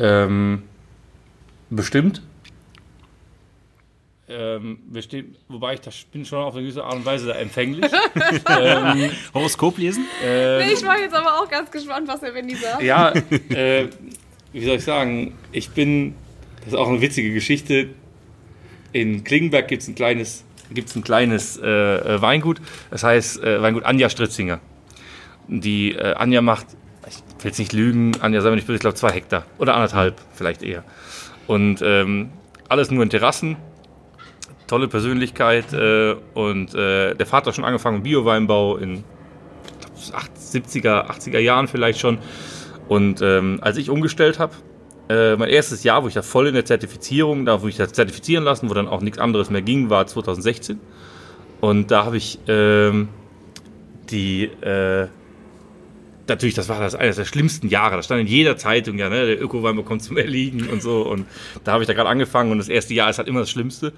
[0.00, 0.62] Ähm,
[1.70, 2.22] bestimmt.
[4.30, 7.90] Ähm, stehen, wobei ich das bin schon auf eine gewisse Art und Weise empfänglich.
[8.60, 10.04] ähm, Horoskop lesen?
[10.22, 12.82] Ähm, nee, ich war jetzt aber auch ganz gespannt, was der Wendy sagt.
[12.82, 13.12] Ja,
[13.48, 13.88] äh,
[14.52, 16.14] wie soll ich sagen, ich bin
[16.68, 17.88] das ist auch eine witzige Geschichte.
[18.92, 22.60] In Klingenberg gibt es ein kleines, gibt's ein kleines äh, äh, Weingut,
[22.90, 24.60] das heißt äh, Weingut Anja Stritzinger.
[25.46, 26.66] Die äh, Anja macht,
[27.06, 30.20] ich will jetzt nicht lügen, Anja sagen wir nicht, ich glaube zwei Hektar oder anderthalb,
[30.34, 30.84] vielleicht eher.
[31.46, 32.28] Und ähm,
[32.68, 33.56] alles nur in Terrassen,
[34.68, 39.02] tolle Persönlichkeit äh, und äh, der Vater hat schon angefangen Bio-Weinbau in
[39.98, 42.18] 70er, 80er Jahren vielleicht schon.
[42.88, 44.54] Und ähm, als ich umgestellt habe,
[45.08, 47.92] äh, mein erstes Jahr, wo ich da voll in der Zertifizierung, da wo ich das
[47.92, 50.78] zertifizieren lassen, wo dann auch nichts anderes mehr ging, war 2016.
[51.60, 53.08] Und da habe ich ähm,
[54.10, 55.08] die, äh,
[56.28, 57.96] natürlich, das war das eines der schlimmsten Jahre.
[57.96, 61.02] Das stand in jeder Zeitung, ja, ne, der Ökowein bekommt zum Erliegen und so.
[61.02, 61.26] Und
[61.64, 63.92] da habe ich da gerade angefangen und das erste Jahr ist halt immer das Schlimmste.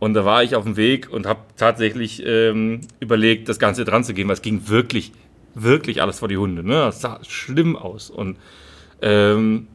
[0.00, 4.02] Und da war ich auf dem Weg und habe tatsächlich ähm, überlegt, das Ganze dran
[4.02, 5.12] zu gehen, weil es ging wirklich,
[5.54, 6.64] wirklich alles vor die Hunde.
[6.64, 6.72] Ne?
[6.72, 8.08] Das sah schlimm aus.
[8.08, 8.38] Und
[9.02, 9.68] ähm,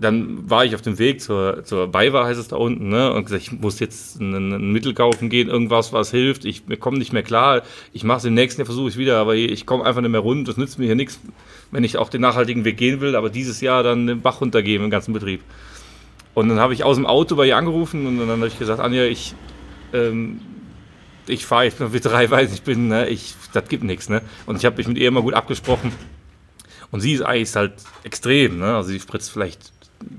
[0.00, 3.12] dann war ich auf dem Weg zur, zur Beiwa, heißt es da unten, ne?
[3.12, 6.44] und gesagt, ich muss jetzt ein, ein Mittel kaufen gehen, irgendwas, was hilft.
[6.44, 7.62] Ich komme nicht mehr klar.
[7.92, 10.20] Ich mache es im nächsten Jahr, versuche ich wieder, aber ich komme einfach nicht mehr
[10.20, 10.46] rund.
[10.46, 11.18] Das nützt mir hier nichts,
[11.72, 14.84] wenn ich auch den nachhaltigen Weg gehen will, aber dieses Jahr dann den Bach runtergeben
[14.84, 15.40] im ganzen Betrieb.
[16.34, 18.78] Und dann habe ich aus dem Auto bei ihr angerufen und dann habe ich gesagt,
[18.78, 19.34] Anja, ich,
[19.92, 20.40] ähm,
[21.26, 23.08] ich fahre jetzt noch wieder drei, weiß ich bin, ne?
[23.08, 24.08] ich, das gibt nichts.
[24.08, 24.22] Ne?
[24.46, 25.92] Und ich habe mich mit ihr immer gut abgesprochen.
[26.90, 28.76] Und sie ist eigentlich halt extrem, ne?
[28.76, 29.72] Also sie spritzt vielleicht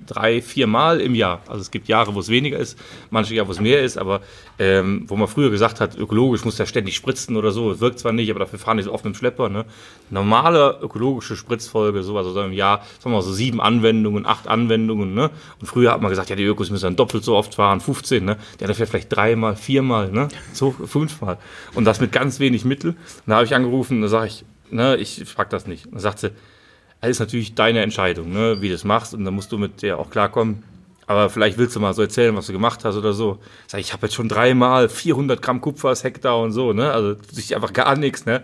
[0.05, 1.41] drei, vier Mal im Jahr.
[1.47, 2.77] Also es gibt Jahre, wo es weniger ist,
[3.09, 4.21] manche Jahre, wo es mehr ist, aber
[4.57, 7.99] ähm, wo man früher gesagt hat, ökologisch muss der ständig spritzen oder so, es wirkt
[7.99, 9.49] zwar nicht, aber dafür fahren die so oft mit dem Schlepper.
[9.49, 9.65] Ne?
[10.09, 14.47] Normale ökologische Spritzfolge, so, also so im Jahr, sagen wir mal so sieben Anwendungen, acht
[14.47, 15.13] Anwendungen.
[15.13, 15.29] Ne?
[15.61, 18.25] Und früher hat man gesagt, ja, die Ökos müssen dann doppelt so oft fahren, 15,
[18.25, 18.37] ne?
[18.59, 20.27] Der fährt vielleicht dreimal, viermal, ne?
[20.53, 21.37] So fünfmal.
[21.73, 22.91] Und das mit ganz wenig Mittel.
[22.91, 25.85] Und da habe ich angerufen da sage ich, ne, ich pack das nicht.
[25.85, 26.31] Und dann sagt sie,
[27.01, 29.81] das ist natürlich deine Entscheidung, ne, wie du es machst und da musst du mit
[29.81, 30.63] dir auch klarkommen.
[31.07, 33.39] Aber vielleicht willst du mal so erzählen, was du gemacht hast oder so.
[33.65, 36.91] Sag ich, ich habe jetzt schon dreimal 400 Gramm Kupfer als Hektar und so, ne?
[36.91, 38.43] Also sich einfach gar nichts, ne?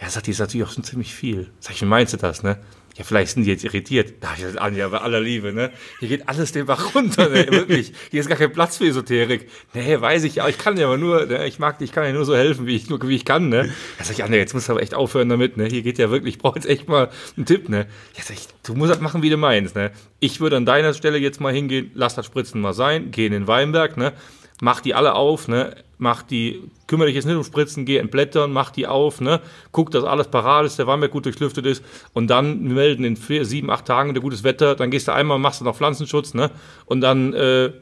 [0.00, 1.50] Ja, sagt die, ist natürlich auch schon ziemlich viel.
[1.58, 2.58] Sag ich, wie meinst du das, ne?
[2.96, 4.14] Ja, vielleicht sind die jetzt irritiert.
[4.20, 5.70] Da ich das Anja, bei aller Liebe, ne?
[6.00, 7.46] Hier geht alles den Bach runter, ne?
[7.50, 7.92] Wirklich.
[8.10, 9.50] Hier ist gar kein Platz für Esoterik.
[9.74, 11.46] Nee, weiß ich ja, ich kann ja aber nur, ne?
[11.46, 13.50] ich mag dich, ich kann ja nur so helfen, wie ich, nur, wie ich kann,
[13.50, 13.70] ne?
[13.98, 15.66] Da sag ich, Anja, jetzt musst du aber echt aufhören damit, ne?
[15.66, 17.86] Hier geht ja wirklich, ich brauche jetzt echt mal einen Tipp, ne?
[18.16, 19.90] Ja, sag ich, du musst das machen, wie du meinst, ne?
[20.18, 23.32] Ich würde an deiner Stelle jetzt mal hingehen, lass das Spritzen mal sein, geh in
[23.32, 24.14] den Weinberg, ne?
[24.60, 25.76] Mach die alle auf, ne?
[25.98, 29.40] mach die, kümmere dich jetzt nicht um Spritzen, geh entblättern, mach die auf, ne?
[29.72, 33.44] guck, dass alles parat ist, der Weinberg gut durchlüftet ist und dann melden in vier,
[33.44, 36.50] sieben, acht Tagen wieder gutes Wetter, dann gehst du einmal, machst du noch Pflanzenschutz, ne?
[36.84, 37.72] Und dann, äh,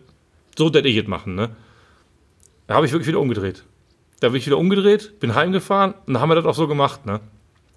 [0.56, 1.50] so hätte ich es machen, ne?
[2.66, 3.64] Da habe ich wirklich wieder umgedreht.
[4.20, 7.06] Da bin ich wieder umgedreht, bin heimgefahren und dann haben wir das auch so gemacht,
[7.06, 7.20] ne?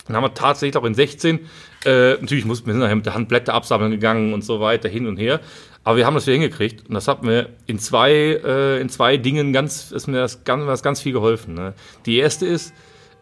[0.05, 1.39] Dann haben wir tatsächlich auch in 16,
[1.85, 5.05] äh, natürlich mussten wir nachher mit der Hand Blätter absammeln gegangen und so weiter, hin
[5.05, 5.41] und her.
[5.87, 9.15] Aber wir haben das wieder hingekriegt und das hat mir in zwei, äh, in zwei
[9.15, 11.53] Dingen ganz, ist mir das ganz, das ganz viel geholfen.
[11.53, 11.75] Ne?
[12.05, 12.73] Die erste ist,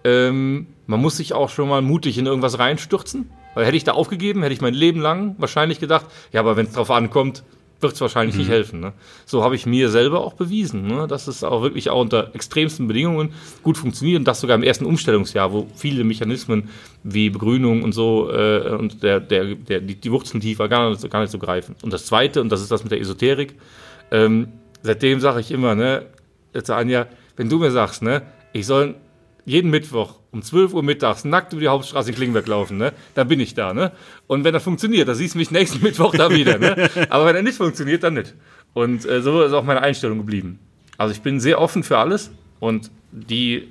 [0.03, 3.29] ähm, man muss sich auch schon mal mutig in irgendwas reinstürzen.
[3.53, 6.65] Weil hätte ich da aufgegeben, hätte ich mein Leben lang wahrscheinlich gedacht, ja, aber wenn
[6.65, 7.43] es drauf ankommt,
[7.81, 8.41] wird es wahrscheinlich mhm.
[8.41, 8.79] nicht helfen.
[8.79, 8.93] Ne?
[9.25, 11.07] So habe ich mir selber auch bewiesen, ne?
[11.07, 13.33] dass es auch wirklich auch unter extremsten Bedingungen
[13.63, 16.69] gut funktioniert und das sogar im ersten Umstellungsjahr, wo viele Mechanismen
[17.03, 21.09] wie Begrünung und so äh, und der, der, der, die, die Wurzeln tiefer gar nicht,
[21.09, 21.75] gar nicht so greifen.
[21.81, 23.55] Und das Zweite, und das ist das mit der Esoterik,
[24.11, 24.47] ähm,
[24.81, 26.05] seitdem sage ich immer, ne,
[26.53, 28.21] jetzt Anja, wenn du mir sagst, ne,
[28.53, 28.95] ich soll
[29.45, 32.93] jeden Mittwoch um 12 Uhr mittags nackt über die Hauptstraße in Klingberg laufen, ne?
[33.13, 33.91] Dann bin ich da, ne?
[34.27, 36.89] Und wenn das funktioniert, dann siehst du mich nächsten Mittwoch da wieder, ne?
[37.09, 38.33] Aber wenn er nicht funktioniert, dann nicht.
[38.73, 40.59] Und äh, so ist auch meine Einstellung geblieben.
[40.97, 43.69] Also ich bin sehr offen für alles und die,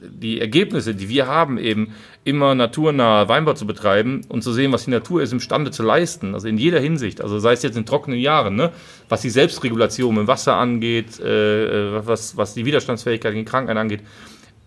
[0.00, 1.92] die Ergebnisse, die wir haben, eben
[2.24, 6.34] immer naturnahe Weinbau zu betreiben und zu sehen, was die Natur ist imstande zu leisten,
[6.34, 8.70] also in jeder Hinsicht, also sei es jetzt in trockenen Jahren, ne?
[9.08, 14.00] was die Selbstregulation im Wasser angeht, äh, äh was, was die Widerstandsfähigkeit gegen Krankheiten angeht,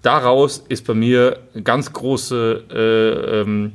[0.06, 3.74] daraus ist bei mir eine ganz große äh, ähm,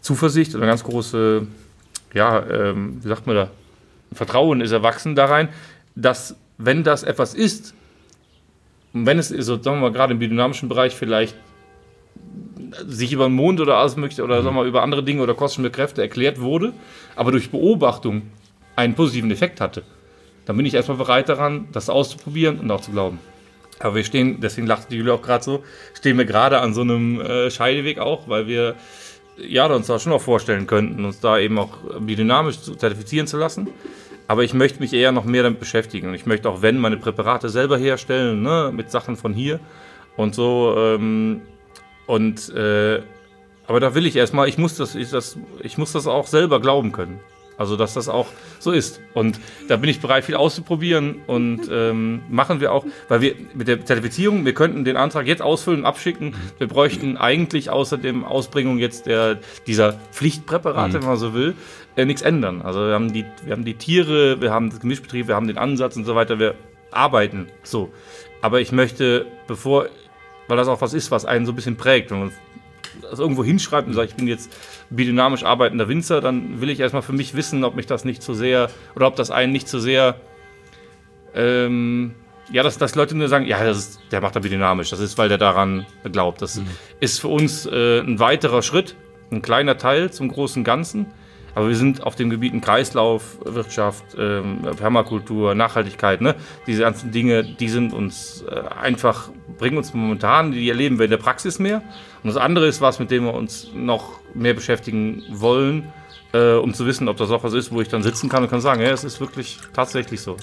[0.00, 1.46] Zuversicht oder eine ganz große,
[2.14, 3.50] ja, ähm, wie sagt man da,
[4.12, 5.48] Vertrauen ist erwachsen da rein,
[5.96, 7.74] dass wenn das etwas ist,
[8.92, 11.36] und wenn es, so, sagen wir mal, gerade im biodynamischen Bereich vielleicht
[12.86, 15.34] sich über den Mond oder alles mögliche oder sagen wir mal, über andere Dinge oder
[15.34, 16.72] kosmische Kräfte erklärt wurde,
[17.14, 18.22] aber durch Beobachtung
[18.76, 19.82] einen positiven Effekt hatte,
[20.46, 23.18] dann bin ich erstmal bereit daran, das auszuprobieren und auch zu glauben.
[23.78, 25.62] Aber wir stehen, deswegen lacht die Julia auch gerade so,
[25.94, 28.74] stehen wir gerade an so einem äh, Scheideweg auch, weil wir
[29.36, 33.68] ja uns da schon auch vorstellen könnten, uns da eben auch biodynamisch zertifizieren zu lassen.
[34.28, 36.08] Aber ich möchte mich eher noch mehr damit beschäftigen.
[36.08, 39.60] Und ich möchte auch, wenn, meine Präparate selber herstellen, ne, mit Sachen von hier
[40.16, 40.74] und so.
[40.76, 41.42] Ähm,
[42.06, 43.02] und äh,
[43.68, 47.20] aber da will ich erstmal, ich ich, das, ich muss das auch selber glauben können.
[47.58, 48.26] Also, dass das auch
[48.58, 49.00] so ist.
[49.14, 53.66] Und da bin ich bereit, viel auszuprobieren und ähm, machen wir auch, weil wir mit
[53.66, 56.34] der Zertifizierung, wir könnten den Antrag jetzt ausfüllen und abschicken.
[56.58, 61.02] Wir bräuchten eigentlich außer dem Ausbringung jetzt der, dieser Pflichtpräparate, mhm.
[61.02, 61.54] wenn man so will,
[61.96, 62.60] äh, nichts ändern.
[62.60, 65.58] Also, wir haben, die, wir haben die Tiere, wir haben das Gemischbetrieb, wir haben den
[65.58, 66.38] Ansatz und so weiter.
[66.38, 66.54] Wir
[66.90, 67.90] arbeiten so.
[68.42, 69.86] Aber ich möchte, bevor,
[70.48, 72.32] weil das auch was ist, was einen so ein bisschen prägt, wenn man
[73.02, 74.52] das irgendwo hinschreibt und sagt, ich bin jetzt
[74.90, 78.34] biodynamisch arbeitender Winzer, dann will ich erstmal für mich wissen, ob mich das nicht zu
[78.34, 80.16] sehr oder ob das einen nicht zu sehr.
[81.34, 82.14] Ähm,
[82.50, 85.18] ja, dass, dass Leute nur sagen, ja, das ist, der macht da biodynamisch, das ist,
[85.18, 86.42] weil der daran glaubt.
[86.42, 86.66] Das mhm.
[87.00, 88.96] ist für uns äh, ein weiterer Schritt,
[89.30, 91.06] ein kleiner Teil zum großen Ganzen.
[91.56, 96.34] Aber wir sind auf dem Gebiet Kreislaufwirtschaft, ähm, Permakultur, Nachhaltigkeit, ne?
[96.66, 101.10] diese ganzen Dinge, die sind uns äh, einfach, bringen uns momentan, die erleben wir in
[101.10, 101.82] der Praxis mehr.
[102.22, 105.90] Und das andere ist was, mit dem wir uns noch mehr beschäftigen wollen,
[106.34, 108.50] äh, um zu wissen, ob das auch was ist, wo ich dann sitzen kann und
[108.50, 110.36] kann sagen, ja, es ist wirklich tatsächlich so.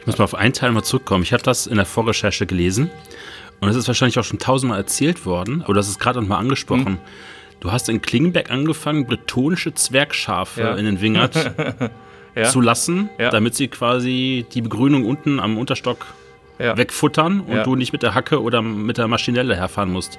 [0.00, 1.22] Ich muss mal auf einen Teil mal zurückkommen.
[1.22, 2.90] Ich habe das in der Vorrecherche gelesen
[3.60, 6.38] und es ist wahrscheinlich auch schon tausendmal erzählt worden, aber das ist gerade noch mal
[6.38, 6.86] angesprochen.
[6.86, 6.98] Hm.
[7.60, 10.74] Du hast in Klingenberg angefangen, bretonische Zwergschafe ja.
[10.76, 11.52] in den Wingert
[12.34, 12.44] ja.
[12.44, 13.30] zu lassen, ja.
[13.30, 16.06] damit sie quasi die Begrünung unten am Unterstock
[16.58, 20.18] wegfuttern und du nicht mit der Hacke oder mit der Maschinelle herfahren musst.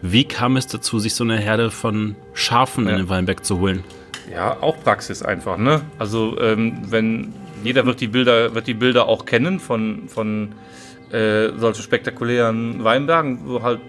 [0.00, 3.84] Wie kam es dazu, sich so eine Herde von Schafen in den Weinberg zu holen?
[4.32, 5.82] Ja, auch Praxis einfach, ne?
[5.98, 10.52] Also ähm, wenn jeder wird die Bilder, wird die Bilder auch kennen von, von
[11.10, 13.80] äh, solchen spektakulären Weinbergen, wo halt,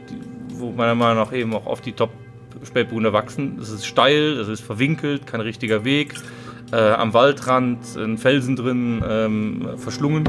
[0.49, 2.09] wo meiner Meinung nach eben auch oft die Top
[2.65, 3.57] Spätburgunder wachsen.
[3.61, 6.15] Es ist steil, es ist verwinkelt, kein richtiger Weg.
[6.71, 10.23] Äh, am Waldrand ein Felsen drin, ähm, verschlungen.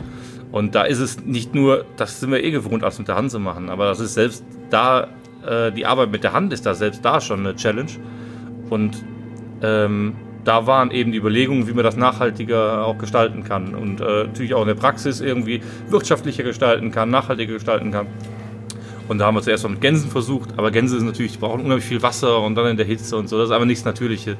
[0.52, 3.30] Und da ist es nicht nur, das sind wir eh gewohnt, alles mit der Hand
[3.30, 5.08] zu machen, aber das ist selbst da,
[5.44, 7.90] äh, die Arbeit mit der Hand ist da selbst da schon eine Challenge.
[8.70, 9.04] Und
[9.62, 14.24] ähm, da waren eben die Überlegungen, wie man das nachhaltiger auch gestalten kann und äh,
[14.24, 18.06] natürlich auch in der Praxis irgendwie wirtschaftlicher gestalten kann, nachhaltiger gestalten kann.
[19.08, 21.60] Und da haben wir zuerst mal mit Gänsen versucht, aber Gänse sind natürlich, die brauchen
[21.60, 23.38] unheimlich viel Wasser und dann in der Hitze und so.
[23.38, 24.36] Das ist aber nichts natürliche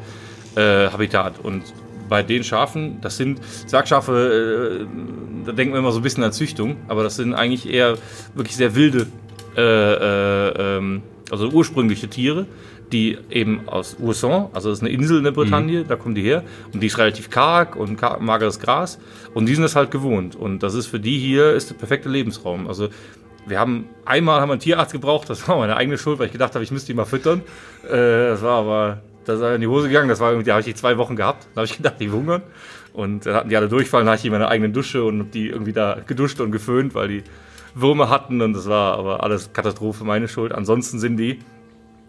[0.57, 1.35] äh, Habitat.
[1.43, 1.63] Und
[2.09, 6.33] bei den Schafen, das sind Sagschafe, äh, da denken wir immer so ein bisschen an
[6.33, 7.97] Züchtung, aber das sind eigentlich eher
[8.35, 9.07] wirklich sehr wilde,
[9.57, 12.47] äh, äh, ähm, also ursprüngliche Tiere,
[12.93, 15.89] die eben aus Ourson, also das ist eine Insel in der Bretagne, mhm.
[15.89, 18.99] da kommen die her und die ist relativ karg und karg, mageres Gras
[19.33, 22.09] und die sind das halt gewohnt und das ist für die hier ist der perfekte
[22.09, 22.69] Lebensraum.
[22.69, 22.89] Also
[23.47, 26.33] wir haben einmal haben wir einen Tierarzt gebraucht, das war meine eigene Schuld, weil ich
[26.33, 27.43] gedacht habe, ich müsste die mal füttern.
[27.85, 30.09] Äh, das war aber da ist er in die Hose gegangen.
[30.09, 31.47] Das war irgendwie, da habe ich die zwei Wochen gehabt.
[31.55, 32.43] Da habe ich gedacht, die hungern.
[32.93, 34.07] Und dann hatten die alle durchfallen.
[34.07, 36.95] Da hatte ich in meiner eigenen Dusche und habe die irgendwie da geduscht und geföhnt,
[36.95, 37.25] weil die
[37.75, 38.41] Würmer hatten.
[38.41, 40.53] Und das war aber alles Katastrophe, meine Schuld.
[40.53, 41.41] Ansonsten sind die,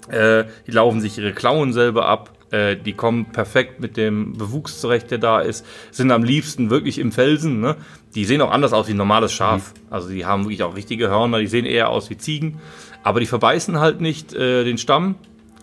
[0.10, 2.32] äh, die laufen sich ihre Klauen selber ab.
[2.56, 5.66] Äh, die kommen perfekt mit dem Bewuchs zurecht, der da ist.
[5.92, 7.60] Sind am liebsten wirklich im Felsen.
[7.60, 7.76] Ne?
[8.16, 9.74] Die sehen auch anders aus wie ein normales Schaf.
[9.74, 9.94] Mhm.
[9.94, 11.40] Also die haben wirklich auch richtige Hörner.
[11.40, 12.60] Die sehen eher aus wie Ziegen.
[13.04, 15.16] Aber die verbeißen halt nicht äh, den Stamm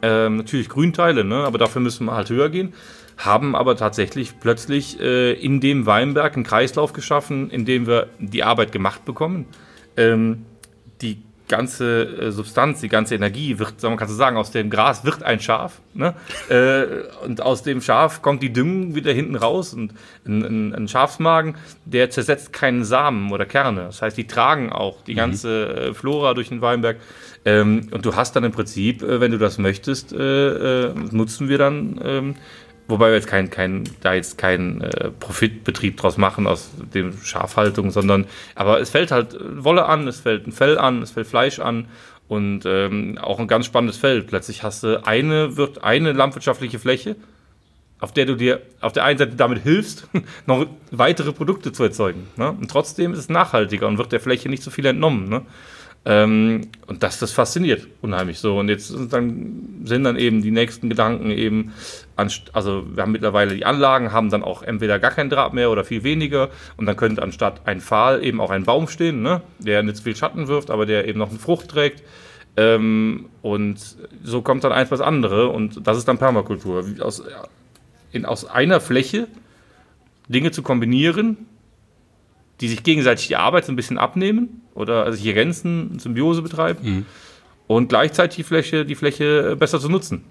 [0.03, 1.45] ähm, natürlich Grünteile, ne?
[1.45, 2.75] aber dafür müssen wir halt höher gehen.
[3.17, 8.43] Haben aber tatsächlich plötzlich äh, in dem Weinberg einen Kreislauf geschaffen, in dem wir die
[8.43, 9.47] Arbeit gemacht bekommen.
[9.97, 10.45] Ähm,
[11.53, 15.23] ganze äh, Substanz, die ganze Energie wird, man kann so sagen, aus dem Gras wird
[15.23, 15.83] ein Schaf.
[15.93, 16.15] Ne?
[16.49, 19.75] äh, und aus dem Schaf kommt die Düngung wieder hinten raus.
[19.75, 19.93] Und
[20.27, 23.83] ein, ein, Schafsmagen, der zersetzt keinen Samen oder Kerne.
[23.83, 25.19] Das heißt, die tragen auch die mhm.
[25.19, 26.97] ganze äh, Flora durch den Weinberg.
[27.45, 32.35] Ähm, und du hast dann im Prinzip, wenn du das möchtest, nutzen wir dann, ähm,
[32.89, 37.91] wobei wir jetzt kein, kein, da jetzt keinen äh, Profitbetrieb draus machen aus dem Schafhaltung,
[37.91, 41.59] sondern, aber es fällt halt Wolle an, es fällt ein Fell an, es fällt Fleisch
[41.59, 41.87] an
[42.29, 44.29] und ähm, auch ein ganz spannendes Feld.
[44.29, 47.17] Plötzlich hast du eine, wird eine landwirtschaftliche Fläche,
[48.01, 50.09] auf der du dir auf der einen Seite damit hilfst,
[50.47, 52.27] noch weitere Produkte zu erzeugen.
[52.37, 52.51] Ne?
[52.51, 55.29] Und trotzdem ist es nachhaltiger und wird der Fläche nicht so viel entnommen.
[55.29, 55.43] Ne?
[56.05, 58.59] Ähm, und das, das fasziniert unheimlich so.
[58.59, 61.73] Und jetzt dann, sind dann eben die nächsten Gedanken eben,
[62.53, 65.85] also wir haben mittlerweile die Anlagen, haben dann auch entweder gar kein Draht mehr oder
[65.85, 66.51] viel weniger.
[66.77, 69.43] Und dann könnte anstatt ein Pfahl eben auch ein Baum stehen, ne?
[69.61, 72.03] der nicht viel Schatten wirft, aber der eben noch eine Frucht trägt.
[72.57, 73.79] Ähm, und
[74.25, 76.85] so kommt dann eins was andere und das ist dann Permakultur.
[77.01, 77.23] Aus,
[78.11, 79.29] in, aus einer Fläche
[80.29, 81.47] Dinge zu kombinieren,
[82.63, 87.07] die sich gegenseitig die Arbeit so ein bisschen abnehmen oder sich ergänzen, Symbiose betreiben mhm.
[87.67, 90.25] und gleichzeitig die Fläche, die Fläche besser zu nutzen.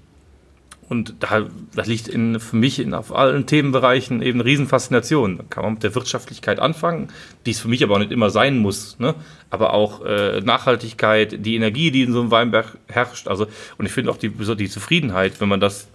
[0.88, 1.46] Und da,
[1.76, 5.38] das liegt in, für mich in, auf allen Themenbereichen eben eine Riesenfaszination.
[5.38, 7.10] Da kann man mit der Wirtschaftlichkeit anfangen,
[7.46, 9.00] die es für mich aber auch nicht immer sein muss.
[9.00, 9.16] Ne?
[9.50, 13.30] Aber auch äh, Nachhaltigkeit, die Energie, die in so einem Weinberg herrscht.
[13.30, 13.48] Also,
[13.78, 15.88] und ich finde auch die, die Zufriedenheit, wenn man das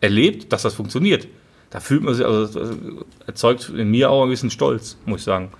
[0.00, 1.26] erlebt, dass das funktioniert
[1.70, 2.70] da fühlt man sich, also
[3.26, 5.50] erzeugt in mir auch ein bisschen Stolz, muss ich sagen.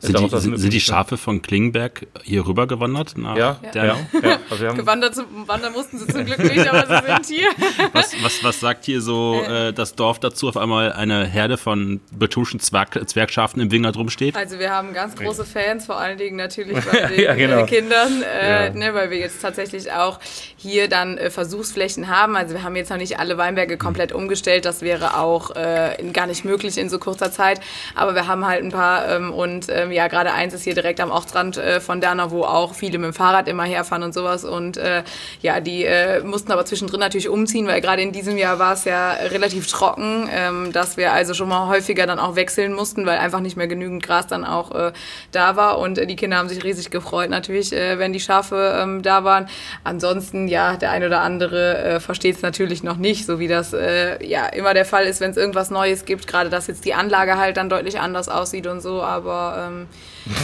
[0.00, 3.18] Sind, die, sind, sind die Schafe von Klingenberg hier rüber gewandert?
[3.18, 4.38] Nach ja, ja, ja, ja.
[4.48, 7.48] Also gewandert zum Wandern mussten sie zum Glück nicht, aber sie sind hier.
[7.92, 12.00] Was, was, was sagt hier so äh, das Dorf dazu, auf einmal eine Herde von
[12.12, 14.36] betuschen Zwerg, Zwergschafen im Winger drum steht?
[14.36, 17.66] Also wir haben ganz große Fans, vor allen Dingen natürlich bei den ja, genau.
[17.66, 20.20] Kindern, äh, ne, weil wir jetzt tatsächlich auch
[20.56, 22.36] hier dann äh, Versuchsflächen haben.
[22.36, 26.26] Also wir haben jetzt noch nicht alle Weinberge komplett umgestellt, das wäre auch äh, gar
[26.26, 27.60] nicht möglich in so kurzer Zeit,
[27.94, 30.74] aber wir haben halt ein paar ähm, und ähm, ähm, ja, gerade eins ist hier
[30.74, 34.14] direkt am Ortsrand äh, von Dana, wo auch viele mit dem Fahrrad immer herfahren und
[34.14, 34.44] sowas.
[34.44, 35.02] Und äh,
[35.42, 38.84] ja, die äh, mussten aber zwischendrin natürlich umziehen, weil gerade in diesem Jahr war es
[38.84, 43.18] ja relativ trocken, ähm, dass wir also schon mal häufiger dann auch wechseln mussten, weil
[43.18, 44.92] einfach nicht mehr genügend Gras dann auch äh,
[45.32, 45.78] da war.
[45.78, 49.24] Und äh, die Kinder haben sich riesig gefreut, natürlich, äh, wenn die Schafe ähm, da
[49.24, 49.48] waren.
[49.84, 53.72] Ansonsten, ja, der ein oder andere äh, versteht es natürlich noch nicht, so wie das
[53.72, 56.26] äh, ja immer der Fall ist, wenn es irgendwas Neues gibt.
[56.26, 59.02] Gerade dass jetzt die Anlage halt dann deutlich anders aussieht und so.
[59.02, 59.77] Aber ähm,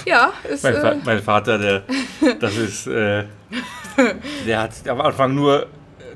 [0.07, 0.63] ja, ist.
[0.63, 1.83] mein, äh, mein, Vater, der,
[2.41, 3.25] das ist, äh,
[4.47, 5.67] der hat am Anfang nur,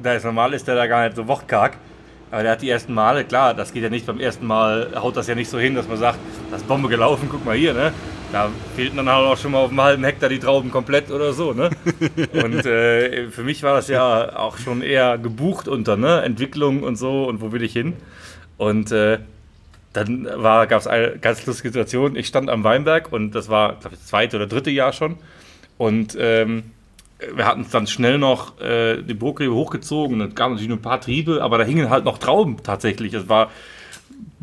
[0.02, 1.76] da ist normal, ist der da gar nicht so wortkarg.
[2.30, 5.16] Aber der hat die ersten Male, klar, das geht ja nicht beim ersten Mal, haut
[5.16, 6.18] das ja nicht so hin, dass man sagt,
[6.50, 7.92] das ist Bombe gelaufen, guck mal hier, ne?
[8.32, 11.32] Da fehlten dann halt auch schon mal auf einem halben Hektar die Trauben komplett oder
[11.32, 11.70] so, ne?
[12.44, 16.20] Und äh, für mich war das ja auch schon eher gebucht unter, ne?
[16.20, 17.94] Entwicklung und so und wo will ich hin?
[18.58, 19.20] Und äh,
[19.92, 22.16] dann gab es eine ganz lustige Situation.
[22.16, 25.16] Ich stand am Weinberg und das war, glaube ich, das zweite oder dritte Jahr schon.
[25.76, 26.64] Und ähm,
[27.34, 30.20] wir hatten dann schnell noch äh, die Burgrebe hochgezogen.
[30.20, 33.14] Es gab natürlich nur ein paar Triebe, aber da hingen halt noch Trauben tatsächlich.
[33.14, 33.50] Es war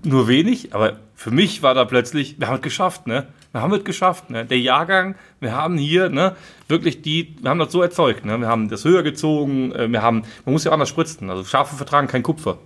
[0.03, 3.27] nur wenig, aber für mich war da plötzlich, wir haben es geschafft, ne?
[3.51, 4.45] Wir haben es geschafft, ne?
[4.45, 6.35] Der Jahrgang, wir haben hier, ne,
[6.67, 8.37] wirklich die, wir haben das so erzeugt, ne?
[8.37, 11.29] Wir haben das höher gezogen, äh, wir haben, man muss ja anders spritzen.
[11.29, 12.57] Also Schafe vertragen kein Kupfer.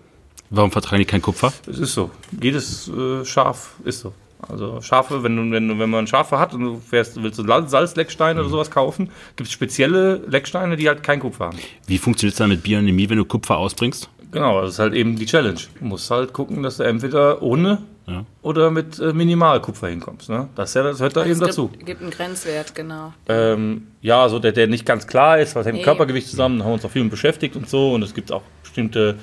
[0.49, 1.53] Warum vertragen die kein Kupfer?
[1.67, 2.11] Es ist so.
[2.41, 4.13] Jedes äh, Schaf ist so.
[4.47, 7.67] Also Schafe, wenn, du, wenn, du, wenn man Schafe hat und du fährst, willst du
[7.67, 8.39] Salzlecksteine mhm.
[8.39, 11.57] oder sowas kaufen, gibt es spezielle Lecksteine, die halt kein Kupfer haben.
[11.88, 14.09] Wie funktioniert es dann mit Bionemie, wenn du Kupfer ausbringst?
[14.31, 15.59] Genau, das ist halt eben die Challenge.
[15.80, 17.80] Du musst halt gucken, dass du entweder ohne
[18.10, 18.26] ja.
[18.41, 20.30] oder mit äh, Minimalkupfer hinkommst.
[20.30, 20.49] Ne?
[20.56, 21.68] Das, ja, das hört da also eben es dazu.
[21.69, 23.14] Gibt, gibt einen Grenzwert, genau.
[23.27, 25.80] Ähm, ja, so der, der nicht ganz klar ist, was hängt nee.
[25.80, 27.94] mit Körpergewicht zusammen, da haben wir uns auch viel mit beschäftigt und so.
[27.94, 29.15] Und es gibt auch bestimmte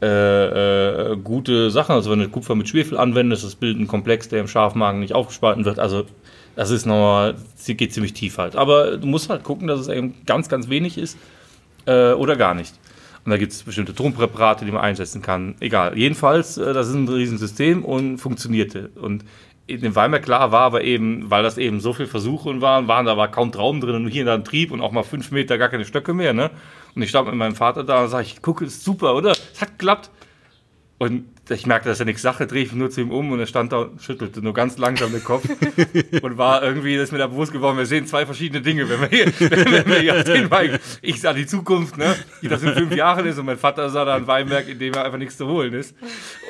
[0.00, 1.94] äh, äh, gute Sachen.
[1.94, 5.14] Also wenn du Kupfer mit Schwefel anwendest, das bildet einen Komplex, der im Schafmagen nicht
[5.14, 5.78] aufgespalten wird.
[5.78, 6.04] Also
[6.56, 7.34] das ist nochmal,
[7.66, 8.56] geht ziemlich tief halt.
[8.56, 11.18] Aber du musst halt gucken, dass es eben ganz, ganz wenig ist
[11.86, 12.74] äh, oder gar nicht.
[13.24, 15.54] Und da gibt es bestimmte Trumpräparate, die man einsetzen kann.
[15.60, 15.96] Egal.
[15.96, 18.90] Jedenfalls, äh, das ist ein Riesensystem und funktionierte.
[18.96, 19.24] Und
[19.66, 23.06] in dem Weimar klar war aber eben, weil das eben so viele Versuche waren, waren
[23.06, 25.56] da war kaum Traum drin und hier in der Trieb und auch mal fünf Meter
[25.56, 26.34] gar keine Stöcke mehr.
[26.34, 26.50] Ne?
[26.94, 29.30] Und ich stand mit meinem Vater da und sage, ich gucke, ist super, oder?
[29.30, 30.10] Es hat geklappt.
[30.96, 33.46] Und ich merkte, dass er nichts Sache, drehe ich nur zu ihm um und er
[33.46, 35.44] stand da und schüttelte nur ganz langsam den Kopf
[36.22, 39.00] und war irgendwie, das ist mir da bewusst geworden, wir sehen zwei verschiedene Dinge, wenn
[39.00, 42.72] wir hier, wenn wir hier den Wein, ich sah die Zukunft, ne, wie das in
[42.72, 45.36] fünf Jahren ist und mein Vater sah da ein Weinberg, in dem er einfach nichts
[45.36, 45.94] zu holen ist.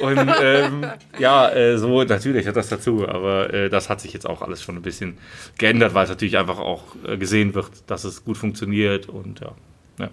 [0.00, 0.86] Und ähm,
[1.18, 4.62] ja, äh, so, natürlich hat das dazu, aber äh, das hat sich jetzt auch alles
[4.62, 5.18] schon ein bisschen
[5.58, 9.52] geändert, weil es natürlich einfach auch äh, gesehen wird, dass es gut funktioniert und ja.
[9.98, 10.10] ja.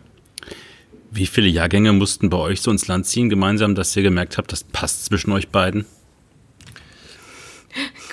[1.13, 4.51] Wie viele Jahrgänge mussten bei euch so ins Land ziehen, gemeinsam, dass ihr gemerkt habt,
[4.53, 5.85] das passt zwischen euch beiden?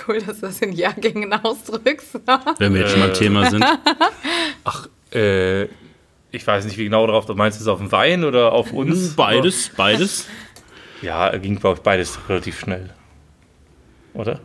[0.07, 2.21] Cool, dass du das in Jahrgängen ausdrückst.
[2.59, 3.63] Wenn wir jetzt schon beim Thema sind.
[4.65, 5.65] Ach, äh,
[6.31, 8.73] ich weiß nicht, wie genau darauf du meinst, ist es auf den Wein oder auf
[8.73, 9.15] uns?
[9.17, 10.27] Beides, beides.
[11.03, 12.91] Ja, ging, glaube ich, beides relativ schnell.
[14.15, 14.41] Oder?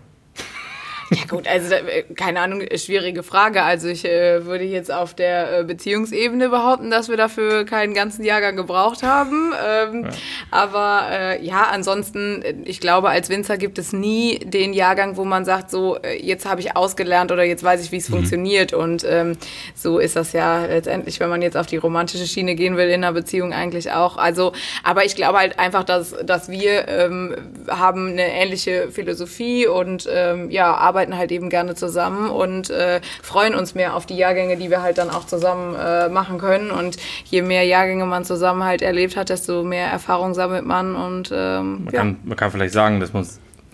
[1.14, 3.64] Ja gut, also äh, keine Ahnung, schwierige Frage.
[3.64, 8.24] Also ich äh, würde jetzt auf der äh, Beziehungsebene behaupten, dass wir dafür keinen ganzen
[8.24, 9.54] Jahrgang gebraucht haben.
[9.66, 10.10] Ähm, ja.
[10.52, 15.26] Aber äh, ja, ansonsten, äh, ich glaube, als Winzer gibt es nie den Jahrgang, wo
[15.26, 18.14] man sagt, so jetzt habe ich ausgelernt oder jetzt weiß ich, wie es mhm.
[18.14, 18.74] funktioniert.
[18.74, 19.38] Und ähm,
[19.76, 23.04] so ist das ja letztendlich, wenn man jetzt auf die romantische Schiene gehen will, in
[23.04, 24.18] einer Beziehung eigentlich auch.
[24.18, 24.54] Also,
[24.84, 27.36] aber ich glaube halt einfach, dass, dass wir ähm,
[27.70, 33.02] haben eine ähnliche Philosophie und ähm, ja, arbeiten arbeiten halt eben gerne zusammen und äh,
[33.22, 36.72] freuen uns mehr auf die Jahrgänge, die wir halt dann auch zusammen äh, machen können.
[36.72, 40.96] Und je mehr Jahrgänge man zusammen halt erlebt hat, desto mehr Erfahrung sammelt man.
[40.96, 42.00] Und ähm, man, ja.
[42.00, 43.28] kann, man kann vielleicht sagen, dass man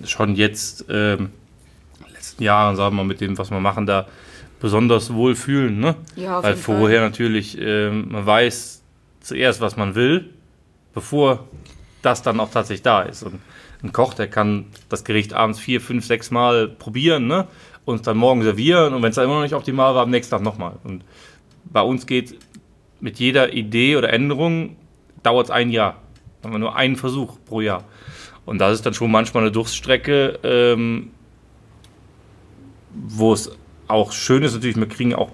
[0.04, 1.30] schon jetzt ähm,
[2.00, 4.08] in den letzten Jahren, sagen wir mal, mit dem, was wir machen, da
[4.60, 5.80] besonders wohl fühlen.
[5.80, 5.96] Ne?
[6.16, 7.10] Ja, Weil vorher Fall.
[7.10, 8.82] natürlich, ähm, man weiß
[9.22, 10.30] zuerst, was man will,
[10.94, 11.48] bevor
[12.02, 13.24] das dann auch tatsächlich da ist.
[13.24, 13.40] Und
[13.84, 17.48] ein Koch, der kann das Gericht abends vier, fünf, sechs Mal probieren ne?
[17.86, 18.94] und dann morgen servieren.
[18.94, 20.78] Und wenn es dann immer noch nicht optimal war, am nächsten Tag nochmal.
[20.84, 21.04] Und
[21.66, 22.38] bei uns geht
[23.00, 24.76] mit jeder Idee oder Änderung
[25.24, 26.02] dauert es ein Jahr.
[26.42, 27.84] Dann haben wir nur einen Versuch pro Jahr.
[28.46, 31.12] Und das ist dann schon manchmal eine Durststrecke, ähm,
[32.92, 33.52] wo es
[33.88, 35.32] auch schön ist, natürlich, wir kriegen auch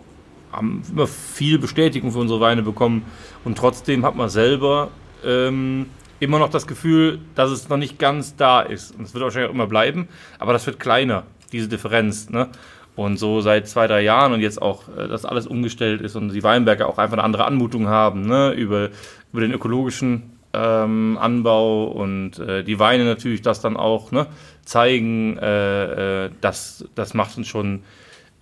[0.56, 3.04] haben immer viel Bestätigung für unsere Weine bekommen
[3.44, 4.90] und trotzdem hat man selber
[5.26, 5.88] ähm,
[6.20, 8.96] immer noch das Gefühl, dass es noch nicht ganz da ist.
[8.96, 10.08] Und es wird wahrscheinlich auch immer bleiben,
[10.40, 12.30] aber das wird kleiner, diese Differenz.
[12.30, 12.50] Ne?
[12.96, 16.34] Und so seit zwei, drei Jahren und jetzt auch, äh, dass alles umgestellt ist und
[16.34, 18.52] die Weinberge auch einfach eine andere Anmutung haben, ne?
[18.52, 18.90] über,
[19.32, 24.28] über den ökologischen ähm, Anbau und äh, die Weine natürlich das dann auch ne?
[24.64, 27.84] zeigen, äh, äh, das, das macht uns schon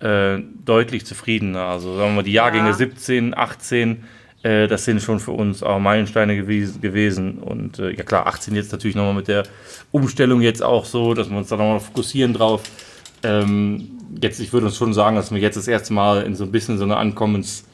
[0.00, 1.62] äh, deutlich zufriedener.
[1.62, 2.74] Also sagen wir mal, die Jahrgänge ja.
[2.74, 4.04] 17, 18,
[4.44, 6.80] äh, das sind schon für uns auch Meilensteine gewesen.
[6.80, 7.38] gewesen.
[7.38, 9.44] Und äh, ja klar, 18 jetzt natürlich nochmal mit der
[9.90, 12.62] Umstellung jetzt auch so, dass wir uns da nochmal fokussieren drauf.
[13.22, 13.90] Ähm,
[14.20, 16.52] jetzt, ich würde uns schon sagen, dass wir jetzt das erste Mal in so ein
[16.52, 17.64] bisschen so eine Ankommens-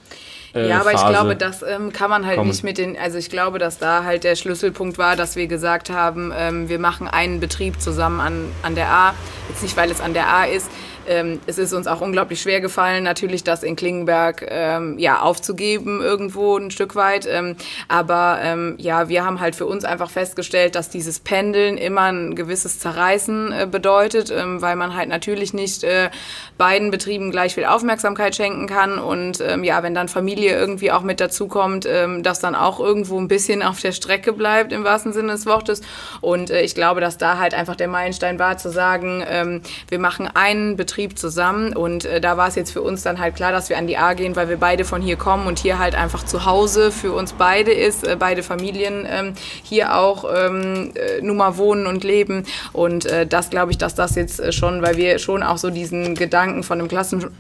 [0.53, 2.51] äh, ja, aber Phase ich glaube, das ähm, kann man halt kommen.
[2.51, 5.91] nicht mit den, also ich glaube, dass da halt der Schlüsselpunkt war, dass wir gesagt
[5.91, 9.15] haben, ähm, wir machen einen Betrieb zusammen an, an der A.
[9.49, 10.69] Jetzt nicht, weil es an der A ist,
[11.09, 16.01] ähm, es ist uns auch unglaublich schwer gefallen, natürlich das in Klingenberg ähm, ja, aufzugeben
[16.01, 17.27] irgendwo ein Stück weit.
[17.31, 17.57] Ähm,
[17.89, 22.35] aber ähm, ja, wir haben halt für uns einfach festgestellt, dass dieses Pendeln immer ein
[22.35, 26.11] gewisses Zerreißen äh, bedeutet, ähm, weil man halt natürlich nicht äh,
[26.59, 28.99] beiden Betrieben gleich viel Aufmerksamkeit schenken kann.
[28.99, 33.19] Und ähm, ja, wenn dann Familie irgendwie auch mit dazukommt, ähm, dass dann auch irgendwo
[33.19, 35.83] ein bisschen auf der Strecke bleibt, im wahrsten Sinne des Wortes.
[36.21, 40.29] Und äh, ich glaube, dass da halt einfach der Meilenstein war, zu sagen, wir machen
[40.33, 41.75] einen Betrieb Betrieb zusammen.
[41.75, 43.97] Und äh, da war es jetzt für uns dann halt klar, dass wir an die
[43.97, 47.13] A gehen, weil wir beide von hier kommen und hier halt einfach zu Hause für
[47.13, 49.33] uns beide ist, äh, beide Familien ähm,
[49.63, 52.45] hier auch ähm, äh, nun mal wohnen und leben.
[52.73, 55.71] Und äh, das glaube ich, dass das jetzt äh, schon, weil wir schon auch so
[55.71, 56.89] diesen Gedanken von einem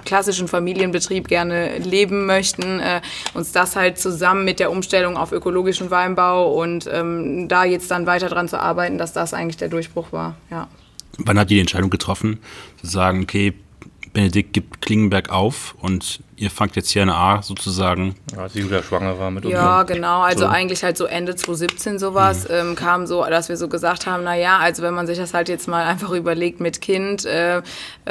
[0.04, 3.02] klassischen Familienbetrieb gerne leben möchten, äh,
[3.34, 8.06] uns das halt zusammen mit der Umstellung auf ökologischen Weinbau und ähm, da jetzt dann
[8.06, 10.68] weiter dran zu arbeiten, dass das eigentlich der Durchbruch war, ja.
[11.24, 12.38] Wann habt ihr die Entscheidung getroffen,
[12.80, 13.54] zu sagen, okay,
[14.12, 18.14] Benedikt gibt Klingenberg auf und ihr fangt jetzt hier eine A sozusagen.
[18.34, 19.52] Ja, als Julia schwanger war mit uns.
[19.52, 20.22] Ja, genau.
[20.22, 20.46] Also so.
[20.46, 22.54] eigentlich halt so Ende 2017 sowas mhm.
[22.54, 25.34] ähm, kam so, dass wir so gesagt haben, na ja, also wenn man sich das
[25.34, 27.62] halt jetzt mal einfach überlegt mit Kind, äh, äh,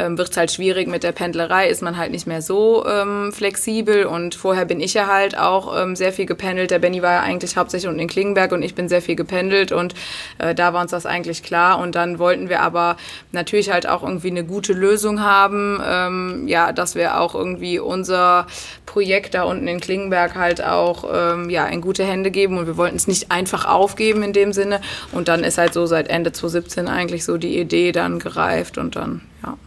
[0.09, 4.05] wird es halt schwierig mit der Pendlerei, ist man halt nicht mehr so ähm, flexibel
[4.05, 6.69] und vorher bin ich ja halt auch ähm, sehr viel gependelt.
[6.69, 9.71] Der Benny war ja eigentlich hauptsächlich unten in Klingenberg und ich bin sehr viel gependelt
[9.71, 9.95] und
[10.37, 12.97] äh, da war uns das eigentlich klar und dann wollten wir aber
[13.31, 18.18] natürlich halt auch irgendwie eine gute Lösung haben, ähm, ja, dass wir auch irgendwie unser
[18.19, 18.47] unser
[18.85, 22.77] Projekt da unten in Klingenberg halt auch ähm, ja, in gute Hände geben und wir
[22.77, 24.81] wollten es nicht einfach aufgeben in dem Sinne.
[25.11, 28.95] Und dann ist halt so seit Ende 2017 eigentlich so die Idee dann gereift und
[28.95, 29.57] dann, ja.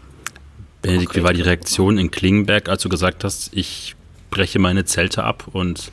[0.82, 1.20] Benedikt, okay.
[1.20, 3.94] wie war die Reaktion in Klingenberg, als du gesagt hast, ich
[4.30, 5.92] breche meine Zelte ab und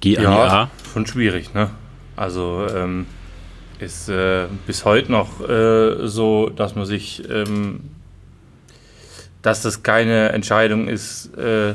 [0.00, 0.70] gehe an ja, die A?
[0.92, 1.70] schon schwierig, ne?
[2.14, 3.06] Also ähm,
[3.78, 7.80] ist äh, bis heute noch äh, so, dass man sich ähm,
[9.42, 11.74] dass das keine Entscheidung ist, äh,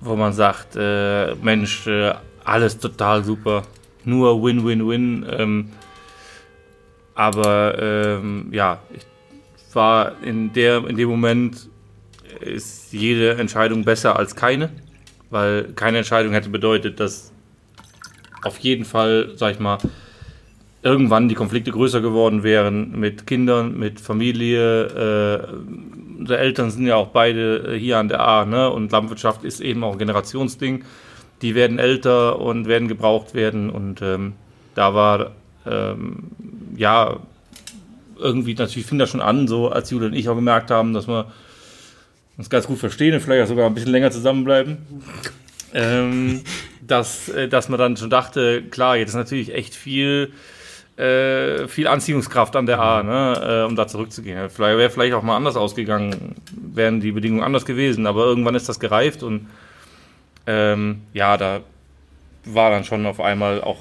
[0.00, 3.62] wo man sagt, äh, Mensch, äh, alles total super,
[4.04, 5.26] nur Win-Win-Win.
[5.30, 5.70] Ähm,
[7.14, 9.06] aber ähm, ja, ich
[9.74, 11.68] war in, der, in dem Moment
[12.40, 14.70] ist jede Entscheidung besser als keine,
[15.30, 17.32] weil keine Entscheidung hätte bedeutet, dass
[18.42, 19.78] auf jeden Fall, sag ich mal,
[20.84, 24.84] irgendwann die Konflikte größer geworden wären mit Kindern, mit Familie.
[24.84, 28.70] Äh, unsere Eltern sind ja auch beide äh, hier an der A, ne?
[28.70, 30.84] Und Landwirtschaft ist eben auch ein Generationsding.
[31.40, 33.70] Die werden älter und werden gebraucht werden.
[33.70, 34.34] Und ähm,
[34.74, 35.32] da war
[35.66, 36.24] ähm,
[36.76, 37.16] ja
[38.18, 41.08] irgendwie natürlich fing das schon an, so als Julia und ich auch gemerkt haben, dass
[41.08, 41.32] wir
[42.36, 44.76] uns ganz gut verstehen und vielleicht auch sogar ein bisschen länger zusammenbleiben.
[45.72, 46.42] Ähm,
[46.86, 50.30] dass, äh, dass man dann schon dachte, klar, jetzt ist natürlich echt viel
[50.96, 54.48] äh, viel Anziehungskraft an der A, ne, äh, um da zurückzugehen.
[54.48, 58.68] Vielleicht wäre vielleicht auch mal anders ausgegangen, wären die Bedingungen anders gewesen, aber irgendwann ist
[58.68, 59.48] das gereift und
[60.46, 61.60] ähm, ja, da
[62.44, 63.78] war dann schon auf einmal auch,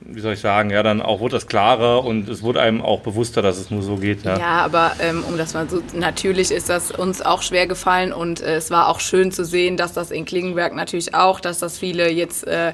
[0.00, 3.00] wie soll ich sagen, ja, dann auch wurde das klarer und es wurde einem auch
[3.00, 4.24] bewusster, dass es nur so geht.
[4.24, 8.12] Ja, ja aber ähm, um das mal so, natürlich ist das uns auch schwer gefallen
[8.12, 11.58] und äh, es war auch schön zu sehen, dass das in Klingenberg natürlich auch, dass
[11.58, 12.72] das viele jetzt äh,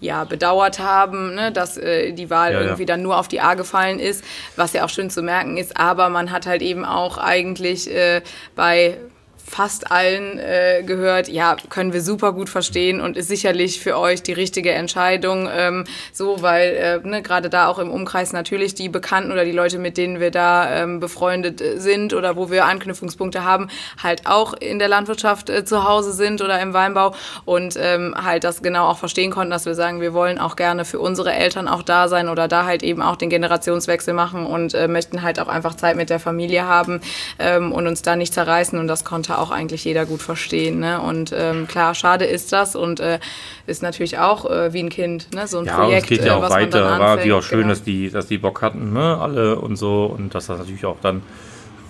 [0.00, 2.86] ja, bedauert haben, ne, dass äh, die Wahl ja, irgendwie ja.
[2.86, 4.24] dann nur auf die A gefallen ist,
[4.56, 5.76] was ja auch schön zu merken ist.
[5.76, 8.22] Aber man hat halt eben auch eigentlich äh,
[8.54, 8.98] bei
[9.46, 14.22] fast allen äh, gehört, ja, können wir super gut verstehen und ist sicherlich für euch
[14.22, 15.48] die richtige Entscheidung.
[15.50, 16.74] Ähm, so, weil
[17.04, 20.18] äh, ne, gerade da auch im Umkreis natürlich die Bekannten oder die Leute, mit denen
[20.20, 23.68] wir da ähm, befreundet äh, sind oder wo wir Anknüpfungspunkte haben,
[24.02, 27.14] halt auch in der Landwirtschaft äh, zu Hause sind oder im Weinbau
[27.44, 30.84] und ähm, halt das genau auch verstehen konnten, dass wir sagen, wir wollen auch gerne
[30.84, 34.74] für unsere Eltern auch da sein oder da halt eben auch den Generationswechsel machen und
[34.74, 37.00] äh, möchten halt auch einfach Zeit mit der Familie haben
[37.38, 40.80] ähm, und uns da nicht zerreißen und das konnte auch eigentlich jeder gut verstehen.
[40.80, 41.00] Ne?
[41.00, 43.18] Und ähm, klar, schade ist das und äh,
[43.66, 45.46] ist natürlich auch äh, wie ein Kind, ne?
[45.46, 46.10] so ein ja, Projekt.
[46.10, 46.98] Ja, es geht ja äh, auch weiter.
[46.98, 47.70] War wie auch schön, genau.
[47.70, 49.18] dass, die, dass die Bock hatten, ne?
[49.18, 51.22] alle und so und dass das natürlich auch dann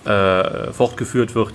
[0.05, 1.53] äh, fortgeführt wird.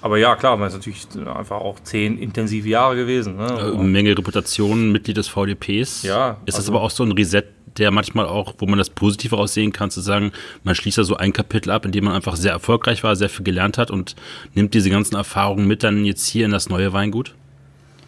[0.00, 3.36] Aber ja, klar, man ist natürlich einfach auch zehn intensive Jahre gewesen.
[3.36, 3.72] Ne?
[3.74, 6.02] Äh, Menge Reputation, Mitglied des VDPs.
[6.02, 6.36] Ja.
[6.46, 7.44] Ist also, das aber auch so ein Reset
[7.78, 10.32] der manchmal auch, wo man das Positive aussehen kann, zu sagen,
[10.64, 13.28] man schließt da so ein Kapitel ab, in dem man einfach sehr erfolgreich war, sehr
[13.28, 14.16] viel gelernt hat und
[14.54, 17.34] nimmt diese ganzen Erfahrungen mit dann jetzt hier in das neue Weingut?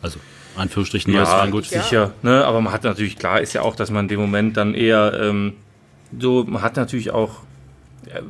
[0.03, 0.19] Also
[0.57, 1.65] Anführungsstrichen neues ja, Weingut.
[1.67, 2.45] Sicher, ne?
[2.45, 5.19] aber man hat natürlich, klar ist ja auch, dass man in dem Moment dann eher
[5.21, 5.55] ähm,
[6.19, 7.43] so, man hat natürlich auch,
[8.07, 8.21] äh,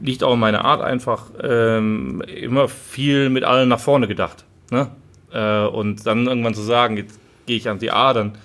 [0.00, 4.44] liegt auch in meiner Art einfach, ähm, immer viel mit allen nach vorne gedacht.
[4.70, 4.88] Ne?
[5.32, 8.36] Äh, und dann irgendwann zu sagen, jetzt gehe ich an die A, dann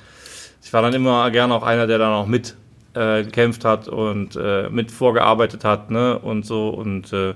[0.63, 2.55] ich war dann immer gerne auch einer, der dann auch mit
[2.93, 6.19] äh, gekämpft hat und äh, mit vorgearbeitet hat, ne?
[6.19, 6.69] Und so.
[6.69, 7.33] Und äh,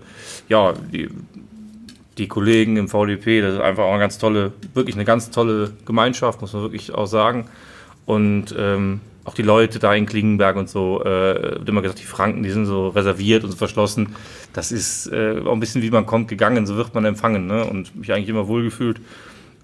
[0.50, 1.10] ja, die,
[2.18, 5.72] die Kollegen im VDP, das ist einfach auch eine ganz tolle, wirklich eine ganz tolle
[5.86, 7.48] Gemeinschaft, muss man wirklich auch sagen.
[8.06, 12.44] Und ähm, auch die Leute da in Klingenberg und so, äh, immer gesagt, die Franken,
[12.44, 14.16] die sind so reserviert und so verschlossen.
[14.54, 17.66] Das ist äh, auch ein bisschen wie man kommt gegangen, so wird man empfangen, ne?
[17.66, 19.02] Und mich eigentlich immer wohlgefühlt.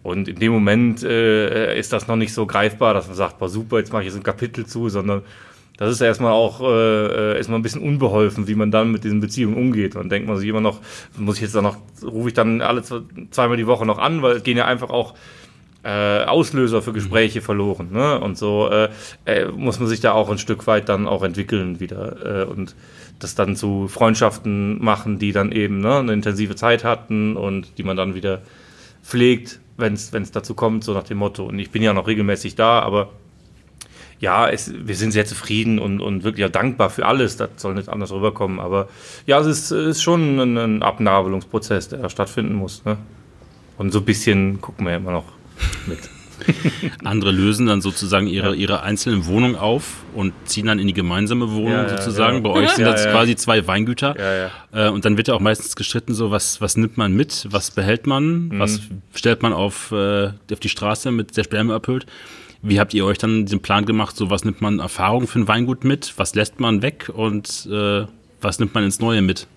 [0.04, 3.50] Und in dem Moment äh, ist das noch nicht so greifbar, dass man sagt, boah,
[3.50, 5.22] super, jetzt mache ich jetzt ein Kapitel zu, sondern
[5.78, 9.56] das ist erstmal auch äh, erstmal ein bisschen unbeholfen, wie man dann mit diesen Beziehungen
[9.56, 9.96] umgeht.
[9.96, 10.80] Und denkt man sich immer noch,
[11.18, 13.00] muss ich jetzt dann noch, rufe ich dann alle zwei,
[13.32, 15.16] zweimal die Woche noch an, weil es gehen ja einfach auch
[15.84, 17.44] äh, Auslöser für Gespräche mhm.
[17.44, 17.90] verloren.
[17.92, 18.20] Ne?
[18.20, 18.90] Und so äh,
[19.26, 22.44] äh, muss man sich da auch ein Stück weit dann auch entwickeln wieder.
[22.44, 22.76] Äh, und
[23.18, 27.84] das dann zu Freundschaften machen, die dann eben ne, eine intensive Zeit hatten und die
[27.84, 28.42] man dann wieder
[29.04, 31.46] pflegt wenn es dazu kommt, so nach dem Motto.
[31.46, 33.10] Und ich bin ja noch regelmäßig da, aber
[34.22, 37.38] ja, es, wir sind sehr zufrieden und, und wirklich auch dankbar für alles.
[37.38, 38.60] Das soll nicht anders rüberkommen.
[38.60, 38.88] Aber
[39.26, 42.86] ja, es ist, ist schon ein, ein Abnabelungsprozess, der stattfinden muss.
[42.86, 42.98] Ne?
[43.80, 45.26] Und so ein bisschen gucken wir immer noch
[45.88, 46.00] mit.
[47.04, 48.54] Andere lösen dann sozusagen ihre, ja.
[48.54, 52.38] ihre einzelnen Wohnungen auf und ziehen dann in die gemeinsame Wohnung ja, sozusagen.
[52.38, 54.50] Ja, Bei euch sind das quasi zwei Weingüter.
[54.72, 57.72] Äh, und dann wird ja auch meistens gestritten, so was, was nimmt man mit, was
[57.72, 58.60] behält man, mhm.
[58.60, 58.82] was
[59.14, 62.06] stellt man auf, äh, auf die Straße mit der Sperme erfüllt.
[62.64, 64.16] Wie habt ihr euch dann den Plan gemacht?
[64.16, 66.14] So, was nimmt man Erfahrung für ein Weingut mit?
[66.18, 67.10] Was lässt man weg?
[67.12, 68.06] Und äh,
[68.40, 69.48] was nimmt man ins Neue mit?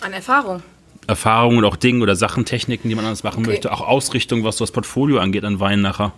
[0.00, 0.62] An Erfahrung.
[1.06, 3.50] Erfahrungen und auch Dinge oder Sachen, Techniken, die man anders machen okay.
[3.50, 3.72] möchte.
[3.72, 6.12] Auch Ausrichtung, was das Portfolio angeht an Wein nachher.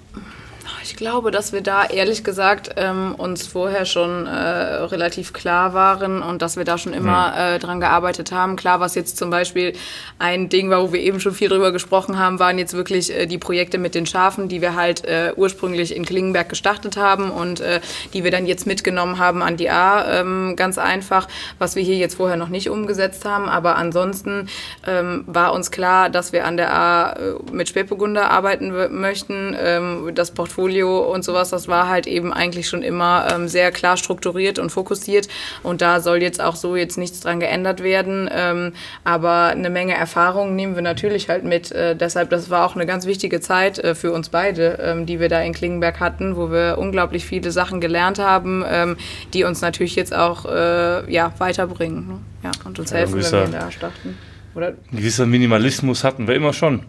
[0.83, 6.23] Ich glaube, dass wir da ehrlich gesagt ähm, uns vorher schon äh, relativ klar waren
[6.23, 7.39] und dass wir da schon immer mhm.
[7.39, 8.57] äh, dran gearbeitet haben.
[8.57, 9.75] Klar, was jetzt zum Beispiel
[10.19, 13.27] ein Ding war, wo wir eben schon viel drüber gesprochen haben, waren jetzt wirklich äh,
[13.27, 17.61] die Projekte mit den Schafen, die wir halt äh, ursprünglich in Klingenberg gestartet haben und
[17.61, 17.81] äh,
[18.13, 20.21] die wir dann jetzt mitgenommen haben an die A.
[20.21, 21.29] Ähm, ganz einfach,
[21.59, 23.49] was wir hier jetzt vorher noch nicht umgesetzt haben.
[23.49, 24.49] Aber ansonsten
[24.87, 29.55] ähm, war uns klar, dass wir an der A äh, mit Spätburgunder arbeiten möchten.
[29.59, 33.73] Ähm, das Portfolio Portfolio und sowas, das war halt eben eigentlich schon immer ähm, sehr
[33.73, 35.29] klar strukturiert und fokussiert.
[35.63, 38.31] Und da soll jetzt auch so jetzt nichts dran geändert werden.
[38.33, 38.73] Ähm,
[39.03, 41.73] aber eine Menge Erfahrung nehmen wir natürlich halt mit.
[41.73, 45.19] Äh, deshalb, das war auch eine ganz wichtige Zeit äh, für uns beide, ähm, die
[45.19, 48.97] wir da in Klingenberg hatten, wo wir unglaublich viele Sachen gelernt haben, ähm,
[49.33, 52.21] die uns natürlich jetzt auch äh, ja, weiterbringen ne?
[52.45, 54.17] ja, und uns ja, helfen, wenn wir da starten.
[54.55, 54.69] Oder?
[54.69, 56.83] Ein gewisser Minimalismus hatten wir immer schon.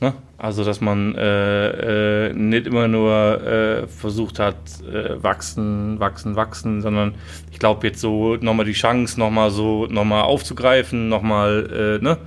[0.00, 0.12] Ne?
[0.36, 6.82] Also, dass man äh, äh, nicht immer nur äh, versucht hat, äh, wachsen, wachsen, wachsen,
[6.82, 7.14] sondern
[7.50, 12.18] ich glaube, jetzt so nochmal die Chance, nochmal so nochmal aufzugreifen, nochmal, äh, ne?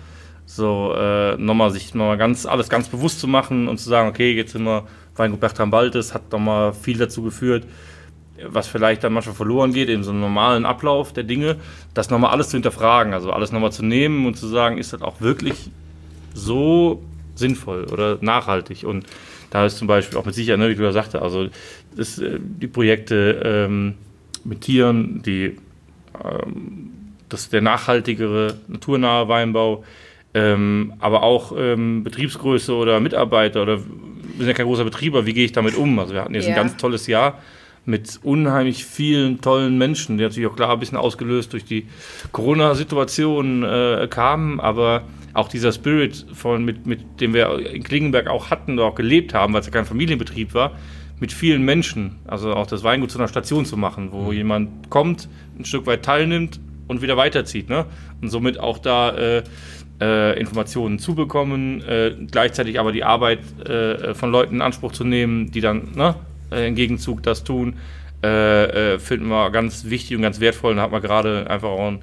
[0.48, 4.34] So, äh, nochmal sich nochmal ganz, alles ganz bewusst zu machen und zu sagen, okay,
[4.34, 4.86] jetzt sind wir
[5.16, 7.68] Weingut Bertram Baltes, hat nochmal viel dazu geführt,
[8.48, 11.58] was vielleicht dann manchmal verloren geht, in so einem normalen Ablauf der Dinge,
[11.94, 15.04] das nochmal alles zu hinterfragen, also alles nochmal zu nehmen und zu sagen, ist das
[15.04, 15.70] auch wirklich
[16.34, 17.04] so
[17.40, 18.84] sinnvoll oder nachhaltig.
[18.84, 19.06] Und
[19.50, 21.50] da ist zum Beispiel auch mit Sicherheit, ne, wie du ja sagte, also
[21.96, 23.96] das, äh, die Projekte ähm,
[24.44, 25.58] mit Tieren, die,
[26.24, 26.92] ähm,
[27.28, 29.84] das der nachhaltigere, naturnahe Weinbau,
[30.34, 35.34] ähm, aber auch ähm, Betriebsgröße oder Mitarbeiter oder wir sind ja kein großer Betrieber, wie
[35.34, 35.98] gehe ich damit um?
[35.98, 36.52] Also wir hatten jetzt ja.
[36.52, 37.40] ein ganz tolles Jahr
[37.86, 41.88] mit unheimlich vielen tollen Menschen, die natürlich auch klar ein bisschen ausgelöst durch die
[42.32, 45.04] Corona-Situation äh, kamen, aber
[45.34, 49.34] auch dieser Spirit, von, mit, mit dem wir in Klingenberg auch hatten oder auch gelebt
[49.34, 50.72] haben, weil es ja kein Familienbetrieb war,
[51.20, 54.32] mit vielen Menschen, also auch das Weingut zu einer Station zu machen, wo mhm.
[54.32, 55.28] jemand kommt,
[55.58, 57.70] ein Stück weit teilnimmt und wieder weiterzieht.
[57.70, 57.86] Ne?
[58.22, 59.44] Und somit auch da äh,
[60.02, 65.04] äh, Informationen zu bekommen, äh, gleichzeitig aber die Arbeit äh, von Leuten in Anspruch zu
[65.04, 66.16] nehmen, die dann ne,
[66.52, 67.76] äh, im Gegenzug das tun,
[68.22, 70.72] äh, finden wir ganz wichtig und ganz wertvoll.
[70.72, 72.00] Und da hat man gerade einfach auch ein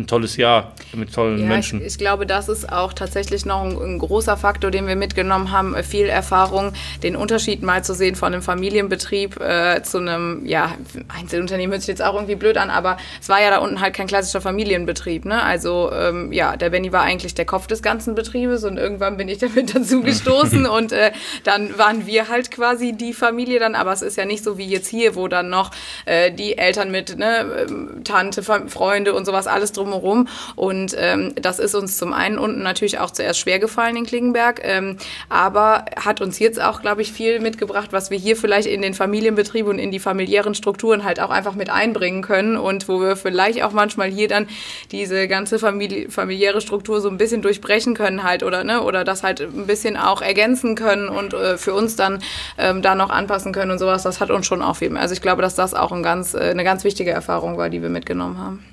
[0.00, 1.80] ein tolles Jahr mit tollen ja, Menschen.
[1.80, 5.52] Ich, ich, glaube, das ist auch tatsächlich noch ein, ein, großer Faktor, den wir mitgenommen
[5.52, 5.74] haben.
[5.74, 6.72] Äh, viel Erfahrung,
[7.02, 10.74] den Unterschied mal zu sehen von einem Familienbetrieb äh, zu einem ja,
[11.08, 13.94] Einzelunternehmen hört sich jetzt auch irgendwie blöd an, aber es war ja da unten halt
[13.94, 15.24] kein klassischer Familienbetrieb.
[15.24, 15.42] Ne?
[15.42, 19.28] Also ähm, ja, der Benny war eigentlich der Kopf des ganzen Betriebes und irgendwann bin
[19.28, 21.12] ich damit dazu gestoßen und äh,
[21.44, 24.66] dann waren wir halt quasi die Familie dann, aber es ist ja nicht so wie
[24.66, 25.70] jetzt hier, wo dann noch
[26.06, 30.28] äh, die Eltern mit ne, ähm, Tante, Freunde und sowas alles drum drumherum.
[30.56, 34.60] Und ähm, das ist uns zum einen unten natürlich auch zuerst schwer gefallen in Klingenberg,
[34.62, 34.96] ähm,
[35.28, 38.94] aber hat uns jetzt auch, glaube ich, viel mitgebracht, was wir hier vielleicht in den
[38.94, 43.16] Familienbetrieb und in die familiären Strukturen halt auch einfach mit einbringen können und wo wir
[43.16, 44.46] vielleicht auch manchmal hier dann
[44.92, 49.22] diese ganze Familie, familiäre Struktur so ein bisschen durchbrechen können halt oder ne oder das
[49.22, 52.22] halt ein bisschen auch ergänzen können und äh, für uns dann
[52.58, 54.02] ähm, da noch anpassen können und sowas.
[54.02, 54.96] Das hat uns schon auch viel.
[54.96, 57.82] Also ich glaube, dass das auch ein ganz, äh, eine ganz wichtige Erfahrung war, die
[57.82, 58.64] wir mitgenommen haben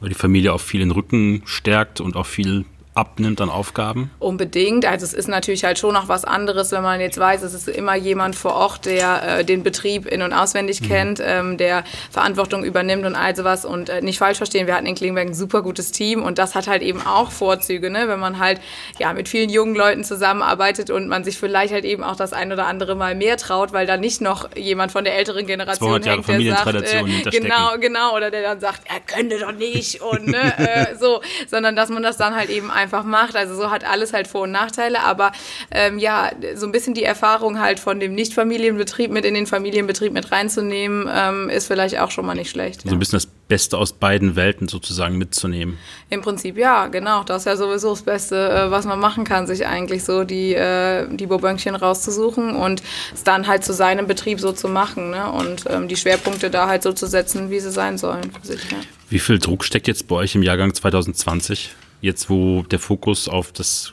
[0.00, 2.64] weil die Familie auch viel den Rücken stärkt und auch viel
[2.94, 4.10] abnimmt an Aufgaben?
[4.18, 4.84] Unbedingt.
[4.84, 7.68] Also es ist natürlich halt schon noch was anderes, wenn man jetzt weiß, es ist
[7.68, 10.86] immer jemand vor Ort, der äh, den Betrieb in- und auswendig mhm.
[10.86, 13.64] kennt, ähm, der Verantwortung übernimmt und all sowas.
[13.64, 16.56] Und äh, nicht falsch verstehen, wir hatten in Klingenberg ein super gutes Team und das
[16.56, 18.08] hat halt eben auch Vorzüge, ne?
[18.08, 18.60] wenn man halt
[18.98, 22.50] ja mit vielen jungen Leuten zusammenarbeitet und man sich vielleicht halt eben auch das ein
[22.52, 26.26] oder andere Mal mehr traut, weil da nicht noch jemand von der älteren Generation hängt,
[26.26, 30.58] der sagt, äh, genau, genau, oder der dann sagt, er könnte doch nicht und ne,
[30.90, 33.36] äh, so, sondern dass man das dann halt eben einfach macht.
[33.36, 35.32] Also so hat alles halt Vor- und Nachteile, aber
[35.70, 40.12] ähm, ja, so ein bisschen die Erfahrung halt von dem Nicht-Familienbetrieb mit in den Familienbetrieb
[40.12, 42.82] mit reinzunehmen, ähm, ist vielleicht auch schon mal nicht schlecht.
[42.82, 45.76] So ein bisschen das Beste aus beiden Welten sozusagen mitzunehmen.
[46.08, 47.24] Im Prinzip ja, genau.
[47.24, 50.54] Das ist ja sowieso das Beste, äh, was man machen kann, sich eigentlich so die,
[50.54, 52.82] äh, die Bobönchen rauszusuchen und
[53.12, 55.30] es dann halt zu seinem Betrieb so zu machen ne?
[55.30, 58.70] und ähm, die Schwerpunkte da halt so zu setzen, wie sie sein sollen für sich.
[58.70, 58.78] Ja.
[59.08, 61.70] Wie viel Druck steckt jetzt bei euch im Jahrgang 2020?
[62.00, 63.92] Jetzt, wo der Fokus auf das,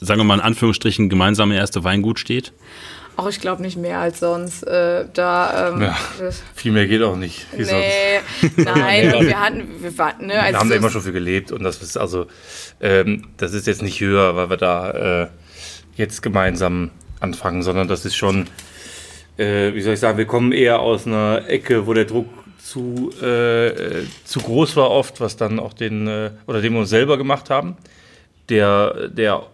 [0.00, 2.52] sagen wir mal in Anführungsstrichen, gemeinsame erste Weingut steht?
[3.18, 4.62] Auch ich glaube nicht mehr als sonst.
[4.62, 5.98] Äh, da, ähm, Ja,
[6.54, 7.48] viel mehr geht auch nicht.
[7.50, 7.82] Wie sonst.
[8.56, 11.10] nee, nein, und wir hatten, wir warten, ne, Wir also haben da immer schon für
[11.10, 12.26] gelebt und das ist also,
[12.80, 15.28] ähm, das ist jetzt nicht höher, weil wir da äh,
[15.96, 18.46] jetzt gemeinsam anfangen, sondern das ist schon,
[19.36, 22.28] äh, wie soll ich sagen, wir kommen eher aus einer Ecke, wo der Druck
[22.58, 26.90] zu, äh, zu groß war oft, was dann auch den, äh, oder den wir uns
[26.90, 27.76] selber gemacht haben,
[28.48, 29.46] der, der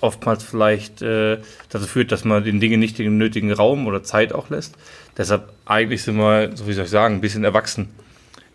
[0.00, 4.32] oftmals vielleicht äh, dazu führt, dass man den Dingen nicht den nötigen Raum oder Zeit
[4.32, 4.76] auch lässt.
[5.16, 7.88] Deshalb eigentlich sind wir, so wie soll ich sagen, ein bisschen erwachsen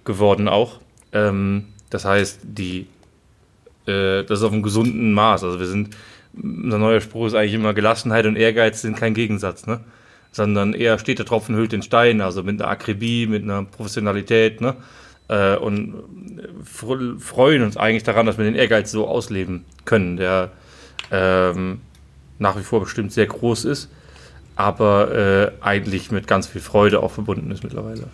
[0.06, 0.80] geworden auch.
[1.14, 2.88] Ähm, das heißt, die,
[3.88, 5.44] äh, das ist auf einem gesunden Maß.
[5.44, 5.96] Also wir sind,
[6.34, 9.82] unser neuer Spruch ist eigentlich immer, Gelassenheit und Ehrgeiz sind kein Gegensatz, ne?
[10.32, 14.62] Sondern eher steht der Tropfen hüllt den Stein, also mit einer Akribie, mit einer Professionalität,
[14.62, 14.76] ne?
[15.28, 15.96] Äh, und
[16.64, 20.52] fr- freuen uns eigentlich daran, dass wir den Ehrgeiz so ausleben können, der
[21.12, 21.82] ähm,
[22.40, 23.90] nach wie vor bestimmt sehr groß ist,
[24.56, 28.08] aber äh, eigentlich mit ganz viel Freude auch verbunden ist mittlerweile.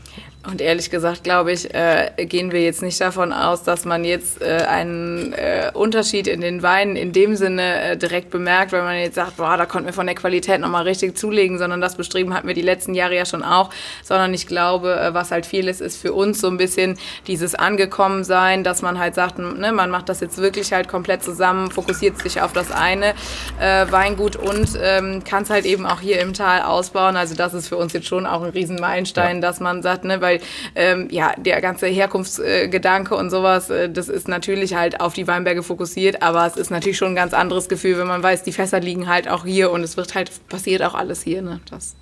[0.50, 4.42] Und ehrlich gesagt, glaube ich, äh, gehen wir jetzt nicht davon aus, dass man jetzt
[4.42, 8.98] äh, einen äh, Unterschied in den Weinen in dem Sinne äh, direkt bemerkt, wenn man
[8.98, 12.34] jetzt sagt, boah, da konnten wir von der Qualität nochmal richtig zulegen, sondern das bestreben
[12.34, 13.72] hatten wir die letzten Jahre ja schon auch.
[14.04, 16.98] Sondern ich glaube, äh, was halt viel ist, ist für uns so ein bisschen
[17.28, 21.72] dieses Angekommensein, dass man halt sagt, ne, man macht das jetzt wirklich halt komplett zusammen,
[21.72, 23.16] fokussiert sich auf das eine
[23.60, 27.18] äh, Weingut und ähm, kann es halt eben auch hier im Tal ausbauen.
[27.18, 30.37] Also das ist für uns jetzt schon auch ein Riesenmeilenstein, dass man sagt, ne, weil
[30.76, 35.64] ähm, ja, der ganze Herkunftsgedanke und sowas, äh, das ist natürlich halt auf die Weinberge
[35.64, 38.80] fokussiert, aber es ist natürlich schon ein ganz anderes Gefühl, wenn man weiß, die Fässer
[38.80, 41.42] liegen halt auch hier und es wird halt, passiert auch alles hier.
[41.42, 41.60] Ne?
[41.70, 41.96] Das.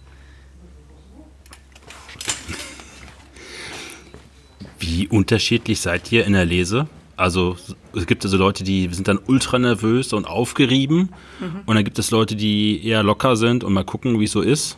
[4.79, 6.87] Wie unterschiedlich seid ihr in der Lese?
[7.17, 7.57] Also
[7.95, 11.09] es gibt also Leute, die sind dann ultra nervös und aufgerieben
[11.65, 14.41] und dann gibt es Leute, die eher locker sind und mal gucken, wie es so
[14.41, 14.77] ist.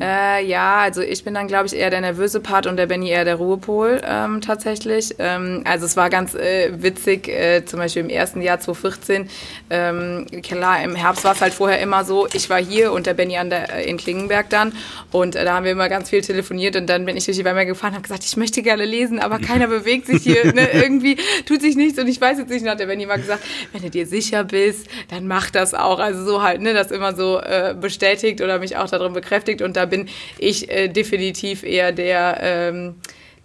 [0.00, 3.10] Äh, ja, also ich bin dann, glaube ich, eher der nervöse Part und der Benny
[3.10, 5.14] eher der Ruhepol ähm, tatsächlich.
[5.18, 9.28] Ähm, also es war ganz äh, witzig, äh, zum Beispiel im ersten Jahr 2014,
[9.70, 13.14] ähm, klar, im Herbst war es halt vorher immer so, ich war hier und der
[13.14, 14.72] Benny an der, äh, in Klingenberg dann
[15.10, 17.44] und äh, da haben wir immer ganz viel telefoniert und dann bin ich durch die
[17.44, 20.68] Weinberge gefahren und habe gesagt, ich möchte gerne lesen, aber keiner bewegt sich hier, ne?
[20.72, 21.16] irgendwie
[21.46, 23.42] tut sich nichts und ich weiß jetzt nicht, und hat der Benny mal gesagt,
[23.72, 25.98] wenn du dir sicher bist, dann mach das auch.
[25.98, 29.76] Also so halt, ne, das immer so äh, bestätigt oder mich auch darin bekräftigt und
[29.82, 32.94] da bin ich äh, definitiv eher der, ähm,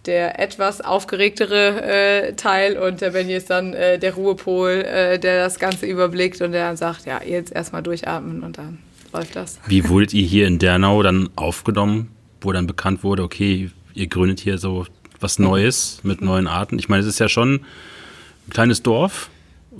[0.06, 5.42] der etwas aufgeregtere äh, Teil und der Benny ist dann äh, der Ruhepol, äh, der
[5.42, 8.78] das Ganze überblickt und der dann sagt, ja, jetzt erstmal durchatmen und dann
[9.12, 9.58] läuft das.
[9.66, 12.10] Wie wurdet ihr hier in Dernau dann aufgenommen,
[12.40, 14.86] wo dann bekannt wurde, okay, ihr gründet hier so
[15.18, 16.78] was Neues mit neuen Arten?
[16.78, 17.54] Ich meine, es ist ja schon
[18.46, 19.28] ein kleines Dorf,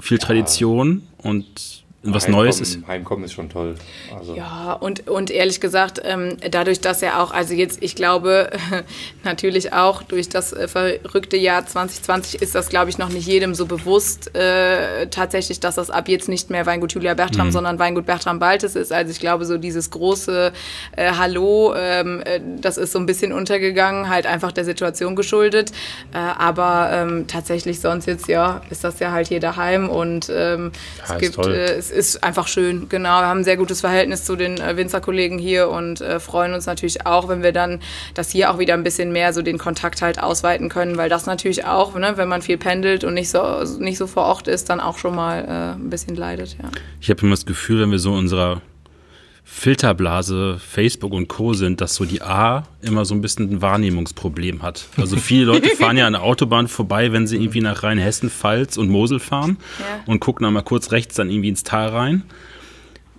[0.01, 2.79] viel Tradition und was Neues ist.
[2.87, 3.75] Heimkommen ist schon toll.
[4.17, 4.37] Also.
[4.37, 8.51] Ja, und, und ehrlich gesagt, ähm, dadurch, dass er auch, also jetzt, ich glaube,
[9.25, 13.53] natürlich auch durch das äh, verrückte Jahr 2020 ist das, glaube ich, noch nicht jedem
[13.57, 18.07] so bewusst, äh, tatsächlich, dass das ab jetzt nicht mehr Weingut Julia Bertram, sondern Weingut
[18.07, 18.93] Bertram Baltes ist.
[18.93, 20.53] Also ich glaube, so dieses große
[20.95, 25.73] äh, Hallo, ähm, äh, das ist so ein bisschen untergegangen, halt einfach der Situation geschuldet.
[26.13, 30.71] Äh, aber ähm, tatsächlich sonst jetzt, ja, ist das ja halt hier daheim und Ja,
[31.05, 31.53] es gibt, toll.
[31.53, 33.21] äh, ist einfach schön, genau.
[33.21, 36.67] Wir haben ein sehr gutes Verhältnis zu den äh, Winzerkollegen hier und äh, freuen uns
[36.67, 37.81] natürlich auch, wenn wir dann
[38.15, 41.27] das hier auch wieder ein bisschen mehr so den Kontakt halt ausweiten können, weil das
[41.27, 44.69] natürlich auch, ne, wenn man viel pendelt und nicht so, nicht so vor Ort ist,
[44.71, 46.71] dann auch schon mal äh, ein bisschen leidet, ja.
[47.01, 48.63] Ich habe immer das Gefühl, wenn wir so unserer
[49.51, 51.55] Filterblase Facebook und Co.
[51.55, 54.87] sind, dass so die A immer so ein bisschen ein Wahrnehmungsproblem hat.
[54.99, 58.77] Also viele Leute fahren ja an der Autobahn vorbei, wenn sie irgendwie nach Rheinhessen, Pfalz
[58.77, 59.85] und Mosel fahren Ja.
[60.07, 62.23] und gucken dann mal kurz rechts dann irgendwie ins Tal rein.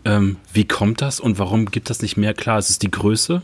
[0.06, 2.34] Ähm, wie kommt das und warum gibt das nicht mehr?
[2.36, 3.42] Klar, es ist die Größe,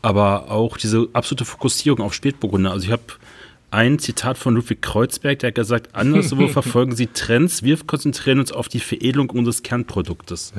[0.00, 2.70] aber auch diese absolute Fokussierung auf Spätburgunder.
[2.70, 3.02] Also ich habe
[3.72, 8.52] ein Zitat von Ludwig Kreuzberg, der hat gesagt, anderswo verfolgen sie Trends, wir konzentrieren uns
[8.52, 10.52] auf die Veredelung unseres Kernproduktes.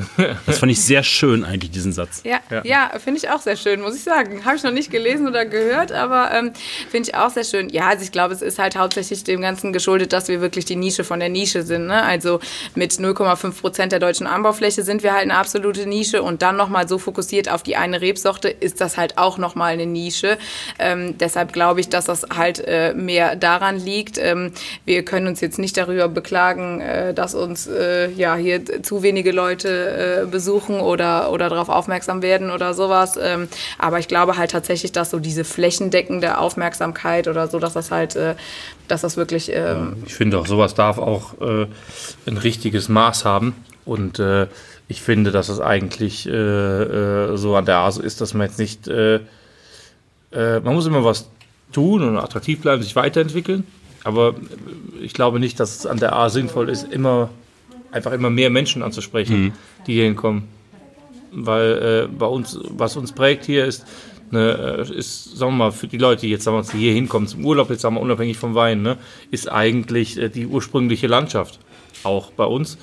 [0.45, 2.23] Das fand ich sehr schön eigentlich, diesen Satz.
[2.23, 2.89] Ja, ja.
[2.97, 4.43] finde ich auch sehr schön, muss ich sagen.
[4.45, 6.53] Habe ich noch nicht gelesen oder gehört, aber ähm,
[6.89, 7.69] finde ich auch sehr schön.
[7.69, 10.75] Ja, also ich glaube, es ist halt hauptsächlich dem Ganzen geschuldet, dass wir wirklich die
[10.75, 11.87] Nische von der Nische sind.
[11.87, 12.01] Ne?
[12.01, 12.39] Also
[12.73, 16.87] mit 0,5 Prozent der deutschen Anbaufläche sind wir halt eine absolute Nische und dann nochmal
[16.87, 20.37] so fokussiert auf die eine Rebsorte ist das halt auch nochmal eine Nische.
[20.79, 24.17] Ähm, deshalb glaube ich, dass das halt äh, mehr daran liegt.
[24.17, 24.51] Ähm,
[24.85, 29.31] wir können uns jetzt nicht darüber beklagen, äh, dass uns äh, ja hier zu wenige
[29.31, 33.17] Leute äh, besuchen oder, oder darauf aufmerksam werden oder sowas.
[33.21, 33.47] Ähm,
[33.77, 38.15] aber ich glaube halt tatsächlich, dass so diese flächendeckende Aufmerksamkeit oder so, dass das halt,
[38.15, 38.35] äh,
[38.87, 39.51] dass das wirklich.
[39.53, 41.67] Ähm ich finde auch, sowas darf auch äh,
[42.25, 43.55] ein richtiges Maß haben.
[43.85, 44.47] Und äh,
[44.87, 48.87] ich finde, dass es eigentlich so an der ASO ist, dass man jetzt nicht
[50.35, 51.29] man muss immer was
[51.73, 53.65] tun und attraktiv bleiben, sich weiterentwickeln.
[54.03, 54.35] Aber
[55.01, 57.29] ich glaube nicht, dass es an der A sinnvoll ist, immer
[57.93, 59.51] einfach immer mehr Menschen anzusprechen, mhm.
[59.87, 60.43] die hier hinkommen.
[61.31, 63.85] Weil äh, bei uns, was uns prägt hier, ist,
[64.31, 67.27] eine, äh, ist, sagen wir mal, für die Leute, die jetzt sagen wir, hier hinkommen
[67.27, 68.97] zum Urlaub, jetzt sagen wir unabhängig vom Wein, ne,
[69.31, 71.59] ist eigentlich äh, die ursprüngliche Landschaft
[72.03, 72.77] auch bei uns.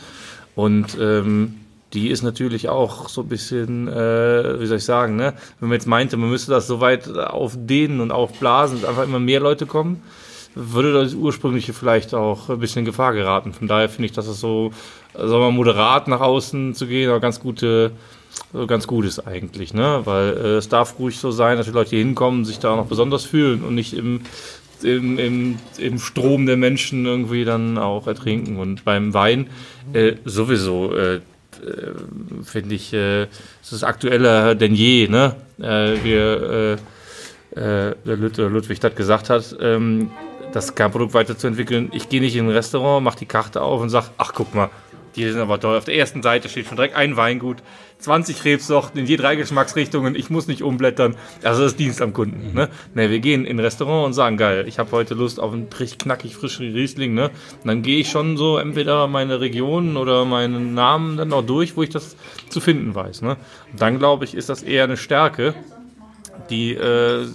[0.55, 1.60] Und ähm,
[1.93, 5.35] die ist natürlich auch so ein bisschen, äh, wie soll ich sagen, ne?
[5.59, 9.19] wenn man jetzt meinte, man müsste das so weit aufdehnen und aufblasen, dass einfach immer
[9.19, 10.03] mehr Leute kommen,
[10.55, 13.53] würde das ursprüngliche vielleicht auch ein bisschen in Gefahr geraten.
[13.53, 14.73] Von daher finde ich, dass es so,
[15.15, 17.93] sagen wir mal, moderat nach außen zu gehen, aber ganz gute,
[18.67, 20.03] ganz gut ist eigentlich, ne?
[20.05, 22.77] Weil äh, es darf ruhig so sein, dass die Leute hier hinkommen, sich da auch
[22.77, 24.23] noch besonders fühlen und nicht im,
[24.83, 28.57] im, im, im Strom der Menschen irgendwie dann auch ertrinken.
[28.57, 29.49] Und beim Wein
[29.93, 30.97] äh, sowieso.
[30.97, 31.21] Äh, äh,
[32.45, 33.23] finde ich, äh,
[33.63, 35.37] es ist aktueller denn je, ne?
[35.59, 36.79] Äh, wir,
[37.57, 40.11] äh, Ludwig das gesagt hat, ähm,
[40.53, 41.91] das Kernprodukt weiterzuentwickeln.
[41.93, 44.71] Ich gehe nicht in ein Restaurant, mache die Karte auf und sage, ach guck mal,
[45.17, 45.77] die sind aber toll.
[45.77, 47.59] Auf der ersten Seite steht schon direkt ein Weingut,
[48.01, 50.15] 20 Rebsorten in je drei Geschmacksrichtungen.
[50.15, 51.17] Ich muss nicht umblättern.
[51.43, 52.55] Also das ist Dienst am Kunden.
[52.55, 52.69] Ne?
[52.95, 55.69] Ne, wir gehen in ein Restaurant und sagen, geil, ich habe heute Lust auf einen
[55.79, 57.15] richtig knackig frischen Riesling.
[57.15, 57.31] Ne?
[57.63, 61.77] Und dann gehe ich schon so entweder meine Region oder meinen Namen dann auch durch,
[61.77, 62.17] wo ich das
[62.49, 63.23] zu finden weiß.
[63.23, 63.37] Ne?
[63.73, 65.55] Und dann glaube ich, ist das eher eine Stärke,
[66.49, 67.27] die, äh,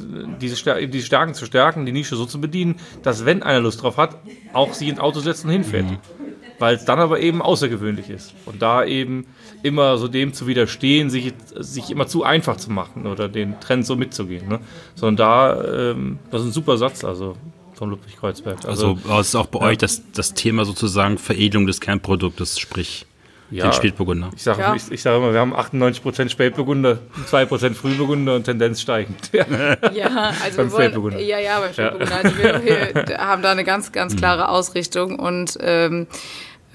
[0.42, 3.82] diese, Stär diese Stärken zu stärken, die Nische so zu bedienen, dass wenn einer Lust
[3.82, 4.18] drauf hat,
[4.52, 5.86] auch sie ins Auto setzt und hinfährt.
[5.86, 6.25] Mhm
[6.60, 8.34] weil es dann aber eben außergewöhnlich ist.
[8.46, 9.26] Und da eben
[9.64, 13.86] immer so dem zu widerstehen, sich, sich immer zu einfach zu machen oder den Trend
[13.86, 14.48] so mitzugehen.
[14.48, 14.60] Ne?
[14.96, 17.36] Sondern da, ähm, das ist ein super Satz, also
[17.74, 18.66] von Ludwig Kreuzberg.
[18.66, 19.66] Also, also ist auch bei ja.
[19.68, 23.06] euch das, das Thema sozusagen Veredelung des Kernproduktes, sprich
[23.52, 24.32] ja, den Spätburgunder.
[24.36, 24.76] Ich sage ja.
[24.76, 27.00] ich, ich sag immer, wir haben 98% Spätburgunder,
[27.30, 29.32] 2% Frühburgunder und Tendenz steigend.
[29.94, 32.06] ja, also beim wir wollen, ja, ja, beim Spätburgunder.
[32.06, 32.16] Ja.
[32.26, 34.18] Also wir, wir, haben da eine ganz, ganz mhm.
[34.18, 36.08] klare Ausrichtung und ähm,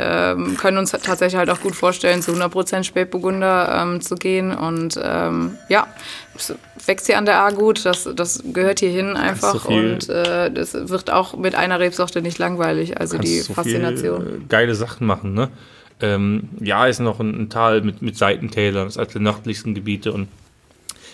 [0.01, 4.53] ähm, können uns tatsächlich halt auch gut vorstellen, zu 100% Spätburgunder ähm, zu gehen.
[4.53, 5.87] Und ähm, ja,
[6.35, 6.55] es
[6.87, 9.63] wächst hier an der A gut, das, das gehört hier hin einfach.
[9.65, 14.23] So und äh, das wird auch mit einer Rebsorte nicht langweilig, also die so Faszination.
[14.23, 15.51] Viel, äh, geile Sachen machen, ne?
[16.01, 19.74] Ähm, ja, ist noch ein, ein, Tal mit, mit Seitentälern, das ist eines der nördlichsten
[19.74, 20.28] Gebiete und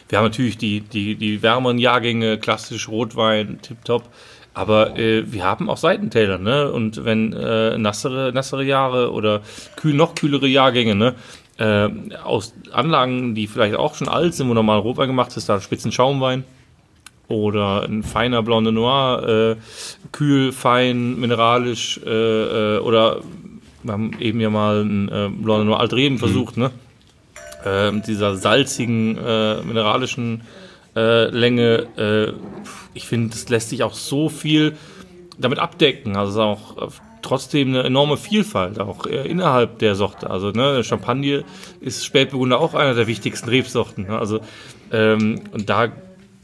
[0.09, 4.05] wir haben natürlich die, die, die wärmeren Jahrgänge, klassisch Rotwein, tipptopp.
[4.55, 6.71] Aber äh, wir haben auch Seitentäler, ne?
[6.73, 9.43] Und wenn äh, nassere, nassere Jahre oder
[9.75, 11.15] kühl, noch kühlere Jahrgänge, ne?
[11.59, 11.91] Äh,
[12.23, 16.45] aus Anlagen, die vielleicht auch schon alt sind, wo normal Rotwein gemacht ist, da Spitzenschaumwein
[17.29, 19.57] oder ein feiner Blonde Noir, äh,
[20.13, 23.21] kühl, fein, mineralisch äh, äh, oder
[23.87, 26.21] wir haben eben ja mal ein äh, Blonde Noir Altreben mhm.
[26.21, 26.71] versucht, ne?
[27.65, 30.43] Äh, dieser salzigen, äh, mineralischen
[30.95, 31.87] äh, Länge.
[31.97, 32.33] Äh,
[32.95, 34.77] ich finde, das lässt sich auch so viel
[35.39, 36.17] damit abdecken.
[36.17, 36.91] Also auch äh,
[37.23, 40.31] trotzdem eine enorme Vielfalt, auch äh, innerhalb der Sorte.
[40.31, 41.45] Also ne, Champagne
[41.81, 44.05] ist Spätburgunder auch einer der wichtigsten Rebsorten.
[44.05, 44.19] Ne?
[44.19, 44.41] Also
[44.93, 45.89] ähm, und da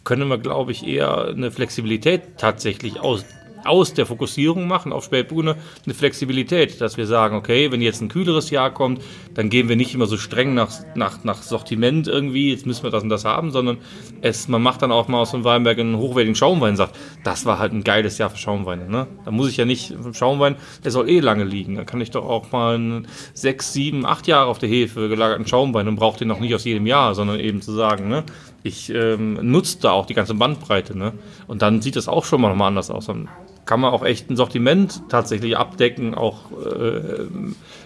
[0.05, 3.25] können wir, glaube ich, eher eine Flexibilität tatsächlich aus,
[3.65, 8.09] aus der Fokussierung machen auf Spätburgunder eine Flexibilität, dass wir sagen, okay, wenn jetzt ein
[8.09, 9.03] kühleres Jahr kommt,
[9.35, 12.91] dann gehen wir nicht immer so streng nach, nach, nach Sortiment irgendwie, jetzt müssen wir
[12.91, 13.79] das und das haben, sondern
[14.21, 17.47] es, man macht dann auch mal aus dem Weinberg einen hochwertigen Schaumwein und sagt, das
[17.47, 18.89] war halt ein geiles Jahr für Schaumweine.
[18.89, 19.07] Ne?
[19.25, 21.77] Da muss ich ja nicht, Schaumwein, der soll eh lange liegen.
[21.77, 23.03] Da kann ich doch auch mal
[23.35, 26.65] sechs, sieben, acht Jahre auf der Hefe gelagerten Schaumwein und brauche den noch nicht aus
[26.65, 28.25] jedem Jahr, sondern eben zu sagen, ne?
[28.63, 30.97] ich ähm, nutze da auch die ganze Bandbreite.
[30.97, 31.13] Ne?
[31.47, 33.07] Und dann sieht das auch schon mal nochmal anders aus.
[33.07, 33.29] Dann
[33.65, 37.25] kann man auch echt ein Sortiment tatsächlich abdecken, auch äh,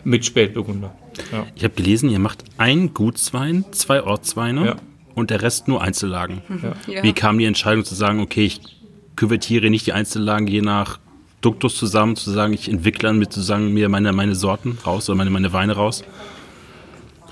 [0.05, 0.95] mit Spätburgunder.
[1.33, 1.47] Ja.
[1.55, 4.77] Ich habe gelesen, ihr macht ein Gutswein, zwei Ortsweine ja.
[5.15, 6.43] und der Rest nur Einzellagen.
[6.87, 7.03] Ja.
[7.03, 8.61] Wie kam die Entscheidung zu sagen, okay, ich
[9.17, 10.99] küvertiere nicht die Einzellagen je nach
[11.41, 15.17] Duktus zusammen, zu sagen, ich entwickle dann mit sozusagen mir meine, meine Sorten raus oder
[15.17, 16.05] meine, meine Weine raus?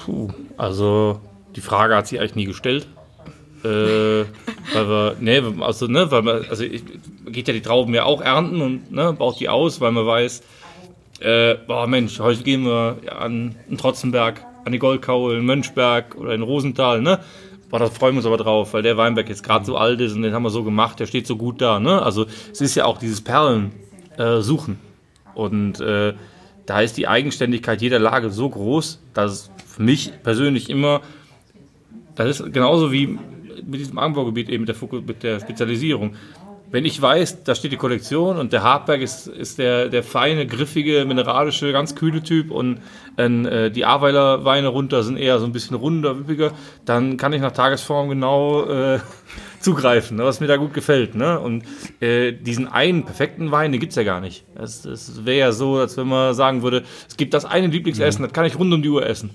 [0.04, 1.20] Puh, also
[1.56, 2.88] die Frage hat sich eigentlich nie gestellt.
[3.64, 4.26] Äh,
[4.74, 6.82] weil wir, ne, also, ne, weil man, also ich,
[7.26, 10.42] geht ja die Trauben ja auch ernten und ne, baut die aus, weil man weiß,
[11.20, 16.34] äh, boah Mensch, heute gehen wir an den Trotzenberg, an die Goldkaue, in Mönchberg oder
[16.34, 17.20] in Rosenthal, ne?
[17.74, 20.14] boah, da freuen wir uns aber drauf, weil der Weinberg jetzt gerade so alt ist
[20.14, 21.80] und den haben wir so gemacht, der steht so gut da.
[21.80, 22.00] Ne?
[22.00, 23.72] Also es ist ja auch dieses Perlen
[24.16, 24.78] äh, suchen.
[25.34, 26.14] Und äh,
[26.66, 31.00] da ist die Eigenständigkeit jeder Lage so groß, dass für mich persönlich immer,
[32.14, 33.18] das ist genauso wie
[33.66, 36.14] mit diesem Anbaugebiet eben mit der, mit der Spezialisierung.
[36.74, 40.44] Wenn ich weiß, da steht die Kollektion und der Hartberg ist, ist der, der feine,
[40.44, 42.80] griffige, mineralische, ganz kühle Typ und
[43.16, 46.50] äh, die Aweiler Weine runter sind eher so ein bisschen runder, wippiger,
[46.84, 48.98] dann kann ich nach Tagesform genau äh,
[49.60, 51.14] zugreifen, was mir da gut gefällt.
[51.14, 51.38] Ne?
[51.38, 51.62] Und
[52.00, 54.44] äh, diesen einen perfekten Wein, den gibt es ja gar nicht.
[54.56, 58.22] Es, es wäre ja so, als wenn man sagen würde, es gibt das eine Lieblingsessen,
[58.22, 58.26] mhm.
[58.26, 59.30] das kann ich rund um die Uhr essen.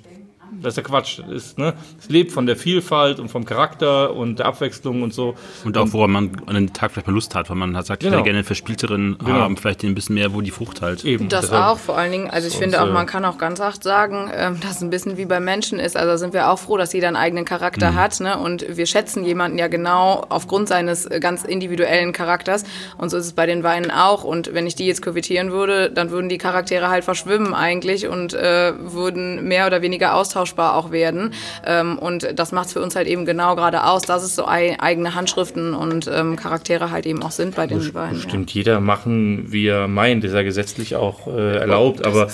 [0.61, 1.19] Das ist ja Quatsch.
[1.19, 5.35] ist, ne, es lebt von der Vielfalt und vom Charakter und der Abwechslung und so.
[5.63, 8.01] Und auch, woran man an den Tag vielleicht mal Lust hat, weil man hat sagt,
[8.01, 8.11] genau.
[8.11, 9.39] ich würde gerne einen verspielteren genau.
[9.39, 11.05] haben, vielleicht ein bisschen mehr, wo die Frucht halt.
[11.05, 11.29] Eben.
[11.29, 11.65] Das Deshalb.
[11.65, 14.29] auch, vor allen Dingen, also ich und, finde auch, man kann auch ganz hart sagen,
[14.33, 15.95] ähm, dass es ein bisschen wie bei Menschen ist.
[15.95, 17.95] Also sind wir auch froh, dass jeder einen eigenen Charakter mhm.
[17.95, 18.19] hat.
[18.19, 18.37] Ne?
[18.37, 22.63] Und wir schätzen jemanden ja genau aufgrund seines äh, ganz individuellen Charakters.
[22.97, 24.23] Und so ist es bei den Weinen auch.
[24.23, 28.33] Und wenn ich die jetzt kuvitieren würde, dann würden die Charaktere halt verschwimmen eigentlich und
[28.33, 31.33] äh, würden mehr oder weniger austauschen austauschbar auch werden.
[31.65, 34.47] Ähm, und das macht es für uns halt eben genau gerade aus, dass es so
[34.47, 38.19] eigene Handschriften und ähm, Charaktere halt eben auch sind bei den beiden.
[38.19, 38.59] Stimmt, ja.
[38.59, 42.29] jeder machen, wie er meint, ist ja gesetzlich auch äh, erlaubt, aber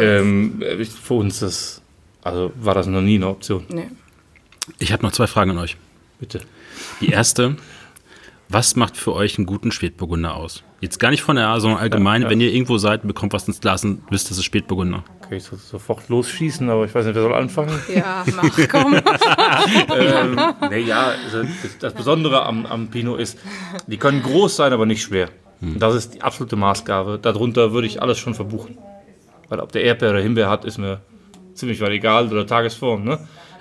[0.00, 0.62] ähm,
[1.02, 1.82] für uns das,
[2.22, 3.64] also war das noch nie eine Option.
[3.68, 3.88] Nee.
[4.78, 5.76] Ich habe noch zwei Fragen an euch.
[6.18, 6.40] Bitte.
[7.00, 7.56] Die erste,
[8.48, 10.62] was macht für euch einen guten Spätburgunder aus?
[10.80, 12.30] Jetzt gar nicht von der A, sondern allgemein, ja, ja.
[12.30, 15.04] wenn ihr irgendwo seid und bekommt was ins Glas und wisst, das ist Spätburgunder.
[15.24, 17.76] Okay, ich soll sofort losschießen, aber ich weiß nicht, wer soll anfangen?
[17.92, 18.94] Ja, mach, komm.
[19.98, 20.40] ähm,
[20.70, 21.48] nee, ja, also
[21.80, 23.38] das Besondere am, am Pinot ist,
[23.86, 25.30] die können groß sein, aber nicht schwer.
[25.60, 25.78] Hm.
[25.78, 27.18] Das ist die absolute Maßgabe.
[27.20, 28.78] Darunter würde ich alles schon verbuchen.
[29.48, 31.00] Weil ob der Erdbeer oder Himbeer hat, ist mir
[31.54, 33.04] ziemlich weit egal oder Tagesform.
[33.04, 33.18] Ne?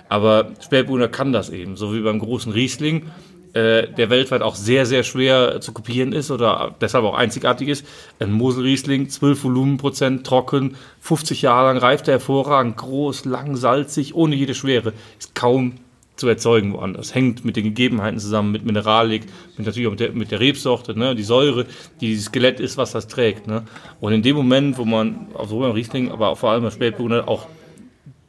[0.09, 3.09] Aber Spätburgunder kann das eben, so wie beim großen Riesling
[3.55, 7.87] äh, der weltweit auch sehr, sehr schwer zu kopieren ist oder deshalb auch einzigartig ist.
[8.19, 14.35] Ein Moselriesling, 12 Volumenprozent, trocken, 50 Jahre lang reift er hervorragend, groß, lang, salzig, ohne
[14.35, 14.91] jede Schwere.
[15.17, 15.75] Ist kaum
[16.17, 17.15] zu erzeugen woanders.
[17.15, 19.23] Hängt mit den Gegebenheiten zusammen, mit Mineralik,
[19.55, 21.15] mit natürlich auch mit der, mit der Rebsorte, ne?
[21.15, 21.65] die Säure,
[22.01, 23.47] die dieses Skelett ist, was das trägt.
[23.47, 23.63] Ne?
[24.01, 27.29] Und in dem Moment, wo man, auf so einem Riesling, aber vor allem bei Spätburgunder
[27.29, 27.47] auch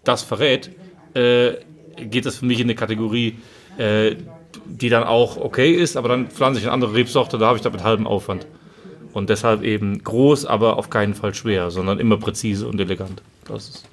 [0.04, 0.70] das verrät,
[1.14, 1.54] äh,
[1.96, 3.38] geht das für mich in eine Kategorie,
[3.76, 4.14] äh,
[4.68, 7.62] die dann auch okay ist, aber dann pflanze ich eine andere Rebsorte, da habe ich
[7.62, 8.46] da mit halbem Aufwand.
[9.12, 13.22] Und deshalb eben groß, aber auf keinen Fall schwer, sondern immer präzise und elegant.
[13.46, 13.84] Das ist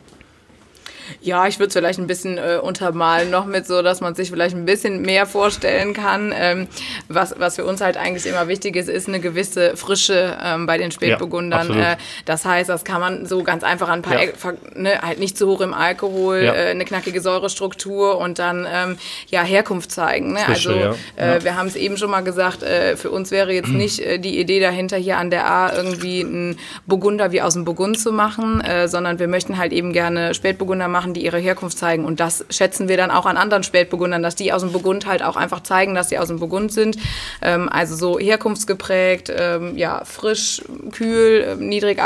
[1.21, 4.29] ja, ich würde es vielleicht ein bisschen äh, untermalen noch mit so, dass man sich
[4.29, 6.33] vielleicht ein bisschen mehr vorstellen kann.
[6.35, 6.67] Ähm,
[7.07, 10.77] was, was für uns halt eigentlich immer wichtig ist, ist eine gewisse Frische ähm, bei
[10.77, 11.77] den Spätburgundern.
[11.77, 14.31] Ja, äh, das heißt, das kann man so ganz einfach an ein paar, ja.
[14.75, 16.53] ne, halt nicht zu hoch im Alkohol, ja.
[16.53, 18.97] äh, eine knackige Säurestruktur und dann ähm,
[19.29, 20.33] ja Herkunft zeigen.
[20.33, 20.39] Ne?
[20.39, 23.69] Frische, also äh, wir haben es eben schon mal gesagt, äh, für uns wäre jetzt
[23.69, 27.65] nicht äh, die Idee dahinter, hier an der A irgendwie einen Burgunder wie aus dem
[27.65, 32.05] Burgund zu machen, sondern wir möchten halt eben gerne Spätburgunder machen, die ihre Herkunft zeigen.
[32.05, 35.21] Und das schätzen wir dann auch an anderen Spätburgundern, dass die aus dem Burgund halt
[35.21, 36.97] auch einfach zeigen, dass sie aus dem Burgund sind.
[37.41, 40.61] Ähm, also so herkunftsgeprägt, ähm, ja, frisch,
[40.93, 41.99] kühl, ähm, niedrig,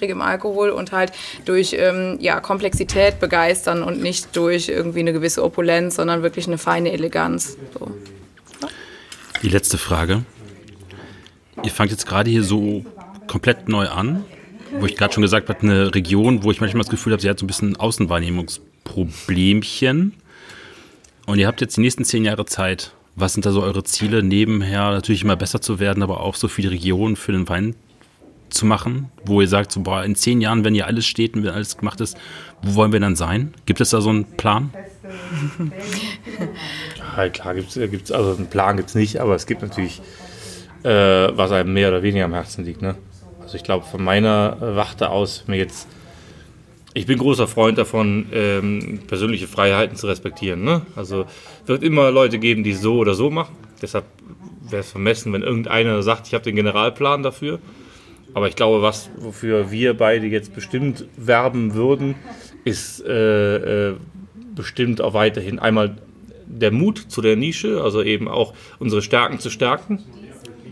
[0.00, 1.12] im Alkohol und halt
[1.44, 6.56] durch ähm, ja, Komplexität begeistern und nicht durch irgendwie eine gewisse Opulenz, sondern wirklich eine
[6.56, 7.58] feine Eleganz.
[7.78, 7.90] So.
[9.42, 10.22] Die letzte Frage.
[11.62, 12.84] Ihr fangt jetzt gerade hier so
[13.26, 14.24] komplett neu an
[14.78, 17.28] wo ich gerade schon gesagt habe, eine Region, wo ich manchmal das Gefühl habe, sie
[17.28, 20.14] hat so ein bisschen Außenwahrnehmungsproblemchen.
[21.26, 22.92] Und ihr habt jetzt die nächsten zehn Jahre Zeit.
[23.16, 26.48] Was sind da so eure Ziele, nebenher natürlich immer besser zu werden, aber auch so
[26.48, 27.74] viele Regionen für den Wein
[28.50, 31.44] zu machen, wo ihr sagt, so, boah, in zehn Jahren, wenn hier alles steht und
[31.44, 32.16] wenn alles gemacht ist,
[32.62, 33.54] wo wollen wir dann sein?
[33.66, 34.70] Gibt es da so einen Plan?
[37.16, 40.00] ja, klar, gibt's, gibt's, also einen Plan gibt es nicht, aber es gibt natürlich,
[40.82, 42.82] äh, was einem mehr oder weniger am Herzen liegt.
[42.82, 42.96] Ne?
[43.50, 45.88] Also ich glaube, von meiner Warte aus, mir jetzt,
[46.94, 50.62] ich bin großer Freund davon, ähm, persönliche Freiheiten zu respektieren.
[50.62, 50.82] Ne?
[50.94, 51.24] Also
[51.66, 53.56] wird immer Leute geben, die so oder so machen.
[53.82, 54.04] Deshalb
[54.68, 57.58] wäre es vermessen, wenn irgendeiner sagt, ich habe den Generalplan dafür.
[58.34, 62.14] Aber ich glaube, was wofür wir beide jetzt bestimmt werben würden,
[62.62, 63.96] ist äh, äh,
[64.54, 65.96] bestimmt auch weiterhin einmal
[66.46, 70.04] der Mut zu der Nische, also eben auch unsere Stärken zu stärken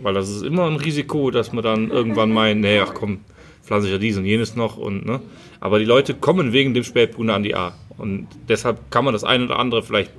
[0.03, 3.21] weil das ist immer ein Risiko, dass man dann irgendwann meint, ach komm,
[3.63, 4.77] pflanze ich ja dies und jenes noch.
[4.77, 5.21] Und, ne?
[5.61, 7.75] Aber die Leute kommen wegen dem Spätburgunder an die A.
[7.97, 10.13] Und deshalb kann man das eine oder andere, vielleicht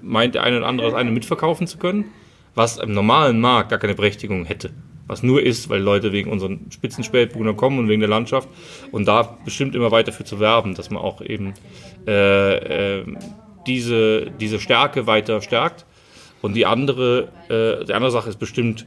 [0.00, 2.06] meint der eine oder andere, das eine mitverkaufen zu können,
[2.54, 4.70] was im normalen Markt gar keine Berechtigung hätte.
[5.06, 8.48] Was nur ist, weil Leute wegen unseren Spitzenspätburgunder kommen und wegen der Landschaft.
[8.92, 11.54] Und da bestimmt immer weiter für zu werben, dass man auch eben
[12.06, 13.04] äh, äh,
[13.66, 15.84] diese, diese Stärke weiter stärkt.
[16.40, 18.86] Und die andere, äh, die andere Sache ist bestimmt,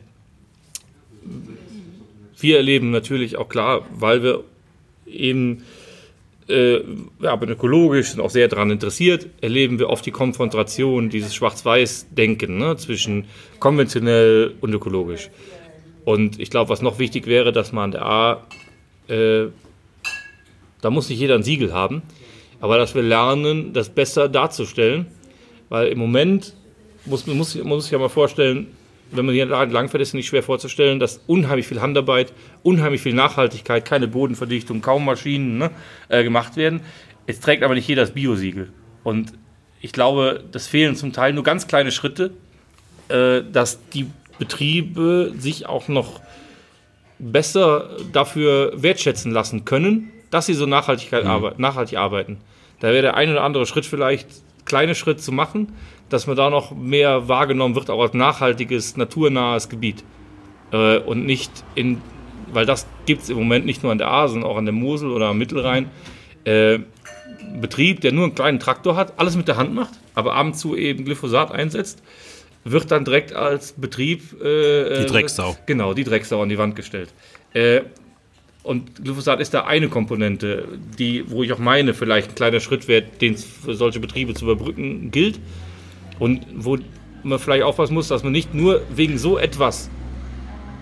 [2.38, 4.44] wir erleben natürlich auch klar, weil wir
[5.06, 5.64] eben
[6.48, 6.82] äh,
[7.22, 12.58] ja, aber ökologisch sind auch sehr daran interessiert, erleben wir oft die Konfrontation, dieses Schwarz-Weiß-Denken
[12.58, 13.26] ne, zwischen
[13.60, 15.30] konventionell und ökologisch.
[16.04, 18.44] Und ich glaube, was noch wichtig wäre, dass man an
[19.08, 19.50] der äh,
[20.82, 22.04] da muss nicht jeder ein Siegel haben,
[22.60, 25.08] aber dass wir lernen, das besser darzustellen,
[25.70, 26.54] weil im Moment
[27.06, 28.68] muss man muss, muss sich ja mal vorstellen,
[29.12, 32.34] wenn man hier langfährt, ist es nicht schwer vorzustellen, dass unheimlich viel Handarbeit,
[32.64, 35.72] unheimlich viel Nachhaltigkeit, keine Bodenverdichtung, kaum Maschinen ne,
[36.10, 36.82] äh, gemacht werden.
[37.28, 38.72] Es trägt aber nicht jeder das Biosiegel.
[39.04, 39.34] Und
[39.82, 42.32] ich glaube, das fehlen zum Teil nur ganz kleine Schritte,
[43.10, 44.08] äh, dass die
[44.40, 46.22] Betriebe sich auch noch
[47.20, 51.30] besser dafür wertschätzen lassen können, dass sie so Nachhaltigkeit mhm.
[51.30, 52.38] arbe nachhaltig arbeiten.
[52.80, 54.28] Da wäre der ein oder andere Schritt vielleicht
[54.66, 55.74] kleine Schritt zu machen,
[56.16, 60.04] dass man da noch mehr wahrgenommen wird, auch als nachhaltiges, naturnahes Gebiet.
[60.72, 62.02] Äh, und nicht in,
[62.54, 64.74] weil das gibt es im Moment nicht nur an der A, sondern auch an der
[64.74, 65.90] Mosel oder am Mittelrhein.
[66.46, 66.80] Äh,
[67.60, 70.54] Betrieb, der nur einen kleinen Traktor hat, alles mit der Hand macht, aber ab und
[70.58, 72.02] zu eben Glyphosat einsetzt,
[72.64, 74.42] wird dann direkt als Betrieb.
[74.42, 75.58] Äh, die Drecksau.
[75.66, 77.10] Genau, die Drecksau an die Wand gestellt.
[77.54, 77.82] Äh,
[78.64, 80.66] und Glyphosat ist da eine Komponente,
[80.98, 84.46] die, wo ich auch meine, vielleicht ein kleiner Schrittwert, den es für solche Betriebe zu
[84.46, 85.40] überbrücken gilt.
[86.20, 86.78] Und wo
[87.24, 89.90] man vielleicht aufpassen muss, dass man nicht nur wegen so etwas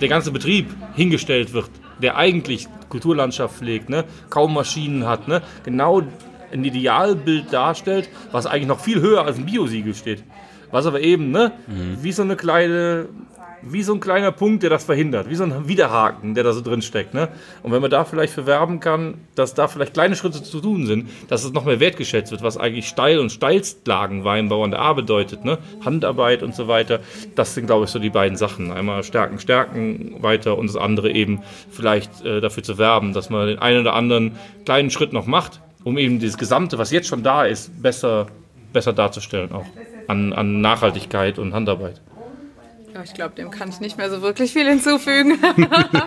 [0.01, 1.69] der ganze Betrieb hingestellt wird,
[2.01, 6.03] der eigentlich Kulturlandschaft pflegt, ne, kaum Maschinen hat, ne, genau
[6.51, 10.23] ein Idealbild darstellt, was eigentlich noch viel höher als ein Biosiegel steht.
[10.71, 11.97] Was aber eben, ne, mhm.
[12.01, 13.07] wie so eine kleine
[13.65, 16.61] wie so ein kleiner Punkt, der das verhindert, wie so ein Widerhaken, der da so
[16.61, 17.13] drin steckt.
[17.13, 17.29] Ne?
[17.61, 21.09] Und wenn man da vielleicht verwerben kann, dass da vielleicht kleine Schritte zu tun sind,
[21.27, 25.45] dass es noch mehr wertgeschätzt wird, was eigentlich Steil- und Steilstlagenweinbau an der A bedeutet,
[25.45, 25.57] ne?
[25.83, 26.99] Handarbeit und so weiter,
[27.35, 28.71] das sind, glaube ich, so die beiden Sachen.
[28.71, 31.41] Einmal Stärken, Stärken weiter und das andere eben
[31.71, 34.33] vielleicht äh, dafür zu werben, dass man den einen oder anderen
[34.65, 38.27] kleinen Schritt noch macht, um eben das Gesamte, was jetzt schon da ist, besser,
[38.71, 39.65] besser darzustellen, auch
[40.07, 42.01] an, an Nachhaltigkeit und Handarbeit.
[42.93, 45.39] Ja, ich glaube, dem kann ich nicht mehr so wirklich viel hinzufügen.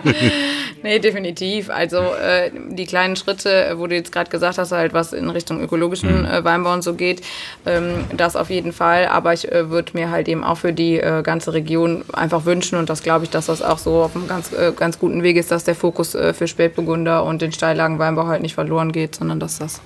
[0.83, 1.69] nee, definitiv.
[1.69, 5.61] Also äh, die kleinen Schritte, wo du jetzt gerade gesagt hast, halt was in Richtung
[5.61, 6.25] ökologischen mhm.
[6.25, 7.23] äh, Weinbau und so geht,
[7.65, 9.07] ähm, das auf jeden Fall.
[9.07, 12.77] Aber ich äh, würde mir halt eben auch für die äh, ganze Region einfach wünschen
[12.79, 15.35] und das glaube ich, dass das auch so auf einem ganz, äh, ganz guten Weg
[15.35, 19.41] ist, dass der Fokus äh, für Spätburgunder und den Steillagenweinbau halt nicht verloren geht, sondern
[19.41, 19.81] dass das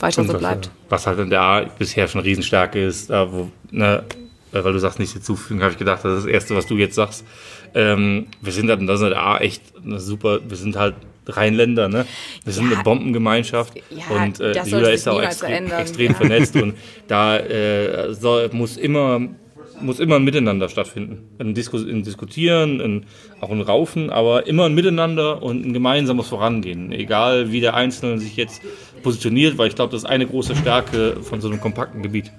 [0.00, 0.72] weiter so bleibt.
[0.88, 4.02] Was halt in der A bisher schon Riesenstärke ist, wo ne,
[4.52, 6.76] äh, weil du sagst, nicht hinzufügen, habe ich gedacht, das ist das Erste, was du
[6.76, 7.24] jetzt sagst.
[7.74, 9.62] Ähm, wir sind halt, das ist halt echt
[9.96, 10.94] super, wir sind halt
[11.26, 12.06] Rheinländer, ne?
[12.44, 16.14] Wir sind ja, eine Bombengemeinschaft ja, und äh, Julia ist auch extrem, extrem ja.
[16.14, 16.74] vernetzt und
[17.06, 19.20] da äh, soll, muss immer
[19.82, 21.28] muss immer ein Miteinander stattfinden.
[21.38, 23.06] Ein, Diskus ein Diskutieren, ein,
[23.40, 26.92] auch ein Raufen, aber immer ein Miteinander und ein gemeinsames Vorangehen.
[26.92, 28.60] Egal wie der Einzelne sich jetzt
[29.02, 32.30] positioniert, weil ich glaube, das ist eine große Stärke von so einem kompakten Gebiet.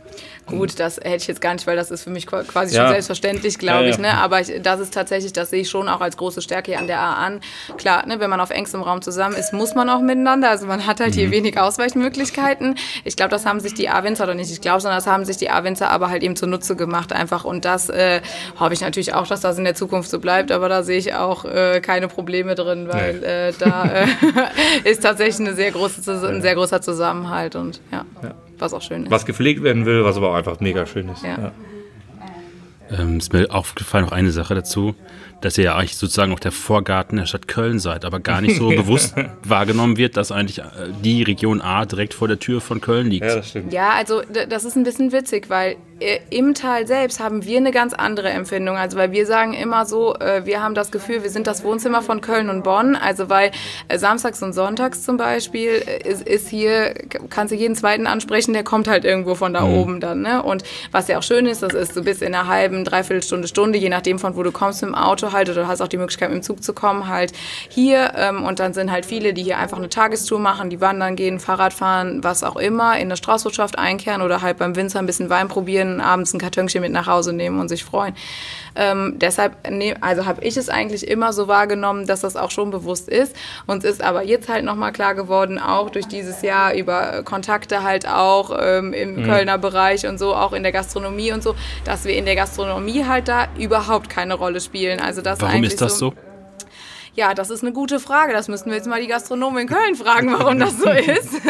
[0.45, 2.81] Gut, das hätte ich jetzt gar nicht, weil das ist für mich quasi ja.
[2.81, 3.97] schon selbstverständlich, glaube ja, ich.
[3.97, 4.17] Ne?
[4.17, 6.99] Aber ich, das ist tatsächlich, das sehe ich schon auch als große Stärke an der
[6.99, 7.41] A an.
[7.77, 10.49] Klar, ne, wenn man auf engstem Raum zusammen ist, muss man auch miteinander.
[10.49, 11.19] Also man hat halt mhm.
[11.19, 12.75] hier wenig Ausweichmöglichkeiten.
[13.03, 15.37] Ich glaube, das haben sich die A-Winzer, oder nicht ich glaube, sondern das haben sich
[15.37, 17.45] die A-Winzer aber halt eben zunutze gemacht einfach.
[17.45, 18.21] Und das äh,
[18.59, 20.51] hoffe ich natürlich auch, dass das in der Zukunft so bleibt.
[20.51, 23.25] Aber da sehe ich auch äh, keine Probleme drin, weil nee.
[23.25, 24.07] äh, da äh,
[24.89, 27.55] ist tatsächlich eine sehr große, ein sehr großer Zusammenhalt.
[27.55, 28.05] Und ja.
[28.21, 29.11] ja was auch schön ist.
[29.11, 31.23] Was gepflegt werden will, was aber auch einfach mega schön ist.
[31.23, 31.37] Ja.
[31.37, 31.51] ja.
[32.99, 34.95] Ähm, ist mir aufgefallen noch eine Sache dazu
[35.41, 38.55] dass ihr ja eigentlich sozusagen auch der Vorgarten der Stadt Köln seid, aber gar nicht
[38.55, 40.63] so bewusst wahrgenommen wird, dass eigentlich äh,
[41.03, 43.25] die Region A direkt vor der Tür von Köln liegt.
[43.25, 43.73] Ja, das stimmt.
[43.73, 45.75] Ja, also das ist ein bisschen witzig, weil
[46.29, 48.77] im Tal selbst haben wir eine ganz andere Empfindung.
[48.77, 52.01] Also weil wir sagen immer so, äh, wir haben das Gefühl, wir sind das Wohnzimmer
[52.01, 52.95] von Köln und Bonn.
[52.95, 53.51] Also weil
[53.93, 56.93] samstags und sonntags zum Beispiel ist, ist hier,
[57.29, 59.77] kannst du jeden zweiten ansprechen, der kommt halt irgendwo von da mhm.
[59.77, 60.21] oben dann.
[60.21, 60.41] Ne?
[60.41, 63.47] Und was ja auch schön ist, das ist, du bist in einer halben, dreiviertel Stunde,
[63.47, 65.87] Stunde, je nachdem von wo du kommst mit dem Auto halt oder du hast auch
[65.87, 67.33] die Möglichkeit mit dem Zug zu kommen halt
[67.69, 71.15] hier ähm, und dann sind halt viele, die hier einfach eine Tagestour machen, die wandern
[71.15, 75.05] gehen, Fahrrad fahren, was auch immer, in der Straußwirtschaft einkehren oder halt beim Winzer ein
[75.05, 78.15] bisschen Wein probieren, abends ein Kartönchen mit nach Hause nehmen und sich freuen.
[78.75, 82.71] Ähm, deshalb, ne, also habe ich es eigentlich immer so wahrgenommen, dass das auch schon
[82.71, 83.35] bewusst ist.
[83.67, 88.07] Uns ist aber jetzt halt nochmal klar geworden, auch durch dieses Jahr über Kontakte halt
[88.07, 89.25] auch ähm, im mhm.
[89.25, 93.05] Kölner Bereich und so, auch in der Gastronomie und so, dass wir in der Gastronomie
[93.05, 94.99] halt da überhaupt keine Rolle spielen.
[94.99, 96.11] Also das Warum ist das so?
[96.11, 96.30] so?
[97.13, 98.31] Ja, das ist eine gute Frage.
[98.31, 101.41] Das müssten wir jetzt mal die Gastronomen in Köln fragen, warum das so ist.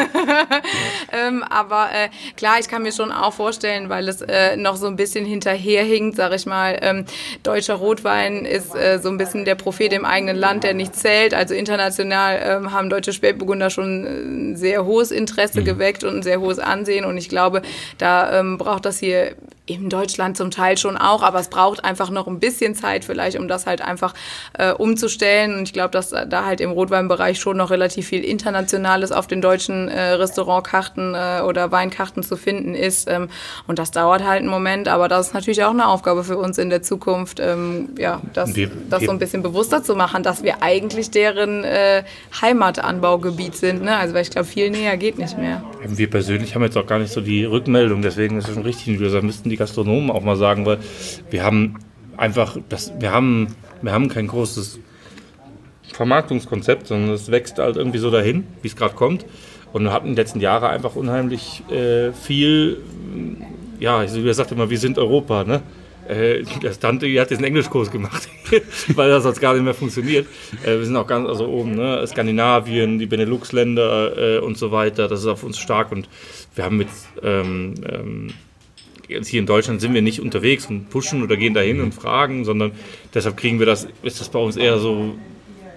[1.11, 4.87] ähm, aber äh, klar, ich kann mir schon auch vorstellen, weil es äh, noch so
[4.87, 6.79] ein bisschen hinterherhinkt, sag ich mal.
[6.81, 7.05] Ähm,
[7.43, 11.35] deutscher Rotwein ist äh, so ein bisschen der Prophet im eigenen Land, der nicht zählt.
[11.35, 15.65] Also international ähm, haben deutsche Spätburgunder schon ein sehr hohes Interesse mhm.
[15.65, 17.05] geweckt und ein sehr hohes Ansehen.
[17.05, 17.61] Und ich glaube,
[17.99, 19.35] da ähm, braucht das hier
[19.79, 23.37] in Deutschland zum Teil schon auch, aber es braucht einfach noch ein bisschen Zeit vielleicht,
[23.37, 24.13] um das halt einfach
[24.57, 25.57] äh, umzustellen.
[25.57, 29.41] Und ich glaube, dass da halt im Rotweinbereich schon noch relativ viel Internationales auf den
[29.41, 33.09] deutschen äh, Restaurantkarten äh, oder Weinkarten zu finden ist.
[33.09, 33.29] Ähm,
[33.67, 36.57] und das dauert halt einen Moment, aber das ist natürlich auch eine Aufgabe für uns
[36.57, 40.43] in der Zukunft, ähm, ja, das, wir, das so ein bisschen bewusster zu machen, dass
[40.43, 42.03] wir eigentlich deren äh,
[42.41, 43.83] Heimatanbaugebiet sind.
[43.83, 43.95] Ne?
[43.95, 45.63] Also weil ich glaube, viel näher geht nicht mehr.
[45.85, 48.87] Wir persönlich haben jetzt auch gar nicht so die Rückmeldung, deswegen ist es schon richtig,
[48.87, 50.79] wie du sagst, müssten die Gastronomen auch mal sagen, weil
[51.29, 51.77] wir haben
[52.17, 54.79] einfach, das, wir, haben, wir haben kein großes
[55.93, 59.25] Vermarktungskonzept, sondern es wächst halt irgendwie so dahin, wie es gerade kommt.
[59.73, 62.77] Und wir hatten in den letzten Jahren einfach unheimlich äh, viel,
[63.79, 65.61] ja, ich sagte immer, wir sind Europa, ne?
[66.07, 68.27] Äh, das Tante hat jetzt einen Englischkurs gemacht,
[68.95, 70.27] weil das sonst gar nicht mehr funktioniert.
[70.63, 72.05] Äh, wir sind auch ganz also oben, ne?
[72.07, 75.07] Skandinavien, die Benelux-Länder äh, und so weiter.
[75.07, 76.09] Das ist auf uns stark und
[76.55, 76.89] wir haben mit
[77.23, 78.27] ähm, ähm,
[79.23, 82.71] hier in Deutschland sind wir nicht unterwegs und pushen oder gehen dahin und fragen, sondern
[83.13, 85.15] deshalb kriegen wir das, ist das bei uns eher so,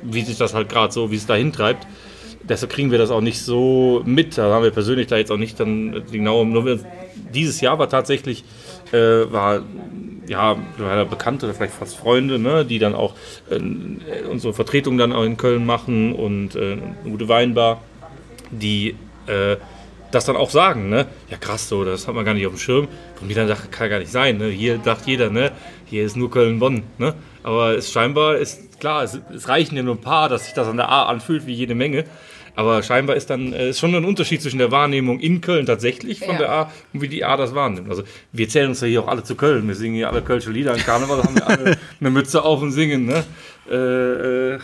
[0.02, 1.86] wie sich das halt gerade so, wie es dahin treibt.
[2.47, 4.36] Deshalb kriegen wir das auch nicht so mit.
[4.36, 6.44] Da haben wir persönlich da jetzt auch nicht dann die genaue.
[6.44, 6.78] Nur
[7.32, 8.44] dieses Jahr war tatsächlich,
[8.93, 9.62] äh, war
[10.27, 10.56] ja,
[11.09, 13.15] Bekannte oder vielleicht fast Freunde, ne, die dann auch
[13.51, 13.59] äh,
[14.31, 17.82] unsere Vertretung dann auch in Köln machen und äh, eine gute Weinbar,
[18.51, 18.94] die
[19.27, 19.56] äh,
[20.15, 21.07] das dann auch sagen, ne?
[21.28, 22.89] Ja krass, so, das hat man gar nicht auf dem Schirm.
[23.16, 24.49] Von mir dann dachte, kann gar nicht sein, ne?
[24.49, 25.53] Hier dachte jeder, ne?
[25.86, 27.15] Hier ist nur Köln-Bonn, ne?
[27.43, 30.69] Aber es scheinbar ist klar, es, es, reichen ja nur ein paar, dass sich das
[30.69, 32.05] an der A anfühlt wie jede Menge.
[32.57, 36.20] Aber scheinbar ist dann äh, ist schon ein Unterschied zwischen der Wahrnehmung in Köln tatsächlich
[36.20, 36.39] von ja.
[36.39, 37.89] der A und wie die A das wahrnimmt.
[37.91, 39.66] Also wir zählen uns ja hier auch alle zu Köln.
[39.66, 40.74] Wir singen hier alle Kölsche Lieder.
[40.74, 43.07] Im Karneval haben wir alle eine Mütze auf und singen.
[43.07, 43.24] Ne?
[43.70, 44.59] Äh, äh,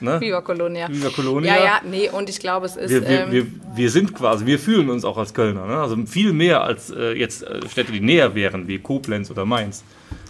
[0.00, 0.20] ne?
[0.20, 0.88] Viva Colonia.
[0.88, 1.56] Viva Colonia.
[1.56, 2.90] Ja, ja, nee, und ich glaube, es ist.
[2.90, 5.66] Wir, wir, ähm, wir, wir, sind quasi, wir fühlen uns auch als Kölner.
[5.66, 5.76] Ne?
[5.76, 9.82] Also viel mehr als äh, jetzt äh, Städte, die näher wären, wie Koblenz oder Mainz.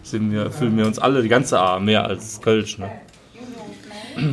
[0.02, 2.78] Sind wir, fühlen wir uns alle, die ganze A, mehr als Kölsch.
[2.78, 2.90] Ne?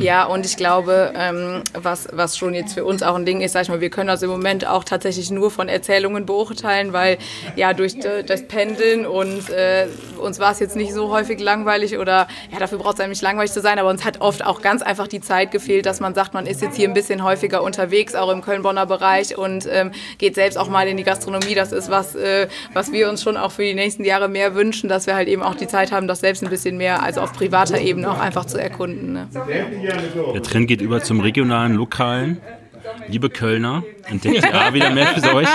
[0.00, 3.52] Ja, und ich glaube, ähm, was, was schon jetzt für uns auch ein Ding ist,
[3.52, 7.18] sag ich mal, wir können das im Moment auch tatsächlich nur von Erzählungen beurteilen, weil
[7.56, 9.86] ja durch das Pendeln und äh,
[10.18, 13.52] uns war es jetzt nicht so häufig langweilig oder ja, dafür braucht es eigentlich langweilig
[13.52, 16.34] zu sein, aber uns hat oft auch ganz einfach die Zeit gefehlt, dass man sagt,
[16.34, 20.34] man ist jetzt hier ein bisschen häufiger unterwegs, auch im Köln-Bonner Bereich und ähm, geht
[20.34, 21.54] selbst auch mal in die Gastronomie.
[21.54, 24.88] Das ist was, äh, was wir uns schon auch für die nächsten Jahre mehr wünschen,
[24.88, 27.32] dass wir halt eben auch die Zeit haben, das selbst ein bisschen mehr, also auf
[27.32, 29.12] privater Ebene auch einfach zu erkunden.
[29.12, 29.28] Ne?
[30.34, 32.38] Der Trend geht über zum regionalen, lokalen.
[33.08, 35.48] Liebe Kölner, entdeckt die A wieder mehr für euch.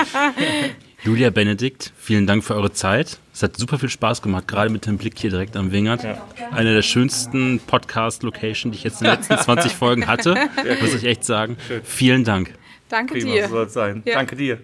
[1.03, 3.17] Julia Benedikt, vielen Dank für eure Zeit.
[3.33, 6.03] Es hat super viel Spaß gemacht, gerade mit dem Blick hier direkt am Wingert.
[6.03, 6.21] Ja.
[6.51, 10.35] Eine der schönsten Podcast-Locations, die ich jetzt in den letzten 20 Folgen hatte,
[10.79, 11.57] muss ich echt sagen.
[11.83, 12.53] Vielen Dank.
[12.89, 13.43] Danke Prima, dir.
[13.47, 14.03] So soll es sein.
[14.05, 14.15] Ja.
[14.15, 14.59] Danke dir.